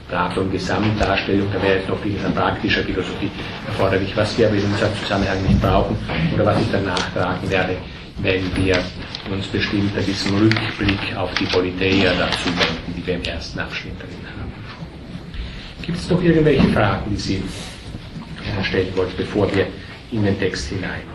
[0.08, 3.30] Platon Gesamtdarstellung, da wäre jetzt noch vieles an praktischer Philosophie
[3.68, 5.98] erforderlich, was wir aber in unserem Zusammenhang nicht brauchen
[6.34, 7.78] oder was ich dann nachtragen werde,
[8.20, 8.84] wenn wir
[9.32, 14.00] uns bestimmt an diesem Rückblick auf die Politeia dazu wenden, die wir im ersten Abschnitt
[14.00, 14.52] drin haben.
[15.84, 17.44] Gibt es noch irgendwelche Fragen, die Sie
[18.64, 19.68] stellen wollten, bevor wir
[20.12, 21.08] in den Text hineingehen?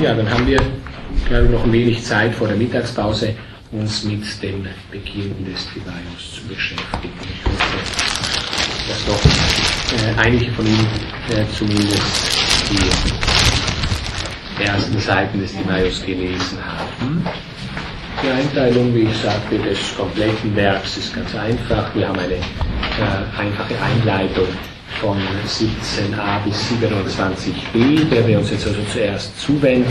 [0.00, 0.60] Ja, dann haben wir,
[1.28, 3.34] glaube ich, noch ein wenig Zeit vor der Mittagspause,
[3.72, 7.12] uns mit dem Beginn des Timaeus zu beschäftigen.
[7.22, 8.02] Ich hoffe,
[8.88, 9.24] dass doch
[10.06, 10.88] äh, einige von Ihnen
[11.30, 12.02] äh, zumindest
[12.70, 13.51] die
[14.64, 17.24] ersten Seiten des Timaeus gelesen haben.
[18.22, 21.94] Die Einteilung, wie ich sagte, des kompletten Werks ist ganz einfach.
[21.94, 24.46] Wir haben eine äh, einfache Einleitung
[25.00, 25.16] von
[25.46, 29.88] 17a bis 27b, der wir uns jetzt also zuerst zuwenden,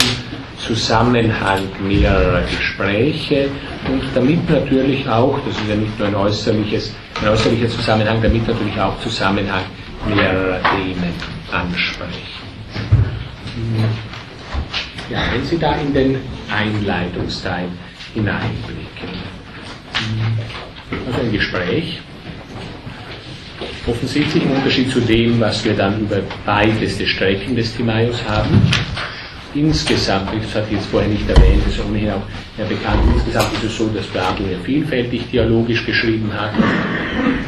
[0.58, 3.48] Zusammenhang mehrerer Gespräche
[3.88, 8.46] und damit natürlich auch, das ist ja nicht nur ein äußerliches, ein äußerlicher Zusammenhang, damit
[8.46, 9.64] natürlich auch Zusammenhang
[10.06, 11.12] mehrerer Themen
[11.50, 12.42] ansprechen.
[15.12, 16.16] Ja, wenn Sie da in den
[16.50, 17.68] Einleitungsteil
[18.14, 19.10] hineinblicken.
[21.06, 22.00] Also ein Gespräch,
[23.86, 28.62] offensichtlich im Unterschied zu dem, was wir dann über weiteste Strecken des Timaeus haben.
[29.54, 32.22] insgesamt, das hatte ich jetzt vorher nicht erwähnt, das ist ohnehin auch
[32.56, 36.52] ja, bekannt, insgesamt ist es so, dass Platon ja vielfältig dialogisch geschrieben hat,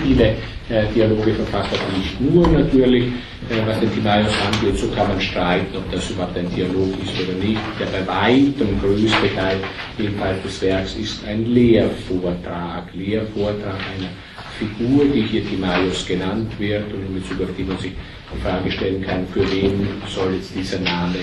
[0.05, 0.37] viele
[0.69, 3.05] äh, Dialoge verfasst hat, nicht nur natürlich,
[3.51, 7.15] äh, was den Timaeus angeht, so kann man streiten, ob das überhaupt ein Dialog ist
[7.23, 7.61] oder nicht.
[7.81, 9.59] Der bei weitem größte Teil
[9.99, 14.11] jedenfalls des Werks ist ein Lehrvortrag, Lehrvortrag einer
[14.59, 18.71] Figur, die hier Timaeus genannt wird und in Bezug auf die man sich die Frage
[18.71, 21.17] stellen kann, für wen soll jetzt dieser Name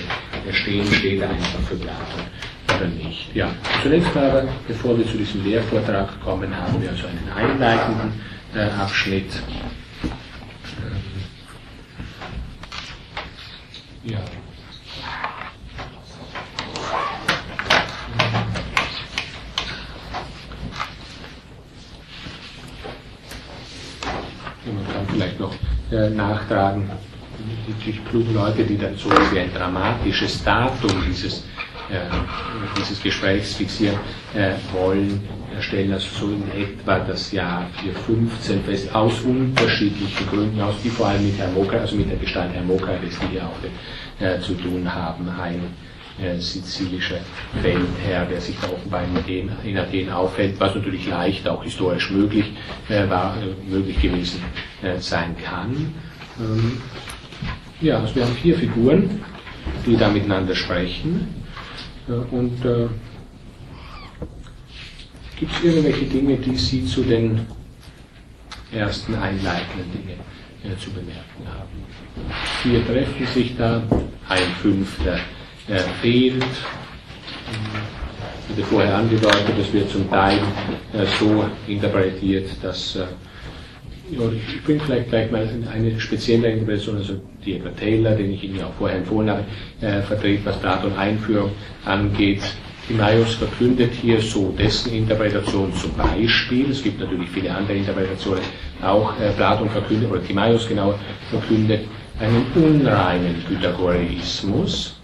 [0.52, 2.22] stehen, steht er einfach für Platon
[2.78, 3.34] oder nicht.
[3.34, 3.50] Ja,
[3.84, 8.14] zunächst aber, bevor wir zu diesem Lehrvortrag kommen, haben wir also einen einleitenden
[8.54, 9.32] Abschnitt.
[10.04, 10.12] Ähm,
[14.04, 14.20] ja.
[24.66, 25.54] man kann vielleicht noch
[25.92, 26.90] äh, nachtragen,
[27.86, 31.44] die klugen Leute, die dann so wie ein dramatisches Datum dieses,
[32.78, 33.98] dieses Gesprächs fixieren
[34.34, 35.22] äh, wollen,
[35.60, 41.08] stellen also so in etwa das Jahr 415 fest, aus unterschiedlichen Gründen, aus die vor
[41.08, 45.28] allem mit Hermoka, also mit der Gestalt Hermokrates, die hier auch äh, zu tun haben,
[45.30, 45.62] ein
[46.22, 47.20] äh, sizilischer
[47.62, 52.12] Feldherr, der sich da offenbar in Athen, in Athen aufhält, was natürlich leicht auch historisch
[52.12, 52.52] möglich
[52.90, 54.42] äh, war, äh, möglich gewesen
[54.82, 55.94] äh, sein kann.
[56.40, 56.82] Ähm,
[57.82, 59.24] ja, also wir haben vier Figuren,
[59.86, 61.41] die da miteinander sprechen.
[62.12, 62.88] Äh, und äh,
[65.40, 67.46] gibt es irgendwelche Dinge, die Sie zu den
[68.72, 70.20] ersten einleitenden Dingen
[70.80, 71.70] zu bemerken haben?
[72.62, 73.82] Vier treffen sich da,
[74.30, 75.20] ein Fünfter
[75.68, 76.44] äh, fehlt.
[78.50, 80.40] Hatte vorher angedeutet, das wird zum Teil
[80.94, 83.06] äh, so interpretiert, dass äh,
[84.12, 87.14] ja, ich bringe vielleicht gleich mal eine spezielle Interpretation, also
[87.46, 89.44] die Edward Taylor, den ich Ihnen ja auch vorher empfohlen habe,
[89.82, 91.52] äh, vertritt, was Platon Einführung
[91.86, 92.42] angeht.
[92.88, 98.44] Timaeus verkündet hier so dessen Interpretation zum Beispiel, es gibt natürlich viele andere Interpretationen,
[98.82, 100.96] auch äh, Platon verkündet, oder Timaeus genau
[101.30, 101.86] verkündet,
[102.20, 105.01] einen unreinen Pythagoreismus,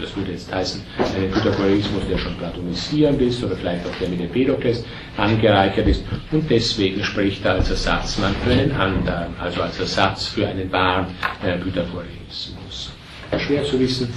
[0.00, 0.82] das würde jetzt heißen,
[1.16, 4.84] einen Pythagoreismus, der schon platonisierend ist oder vielleicht auch der mit Empedokles
[5.16, 10.46] angereichert ist und deswegen spricht er als Ersatzmann für einen anderen, also als Ersatz für
[10.46, 11.06] einen wahren
[11.44, 12.92] äh, Pythagoreismus.
[13.38, 14.12] Schwer zu wissen,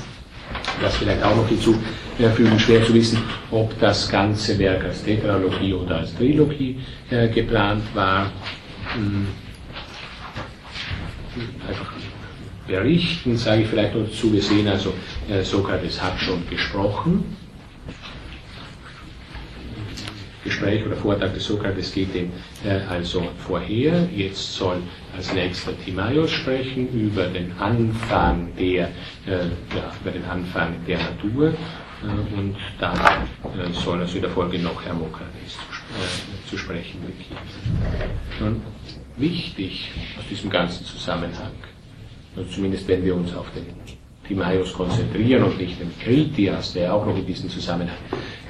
[0.82, 3.20] das vielleicht auch noch hinzufügen, schwer zu wissen,
[3.52, 6.80] ob das ganze Werk als Tetralogie oder als Trilogie
[7.10, 8.32] äh, geplant war.
[8.94, 9.28] Hm.
[11.68, 11.92] Einfach
[12.68, 14.94] berichten, sage ich vielleicht noch dazu, wir sehen also,
[15.30, 17.24] äh, Sokrates hat schon gesprochen.
[20.44, 22.32] Gespräch oder Vortrag des Sokrates geht dem
[22.64, 24.08] äh, also vorher.
[24.16, 24.78] Jetzt soll
[25.16, 28.90] als nächster Timaeus sprechen über den Anfang der,
[29.26, 29.32] äh,
[29.76, 34.60] ja, über den Anfang der Natur äh, und dann äh, soll also in der Folge
[34.60, 37.40] noch Hermokrates zu, äh, zu sprechen beginnen.
[38.40, 38.62] Nun,
[39.18, 41.54] wichtig aus diesem ganzen Zusammenhang
[42.36, 43.66] also zumindest wenn wir uns auf den
[44.28, 47.98] Timaeus konzentrieren und nicht den Kritias, der auch noch in diesen Zusammenhang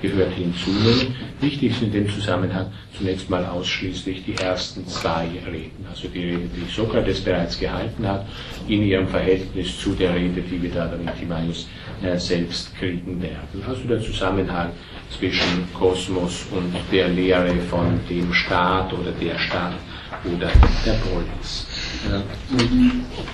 [0.01, 1.15] gehört, hinzunehmen.
[1.41, 6.49] Wichtig ist in dem Zusammenhang zunächst mal ausschließlich die ersten zwei Reden, also die Rede,
[6.55, 8.25] die Sokrates bereits gehalten hat,
[8.67, 11.67] in ihrem Verhältnis zu der Rede, die wir da dann in Timaeus
[12.01, 13.63] äh, selbst kriegen werden.
[13.67, 14.71] Also der Zusammenhang
[15.17, 19.75] zwischen Kosmos und der Lehre von dem Staat oder der Stadt
[20.23, 20.49] oder
[20.85, 21.67] der Polis.
[22.11, 22.21] Ja.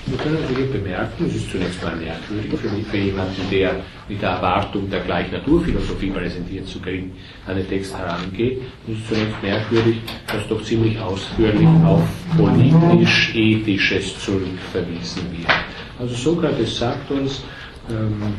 [0.06, 3.76] Wir können natürlich bemerken, es ist zunächst mal merkwürdig für, mich, für jemanden, der
[4.08, 7.12] mit der Erwartung der Gleichnaturphilosophie präsentiert zu kriegen,
[7.48, 8.62] an den Text herangeht.
[8.88, 12.04] Es ist zunächst merkwürdig, dass doch ziemlich ausführlich auf
[12.38, 15.52] politisch-ethisches zurückverwiesen wird.
[16.00, 17.44] Also Sokrates sagt uns,
[17.90, 18.34] ähm,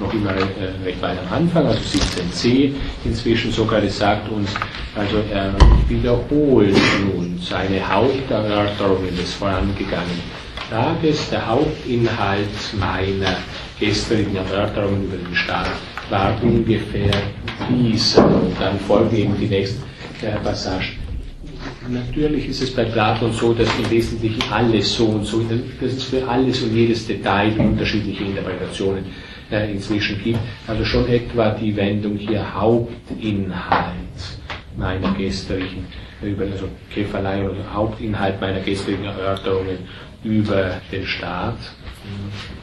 [0.00, 2.72] noch immer äh, recht weit am Anfang, also 17c.
[3.04, 4.50] Inzwischen sogar, das sagt uns,
[4.94, 5.54] also er
[5.88, 10.22] wiederholt nun seine Haupterörterungen des vorangegangenen
[10.70, 11.30] Tages.
[11.30, 12.48] Der Hauptinhalt
[12.78, 13.36] meiner
[13.78, 15.70] gestrigen Erörterungen über den Staat
[16.10, 17.12] war ungefähr
[17.68, 18.24] dieser.
[18.26, 19.82] Und dann folgen eben die nächsten
[20.22, 21.04] äh, Passagen.
[21.88, 25.42] Natürlich ist es bei Platon so, dass im Wesentlichen alles so und so,
[25.80, 29.04] dass es für alles und jedes Detail unterschiedliche Interpretationen
[29.54, 30.40] äh, inzwischen gibt.
[30.66, 33.94] Also schon etwa die Wendung hier Hauptinhalt
[34.76, 35.86] meiner gestrigen,
[36.20, 39.78] also Käferlei oder Hauptinhalt meiner gestrigen Erörterungen
[40.24, 41.58] über den Staat.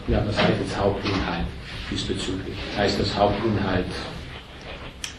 [0.07, 1.45] Ja, was heißt jetzt Hauptinhalt
[1.89, 2.57] diesbezüglich?
[2.77, 3.85] Heißt das Hauptinhalt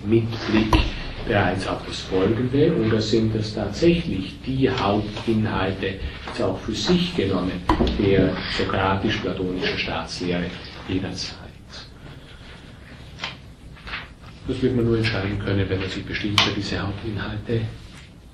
[0.04, 0.76] mit Blick
[1.26, 5.94] bereits auf das Folgende oder sind das tatsächlich die Hauptinhalte,
[6.26, 7.62] jetzt auch für sich genommen,
[7.98, 10.46] der sokratisch-platonischen Staatslehre
[10.88, 11.38] jener Zeit?
[14.48, 17.60] Das wird man nur entscheiden können, wenn man sich bestimmte diese Hauptinhalte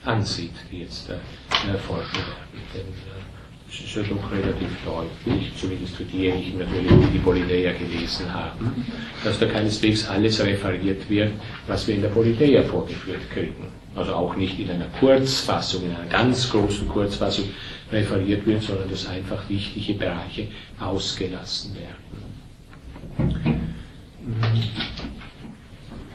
[0.04, 2.62] ansieht, die jetzt äh, erforschen werden.
[2.74, 7.72] Denn äh, es ist ja doch relativ deutlich, zumindest für diejenigen natürlich, die die Politeia
[7.72, 8.86] gelesen haben,
[9.22, 11.32] dass da keineswegs alles referiert wird,
[11.66, 13.66] was wir in der Politeia vorgeführt kriegen.
[13.94, 17.44] Also auch nicht in einer Kurzfassung, in einer ganz großen Kurzfassung
[17.92, 20.48] referiert wird, sondern dass einfach wichtige Bereiche
[20.80, 22.08] ausgelassen werden.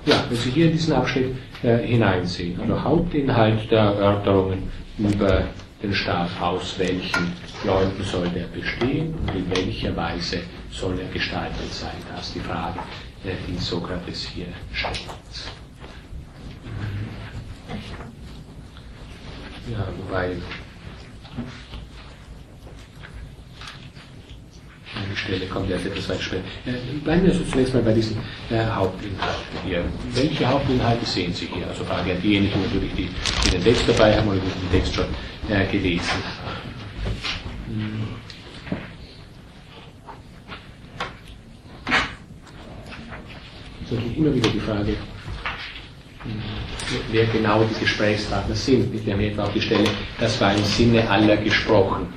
[0.05, 5.45] Ja, wenn Sie hier in diesen Abschnitt äh, hineinsehen, also Hauptinhalt der Erörterungen über
[5.81, 7.31] den Staat, aus welchen
[7.63, 11.95] Leuten soll der bestehen und in welcher Weise soll er gestaltet sein.
[12.13, 12.79] Das ist die Frage,
[13.23, 15.07] äh, die Sokrates hier stellt.
[19.71, 20.41] Ja, wobei eine
[25.15, 26.43] Stelle kommt erst etwas weit später.
[27.03, 28.17] Bleiben wir also zunächst mal bei diesen
[28.49, 29.83] äh, Hauptinhalten hier.
[30.13, 31.67] Welche Hauptinhalte sehen Sie hier?
[31.67, 33.09] Also Frage an diejenigen natürlich, die,
[33.45, 35.05] die den Text dabei haben oder die den Text schon
[35.49, 36.63] äh, gelesen haben.
[43.81, 44.95] Das ist natürlich immer wieder die Frage,
[47.11, 49.05] wer genau die Gesprächspartner sind.
[49.05, 49.83] Wir haben etwa auf die Stelle,
[50.19, 52.07] das war im Sinne aller gesprochen,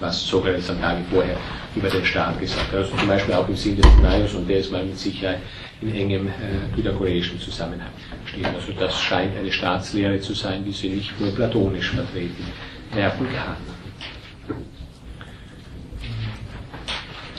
[0.00, 1.36] was Sokrates am Tage vorher
[1.74, 2.74] über den Staat gesagt hat.
[2.74, 5.38] Also zum Beispiel auch im Sinne des Naios und der ist mal mit Sicherheit
[5.80, 6.32] in engem äh,
[6.74, 7.90] pythagoreischen Zusammenhang
[8.26, 8.46] steht.
[8.46, 12.44] Also das scheint eine Staatslehre zu sein, wie sie nicht nur platonisch vertreten
[12.92, 13.56] werden kann.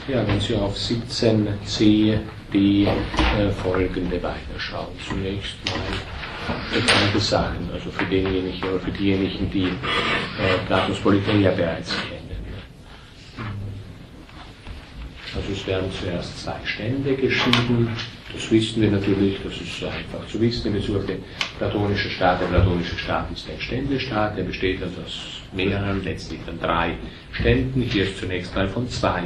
[0.08, 2.18] Ja, wenn Sie auf 17c
[2.52, 4.88] D äh, folgende weiterschauen.
[5.06, 11.90] Zunächst mal bekannte Sachen, also für denjenigen oder für diejenigen, die äh, Platons Politeia bereits
[12.08, 12.27] kennen.
[15.38, 17.90] Also es werden zuerst zwei Stände geschieden.
[18.32, 21.22] Das wissen wir natürlich, das ist einfach zu wissen in Bezug auf den
[21.58, 22.40] platonischen Staat.
[22.40, 26.94] Der platonische Staat ist ein Ständestaat, der besteht also aus mehreren, letztlich dann drei
[27.30, 27.82] Ständen.
[27.82, 29.22] Hier ist zunächst mal von zwei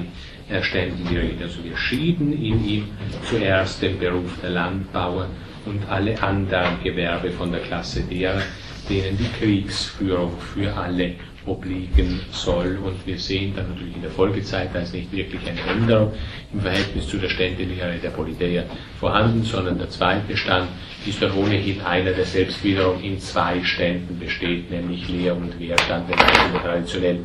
[0.60, 1.44] Ständen die Rede.
[1.44, 2.88] Also wir schieden in ihm
[3.30, 5.28] zuerst den Beruf der Landbauer
[5.64, 8.42] und alle anderen Gewerbe von der Klasse derer,
[8.90, 11.14] denen die Kriegsführung für alle
[11.46, 12.78] obliegen soll.
[12.84, 16.12] Und wir sehen dann natürlich in der Folgezeit, da ist nicht wirklich eine Änderung
[16.52, 18.64] im Verhältnis zu der Ständelehre der Politeia
[18.98, 20.68] vorhanden, sondern der zweite Stand
[21.06, 26.08] ist dann ohnehin einer, der selbst wiederum in zwei Ständen besteht, nämlich Lehr- und Wehrstand,
[26.08, 27.24] man in der traditionellen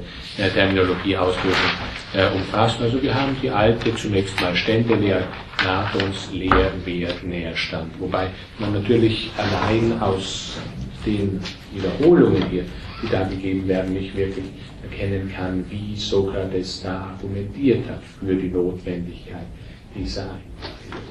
[0.53, 1.56] Terminologie ausdrücken
[2.14, 2.81] äh, umfasst.
[2.81, 5.23] Also wir haben die alte zunächst mal Ständelehre,
[5.57, 10.57] Platons Lehr-, Wehr-, Nährstand, wobei man natürlich allein aus
[11.06, 11.39] den
[11.73, 12.65] Wiederholungen hier
[13.02, 14.45] die da gegeben werden, nicht wirklich
[14.84, 19.45] erkennen kann, wie Sokrates da argumentiert hat für die Notwendigkeit
[19.95, 21.03] dieser Einteilung.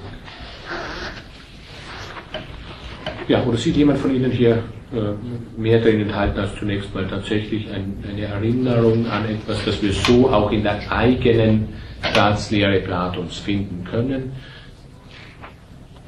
[3.28, 7.68] Ja, oder sieht jemand von Ihnen hier äh, mehr darin enthalten als zunächst mal tatsächlich
[7.70, 11.68] ein, eine Erinnerung an etwas, das wir so auch in der eigenen
[12.12, 14.32] Staatslehre Platons finden können?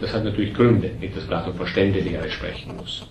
[0.00, 3.06] Das hat natürlich Gründe, nicht dass Platon von Ständelehre sprechen muss.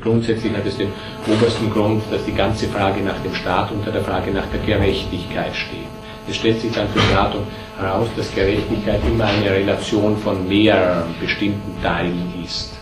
[0.00, 0.88] Grundsätzlich hat es den
[1.26, 5.54] obersten Grund, dass die ganze Frage nach dem Staat unter der Frage nach der Gerechtigkeit
[5.54, 5.88] steht.
[6.28, 7.42] Es stellt sich dann für Platon
[7.78, 12.79] heraus, dass Gerechtigkeit immer eine Relation von mehreren bestimmten Teilen ist.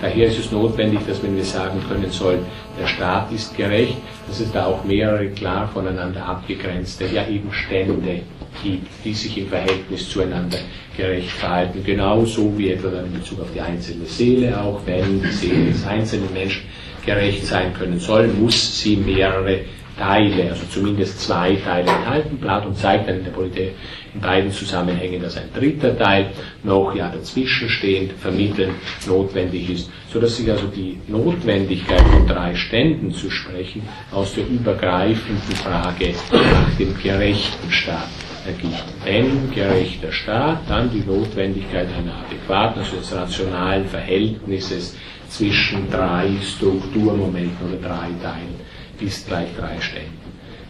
[0.00, 2.40] Daher ist es notwendig, dass wenn wir sagen können sollen,
[2.78, 3.96] der Staat ist gerecht,
[4.28, 8.20] dass es da auch mehrere klar voneinander abgegrenzte, ja eben Stände
[8.62, 10.58] gibt, die sich im Verhältnis zueinander
[10.96, 11.82] gerecht verhalten.
[11.84, 16.32] Genauso wie etwa in Bezug auf die einzelne Seele, auch wenn die Seele des einzelnen
[16.32, 16.62] Menschen
[17.04, 19.60] gerecht sein können soll, muss sie mehrere
[19.98, 22.38] Teile, also zumindest zwei Teile enthalten.
[22.38, 23.74] Platon zeigt dann in der Politik
[24.14, 26.30] in beiden Zusammenhängen, dass ein dritter Teil
[26.62, 28.74] noch ja dazwischen stehend, vermittelnd
[29.06, 33.82] notwendig ist, sodass sich also die Notwendigkeit von drei Ständen zu sprechen
[34.12, 38.08] aus der übergreifenden Frage nach dem gerechten Staat
[38.46, 38.84] ergibt.
[39.04, 44.96] Wenn gerechter Staat, dann die Notwendigkeit einer adäquaten, also des rationalen Verhältnisses
[45.28, 48.65] zwischen drei Strukturmomenten oder drei Teilen
[49.00, 50.18] ist gleich drei Ständen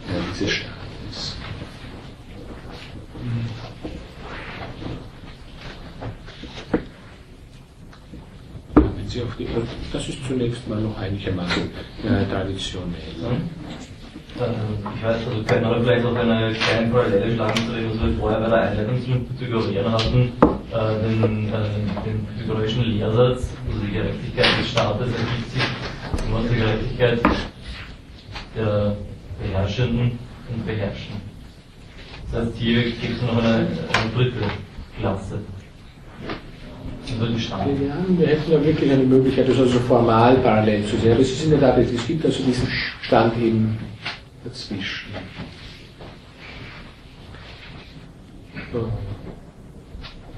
[0.07, 1.37] äh, dieses Staates.
[9.91, 11.63] Das ist zunächst mal noch einigermaßen
[12.03, 13.41] äh, traditionell.
[14.35, 18.17] Ich weiß, also könnte man vielleicht auch eine kleine Parallele schlagen zu dem, was wir
[18.19, 20.33] vorher bei der Einleitung zu den Pythagoreern hatten,
[20.71, 25.63] äh, den, äh, den pythagorischen Lehrsatz, also die Gerechtigkeit des Staates ergibt sich
[26.27, 27.19] immer Gerechtigkeit
[28.57, 28.95] der
[29.41, 30.19] Beherrschenden
[30.53, 31.15] und Beherrschten.
[32.31, 34.43] Das heißt, hier gibt es noch eine, eine dritte
[34.99, 35.39] Klasse.
[38.19, 41.13] Wir hätten ja wirklich eine Möglichkeit, das also formal parallel zu sehen.
[41.13, 42.67] Aber es ist in der Tat, es gibt also diesen
[43.01, 43.77] Stand eben
[44.43, 45.07] dazwischen.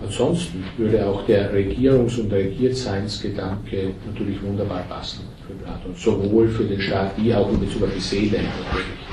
[0.04, 6.80] Ansonsten würde auch der Regierungs- und Regiertseinsgedanke natürlich wunderbar passen für Platon, sowohl für den
[6.80, 8.40] Staat wie auch in Bezug auf die Seele.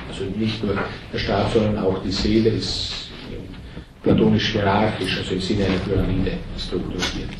[0.08, 0.76] Also nicht nur
[1.12, 3.10] der Staat, sondern auch die Seele ist
[4.02, 7.30] platonisch hierarchisch, also im Sinne einer Pyramide strukturiert.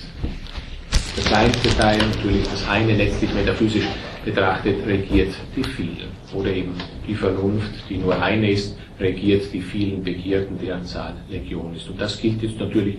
[1.17, 3.87] Das kleinste Teil natürlich, das eine letztlich metaphysisch
[4.25, 6.11] betrachtet, regiert die vielen.
[6.35, 6.75] Oder eben
[7.07, 11.89] die Vernunft, die nur eine ist, regiert die vielen Begierden, deren Zahl Legion ist.
[11.89, 12.97] Und das gilt jetzt natürlich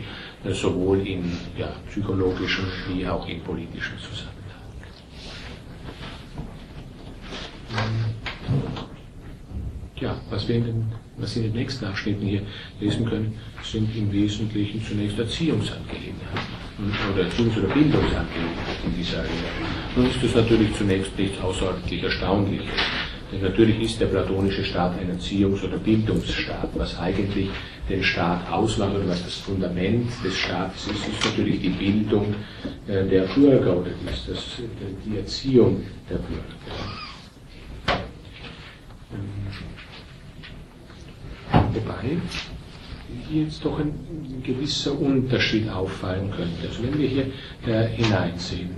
[0.50, 1.24] sowohl in
[1.58, 4.37] ja, psychologischen wie auch in politischen Zusammenhang.
[10.00, 10.86] Ja, was wir in den,
[11.18, 12.42] was in den nächsten Abschnitten hier
[12.80, 13.34] lesen können,
[13.64, 16.54] sind im Wesentlichen zunächst Erziehungsangelegenheiten
[17.12, 19.32] oder Erziehungs- oder Bildungsangelegenheiten in dieser Area.
[19.96, 22.68] Nun ist das natürlich zunächst nichts außerordentlich Erstaunliches.
[23.32, 26.70] Denn natürlich ist der platonische Staat ein Erziehungs- oder Bildungsstaat.
[26.76, 27.50] Was eigentlich
[27.90, 32.36] den Staat ausmacht oder was das Fundament des Staates ist, ist natürlich die Bildung
[32.88, 33.90] äh, der Bürger oder
[35.06, 37.07] die Erziehung der Bürger.
[42.02, 42.18] Wobei
[43.30, 43.94] hier jetzt doch ein,
[44.44, 46.68] gewisser Unterschied auffallen könnte.
[46.68, 47.26] Also wenn wir hier
[47.66, 48.70] äh, hineinsehen,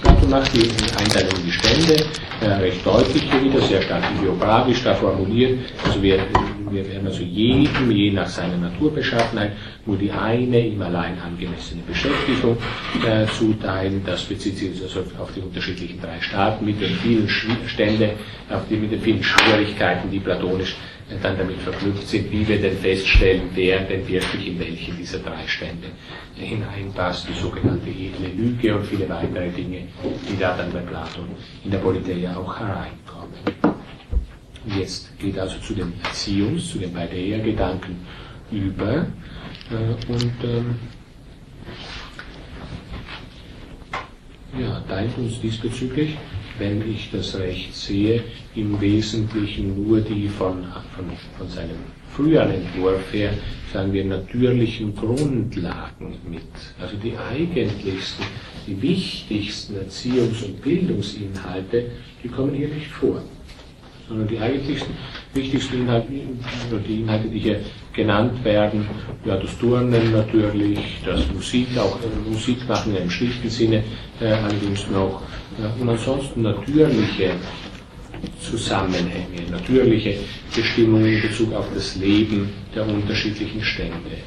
[0.00, 2.04] Plato macht die Einteilung in die Stände
[2.40, 5.58] äh, recht deutlich hier wieder, sehr stark ideografisch da formuliert.
[5.84, 6.18] Also wir,
[6.70, 9.52] wir werden also jedem, je nach seiner Naturbeschaffenheit,
[9.86, 12.56] nur die eine ihm allein angemessene Beschäftigung
[13.06, 14.02] äh, zuteilen.
[14.04, 18.12] Das bezieht sich also auf die unterschiedlichen drei Staaten mit den vielen Stände,
[18.50, 20.76] auf die, mit den vielen Schwierigkeiten, die platonisch
[21.20, 25.46] dann damit verknüpft sind, wie wir denn feststellen, wer denn wirklich in welche dieser drei
[25.46, 25.88] Stände
[26.36, 29.88] hineinpasst, die sogenannte edle Lüge und viele weitere Dinge,
[30.28, 31.28] die da dann bei Platon
[31.64, 33.34] in der Politeia auch hereinkommen.
[34.78, 37.96] Jetzt geht also zu den Erziehungs-, zu den Paideia-Gedanken
[38.50, 39.06] über
[39.70, 40.76] äh, und ähm,
[44.58, 46.16] ja, teilt uns diesbezüglich
[46.58, 48.22] wenn ich das recht sehe,
[48.54, 50.64] im Wesentlichen nur die von,
[50.94, 51.04] von,
[51.38, 51.78] von seinem
[52.14, 53.32] früheren Entwurf her,
[53.72, 56.42] sagen wir, natürlichen Grundlagen mit.
[56.80, 58.24] Also die eigentlichsten,
[58.66, 61.90] die wichtigsten Erziehungs- und Bildungsinhalte,
[62.22, 63.22] die kommen hier nicht vor.
[64.08, 64.94] Sondern die eigentlichsten,
[65.32, 66.08] wichtigsten Inhalte,
[66.86, 67.60] die Inhalte, die hier
[67.94, 68.86] genannt werden,
[69.24, 73.84] ja, das Turnen natürlich, das Musik, auch äh, Musik machen im schlichten Sinne
[74.20, 75.22] äh, allerdings noch,
[75.80, 77.32] und ansonsten natürliche
[78.40, 80.16] Zusammenhänge, natürliche
[80.54, 84.18] Bestimmungen in Bezug auf das Leben der unterschiedlichen Stände.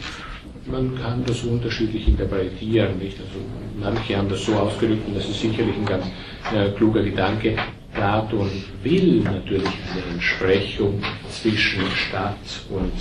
[0.65, 3.17] Man kann das unterschiedlich interpretieren, nicht?
[3.19, 3.39] Also
[3.79, 6.05] manche haben das so ausgedrückt, und das ist sicherlich ein ganz
[6.53, 7.55] äh, kluger Gedanke.
[7.93, 8.49] Platon
[8.83, 12.35] will natürlich eine Entsprechung zwischen Stadt
[12.69, 12.91] und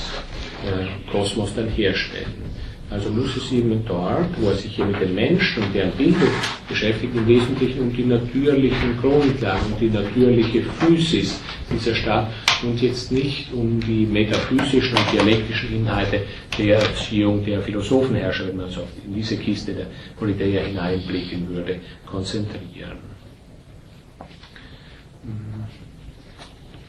[0.64, 2.53] äh, Kosmos dann herstellen.
[2.90, 6.28] Also muss es ihm dort, wo er sich hier mit den Menschen und deren Bildung
[6.69, 11.40] beschäftigt, im Wesentlichen um die natürlichen Grundlagen, um die natürliche Physis
[11.73, 12.31] dieser Stadt
[12.62, 16.20] und jetzt nicht um die metaphysischen und dialektischen Inhalte
[16.59, 19.86] der Erziehung der Philosophenherrscher, wenn man so in diese Kiste der
[20.19, 22.98] Politeia hineinblicken würde, konzentrieren.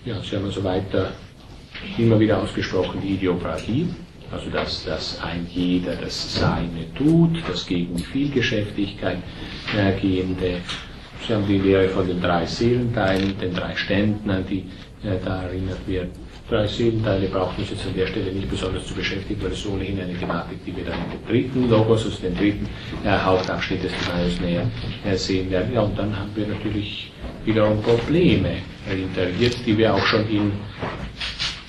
[0.03, 1.13] Ja, Sie haben also weiter
[1.97, 3.87] immer wieder ausgesprochen die Ideopratie
[4.35, 9.19] also dass, dass ein jeder das Seine tut, das gegen Vielgeschäftigkeit
[9.77, 10.57] äh, gehende.
[11.25, 14.65] Sie haben die Lehre von den drei Seelenteilen, den drei Ständen, an die
[15.03, 16.09] äh, da erinnert wird.
[16.49, 19.99] Drei Seelenteile braucht uns jetzt an der Stelle nicht besonders zu beschäftigen, weil es ohnehin
[19.99, 22.67] eine Thematik, die wir dann in dem dritten Logos, also dem dritten
[23.05, 24.69] äh, Hauptabschnitt des Timaeus näher
[25.05, 25.73] äh, sehen werden.
[25.73, 27.11] Ja, und dann haben wir natürlich
[27.45, 28.57] wiederum Probleme
[28.91, 30.51] integriert, die wir auch schon in,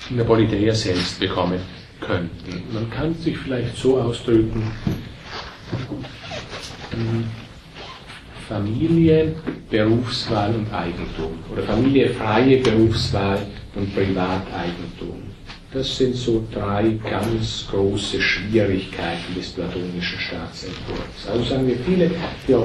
[0.09, 1.76] in der Politeia selbst bekommen
[2.07, 2.63] könnten.
[2.73, 4.71] Man kann sich vielleicht so ausdrücken,
[8.47, 9.35] Familie,
[9.69, 11.37] Berufswahl und Eigentum.
[11.51, 15.23] Oder Familie, freie Berufswahl und Privateigentum.
[15.73, 21.27] Das sind so drei ganz große Schwierigkeiten des platonischen Staatsentwurfs.
[21.29, 22.09] Also sagen wir viele,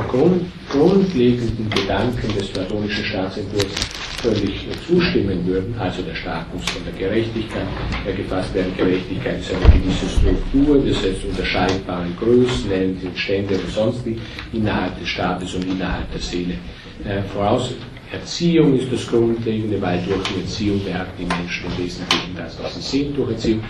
[0.09, 3.92] grund, grundlegenden Gedanken des platonischen Staatsentwurfs
[4.23, 5.75] völlig zustimmen würden.
[5.79, 7.67] Also der Staat muss von der Gerechtigkeit
[8.17, 8.73] gefasst werden.
[8.77, 12.71] Gerechtigkeit ist eine gewisse Struktur, das heißt unterscheidbare Größen,
[13.17, 14.19] Stände und sonst wie
[14.53, 16.55] innerhalb des Staates und innerhalb der Seele
[17.05, 17.73] äh, voraus
[18.13, 22.75] Erziehung ist das Grundlegende, weil durch die Erziehung werden die Menschen im Wesentlichen das, was
[22.75, 23.61] sie sind, durch Erziehung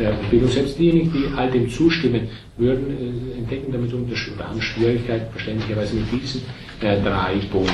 [0.00, 0.48] äh, und Bildung.
[0.48, 6.20] Selbst diejenigen, die all dem zustimmen, würden äh, entdecken damit oder haben Schwierigkeiten verständlicherweise mit
[6.20, 6.42] diesen
[6.82, 7.72] äh, drei Punkten,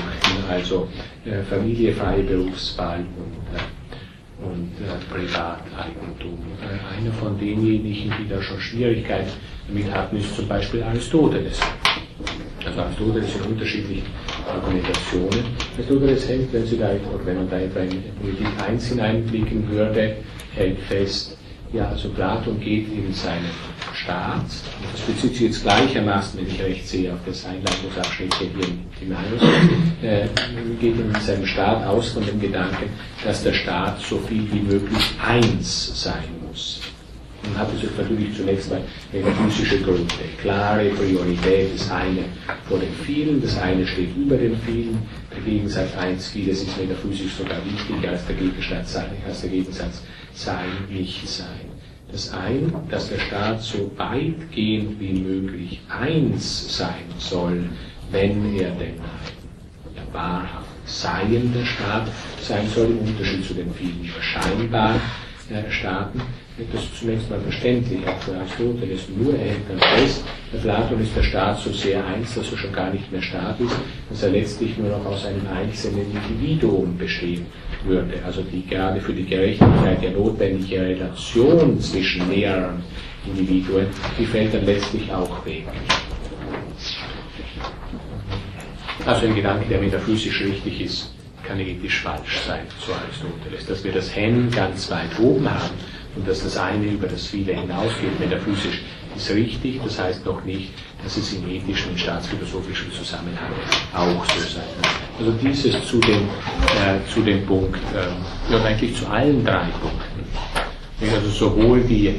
[0.51, 0.89] also
[1.25, 3.63] äh, Familie, freie Berufswahl und äh,
[4.43, 6.39] und äh, Privateigentum.
[6.63, 9.31] Äh, einer von denjenigen, die da schon Schwierigkeiten
[9.67, 11.61] damit hatten, ist zum Beispiel Aristoteles.
[12.65, 14.07] Also Aristoteles in unterschiedlichen
[14.47, 15.45] Argumentationen.
[15.77, 16.91] Aristoteles hält, wenn, Sie da,
[17.25, 20.17] wenn man da etwa in Politik 1 hineinblicken würde,
[20.55, 21.38] hält fest,
[21.73, 23.51] ja, also Platon geht in seinen
[23.95, 24.47] Staat,
[24.93, 29.43] das bezieht sich jetzt gleichermaßen, wenn ich recht sehe, auf das Einleitungsabschnitt hier im Timaeus,
[30.03, 30.29] äh,
[30.81, 32.89] geht in seinem Staat aus von dem Gedanken,
[33.25, 36.81] dass der Staat so viel wie möglich eins sein muss.
[37.43, 38.83] Man hat es natürlich zunächst mal
[39.13, 40.15] metaphysische Gründe.
[40.41, 42.25] Klare Priorität des einen
[42.69, 44.99] vor dem vielen, das eine steht über dem vielen,
[45.35, 48.97] der Gegensatz eins, vieles ist metaphysisch sogar wichtiger als der Gegensatz
[49.27, 50.03] als der Gegensatz
[50.39, 51.69] sein, nicht sein.
[52.11, 57.65] Das ein, dass der Staat so weitgehend wie möglich eins sein soll,
[58.11, 58.95] wenn er denn
[59.97, 62.09] ein wahrhaft seiender Staat
[62.41, 64.95] sein soll, im Unterschied zu den vielen scheinbar
[65.51, 66.23] äh, Staaten,
[66.73, 69.03] das zunächst mal verständlich, auch für Aristoteles.
[69.17, 72.59] Nur er hält dann fest, bei Platon ist der Staat so sehr eins, dass er
[72.59, 73.77] schon gar nicht mehr Staat ist,
[74.11, 77.47] dass er letztlich nur noch aus einem einzelnen Individuum bestehen
[77.85, 78.15] würde.
[78.25, 82.83] Also die gerade für die Gerechtigkeit ja notwendige Relation zwischen mehreren
[83.27, 83.87] Individuen,
[84.19, 85.65] die fällt dann letztlich auch weg.
[89.07, 91.15] Also ein Gedanke, der metaphysisch richtig ist,
[91.45, 93.65] kann ethisch falsch sein, so Aristoteles.
[93.67, 95.71] Dass wir das Hen ganz weit oben haben
[96.19, 98.83] und dass das eine über das viele hinausgeht, metaphysisch,
[99.17, 99.81] ist richtig.
[99.85, 100.71] Das heißt noch nicht,
[101.03, 103.53] dass es im ethischen und staatsphilosophischen Zusammenhang
[103.95, 104.91] auch so sein muss.
[105.19, 110.25] Also dieses zu dem, äh, zu dem Punkt, äh, ja eigentlich zu allen drei Punkten.
[111.01, 112.15] Also sowohl die äh,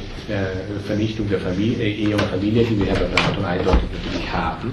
[0.86, 4.72] Vernichtung der Familie, Ehe und Familie, die wir ja bei Platon eindeutig natürlich haben,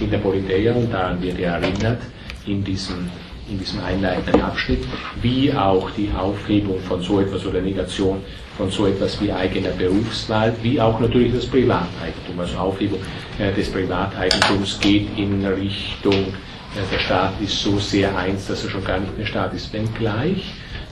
[0.00, 2.00] in der Politeia, und daran wird er erinnert,
[2.46, 3.10] in diesem
[3.50, 4.84] in diesem einleitenden Abschnitt,
[5.22, 8.20] wie auch die Aufhebung von so etwas oder Negation
[8.56, 12.38] von so etwas wie eigener Berufswahl, wie auch natürlich das Privateigentum.
[12.38, 12.98] Also Aufhebung
[13.38, 18.70] äh, des Privateigentums geht in Richtung, äh, der Staat ist so sehr eins, dass er
[18.70, 20.44] schon gar nicht mehr Staat ist, wenngleich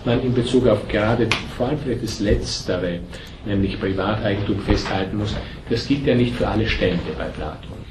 [0.05, 3.01] man in Bezug auf gerade vor allem vielleicht das Letztere,
[3.45, 5.35] nämlich Privateigentum festhalten muss,
[5.69, 7.86] das gilt ja nicht für alle Stände bei Platon.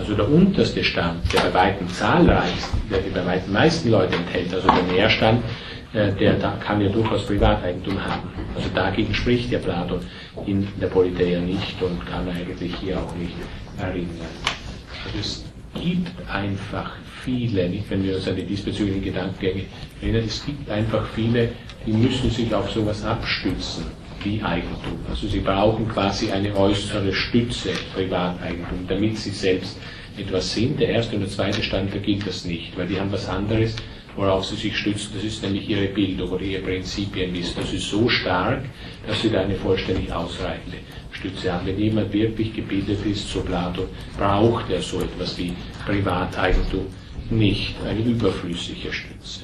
[0.00, 4.52] Also der unterste Stand, der bei weitem zahlreichsten, der die bei weitem meisten Leute enthält,
[4.54, 5.44] also der Nährstand,
[5.92, 8.30] äh, der kann ja durchaus Privateigentum haben.
[8.56, 10.00] Also dagegen spricht der Platon
[10.46, 13.34] in der Politeia nicht und kann eigentlich hier auch nicht
[13.78, 14.08] erinnern.
[15.04, 15.44] Also es
[15.74, 19.64] gibt einfach viele, nicht wenn wir uns an die diesbezüglichen Gedankengänge
[20.00, 21.50] erinnern, es gibt einfach viele,
[21.84, 23.84] die müssen sich auf sowas abstützen
[24.24, 24.98] wie Eigentum.
[25.08, 29.78] Also sie brauchen quasi eine äußere Stütze, Privateigentum, damit sie selbst
[30.18, 30.80] etwas sind.
[30.80, 33.76] Der erste und der zweite Stand vergilt das nicht, weil die haben was anderes,
[34.16, 35.12] worauf sie sich stützen.
[35.14, 37.62] Das ist nämlich ihre Bildung oder ihr Prinzipienwissen.
[37.62, 38.64] Das ist so stark,
[39.06, 40.78] dass sie da eine vollständig ausreichende
[41.12, 41.66] Stütze haben.
[41.66, 43.86] Wenn jemand wirklich gebildet ist, so Platon,
[44.18, 45.54] braucht er so etwas wie
[45.86, 46.86] Privateigentum
[47.30, 49.42] nicht, eine überflüssige Stütze.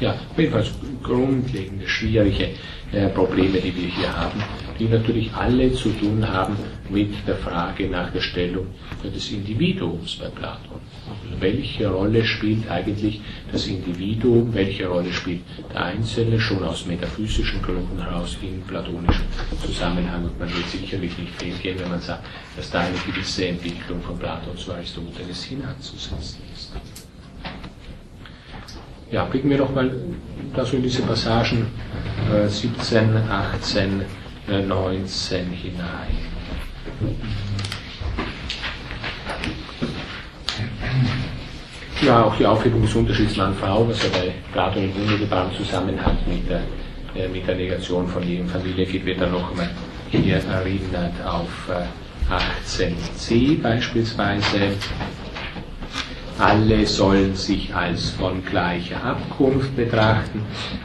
[0.00, 0.72] Ja, jedenfalls
[1.02, 2.50] grundlegende, schwierige
[2.92, 4.42] äh, Probleme, die wir hier haben,
[4.78, 6.56] die natürlich alle zu tun haben
[6.88, 8.66] mit der Frage nach der Stellung
[9.02, 10.80] des Individuums bei Platon.
[11.08, 15.40] Also welche Rolle spielt eigentlich das Individuum, welche Rolle spielt
[15.72, 19.24] der Einzelne schon aus metaphysischen Gründen heraus in platonischen
[19.64, 20.24] Zusammenhang.
[20.24, 22.24] Und man wird sicherlich nicht fehlgehen, wenn man sagt,
[22.56, 26.72] dass da eine gewisse Entwicklung von Platon zu Aristoteles hinanzusetzen ist.
[29.10, 29.90] Ja, blicken wir doch mal
[30.54, 31.66] da so in diese Passagen
[32.48, 34.02] 17, 18,
[34.48, 36.36] äh, 19 hinein.
[42.02, 46.48] Ja, auch die Aufhebung des Unterschieds Mann-Frau, was ja bei Platon im unmittelbaren Zusammenhang mit
[46.48, 46.60] der,
[47.14, 49.70] äh, mit der Negation von jedem Familie geht, wird dann noch einmal
[50.10, 54.72] hier erinnert auf äh, 18c beispielsweise
[56.38, 60.42] alle sollen sich als von gleicher Abkunft betrachten,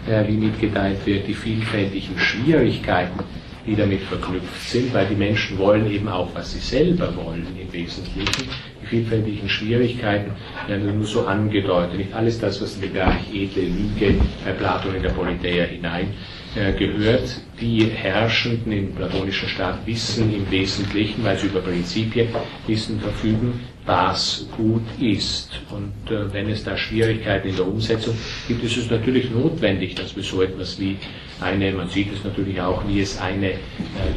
[0.08, 3.20] äh, wie mitgeteilt wird, die vielfältigen Schwierigkeiten,
[3.66, 7.72] die damit verknüpft sind, weil die Menschen wollen eben auch, was sie selber wollen im
[7.72, 8.50] Wesentlichen.
[8.82, 10.32] Die vielfältigen Schwierigkeiten
[10.68, 11.98] werden nur so angedeutet.
[11.98, 16.14] Nicht alles das, was in den Bereich edle Lüge bei Platon in der Politeia hinein
[16.56, 17.42] äh, gehört.
[17.60, 22.30] Die Herrschenden im platonischen Staat wissen im Wesentlichen, weil sie über Prinzipien
[22.66, 25.52] Wissen verfügen, was gut ist.
[25.72, 28.16] Und äh, wenn es da Schwierigkeiten in der Umsetzung
[28.48, 30.98] gibt, ist es natürlich notwendig, dass wir so etwas wie
[31.40, 33.58] eine, man sieht es natürlich auch, wie es eine, äh,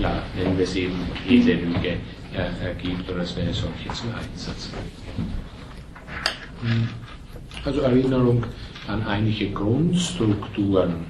[0.01, 0.95] ja, nennen wir es eben,
[1.29, 1.97] edle Lüge
[2.35, 4.71] äh, gibt oder es wäre solche zum Einsatz.
[6.61, 6.89] Hm.
[7.65, 8.45] Also Erinnerung
[8.87, 11.07] an einige Grundstrukturen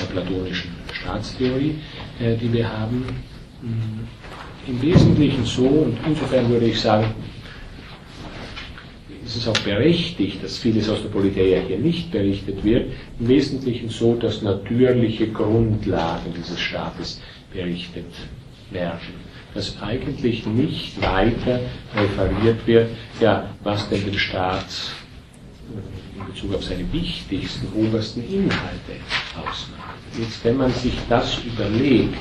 [0.00, 1.76] der platonischen Staatstheorie,
[2.18, 3.04] äh, die wir haben.
[3.60, 4.08] Hm.
[4.66, 7.14] Im Wesentlichen so, und insofern würde ich sagen,
[9.28, 12.90] es ist auch berechtigt, dass vieles aus der Politeia hier nicht berichtet wird,
[13.20, 17.20] im Wesentlichen so, dass natürliche Grundlagen dieses Staates
[17.52, 18.06] berichtet
[18.70, 19.28] werden.
[19.54, 21.60] Dass eigentlich nicht weiter
[21.94, 22.88] referiert wird,
[23.20, 24.64] ja, was denn den Staat
[26.18, 28.96] in Bezug auf seine wichtigsten, obersten Inhalte
[29.36, 29.98] ausmacht.
[30.18, 32.16] Jetzt, wenn man sich das überlegt,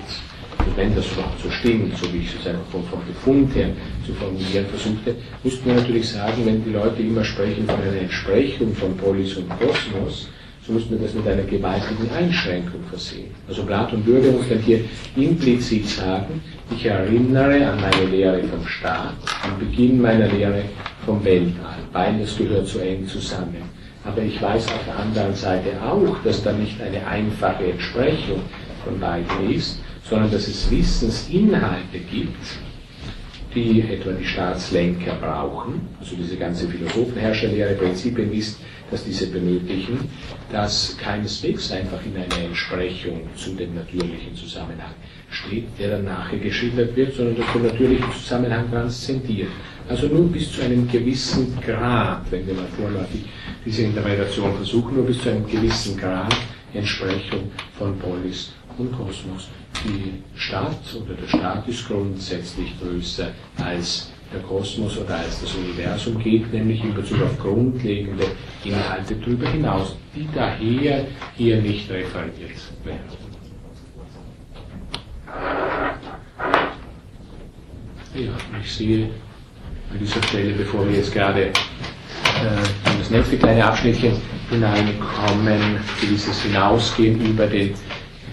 [0.75, 3.69] wenn das überhaupt so stimmt, so wie ich es einfach vom, vom Befund her
[4.05, 8.73] zu formulieren versuchte, müsste man natürlich sagen, wenn die Leute immer sprechen von einer Entsprechung
[8.75, 10.29] von Polis und Kosmos,
[10.65, 13.31] so müsste man das mit einer gewaltigen Einschränkung versehen.
[13.47, 14.81] Also Platon würde uns dann hier
[15.15, 20.63] implizit sagen, ich erinnere an meine Lehre vom Staat, am Beginn meiner Lehre
[21.05, 21.77] vom Weltall.
[21.93, 23.77] Beides gehört so eng zusammen.
[24.03, 28.41] Aber ich weiß auf der anderen Seite auch, dass da nicht eine einfache Entsprechung
[28.83, 32.45] von beiden ist, sondern dass es Wissensinhalte gibt,
[33.53, 38.59] die etwa die Staatslenker brauchen, also diese ganze Philosophenherrscherlehre, Prinzipien ist,
[38.91, 39.99] dass diese benötigen,
[40.51, 44.93] das keineswegs einfach in einer Entsprechung zu dem natürlichen Zusammenhang
[45.29, 49.49] steht, der dann nachher geschildert wird, sondern dass der natürliche Zusammenhang transzendiert.
[49.89, 53.25] Also nur bis zu einem gewissen Grad, wenn wir mal vorläufig
[53.65, 56.33] diese Interpretation versuchen, nur bis zu einem gewissen Grad
[56.73, 59.49] Entsprechung von Polis und Kosmos
[59.83, 63.29] die Stadt oder der Staat ist grundsätzlich größer
[63.63, 68.25] als der Kosmos oder als das Universum geht, nämlich in Bezug auf grundlegende
[68.63, 71.05] Inhalte darüber hinaus, die daher
[71.35, 72.33] hier nicht referiert
[72.83, 73.27] werden.
[78.15, 78.31] Ja,
[78.61, 79.09] ich sehe
[79.91, 81.51] an dieser Stelle, bevor wir jetzt gerade äh,
[82.91, 84.13] in das nächste kleine Abschnittchen
[84.49, 87.73] hineinkommen, gewisses Hinausgehen über den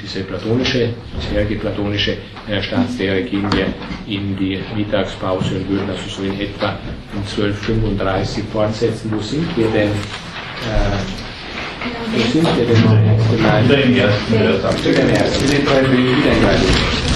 [0.05, 2.17] diese platonische, bisherige platonische
[2.49, 3.67] äh, Staatslehre gehen wir
[4.07, 6.79] in die Mittagspause und würden also so in etwa
[7.15, 9.11] um 12.35 Uhr fortsetzen.
[9.15, 9.91] Wo sind wir denn?
[9.91, 9.93] Äh,
[12.13, 12.83] wo sind wir denn?
[13.83, 14.75] Im ersten Hörsaal.
[14.85, 15.45] Wieder im ersten.
[15.45, 17.15] Wieder im ersten.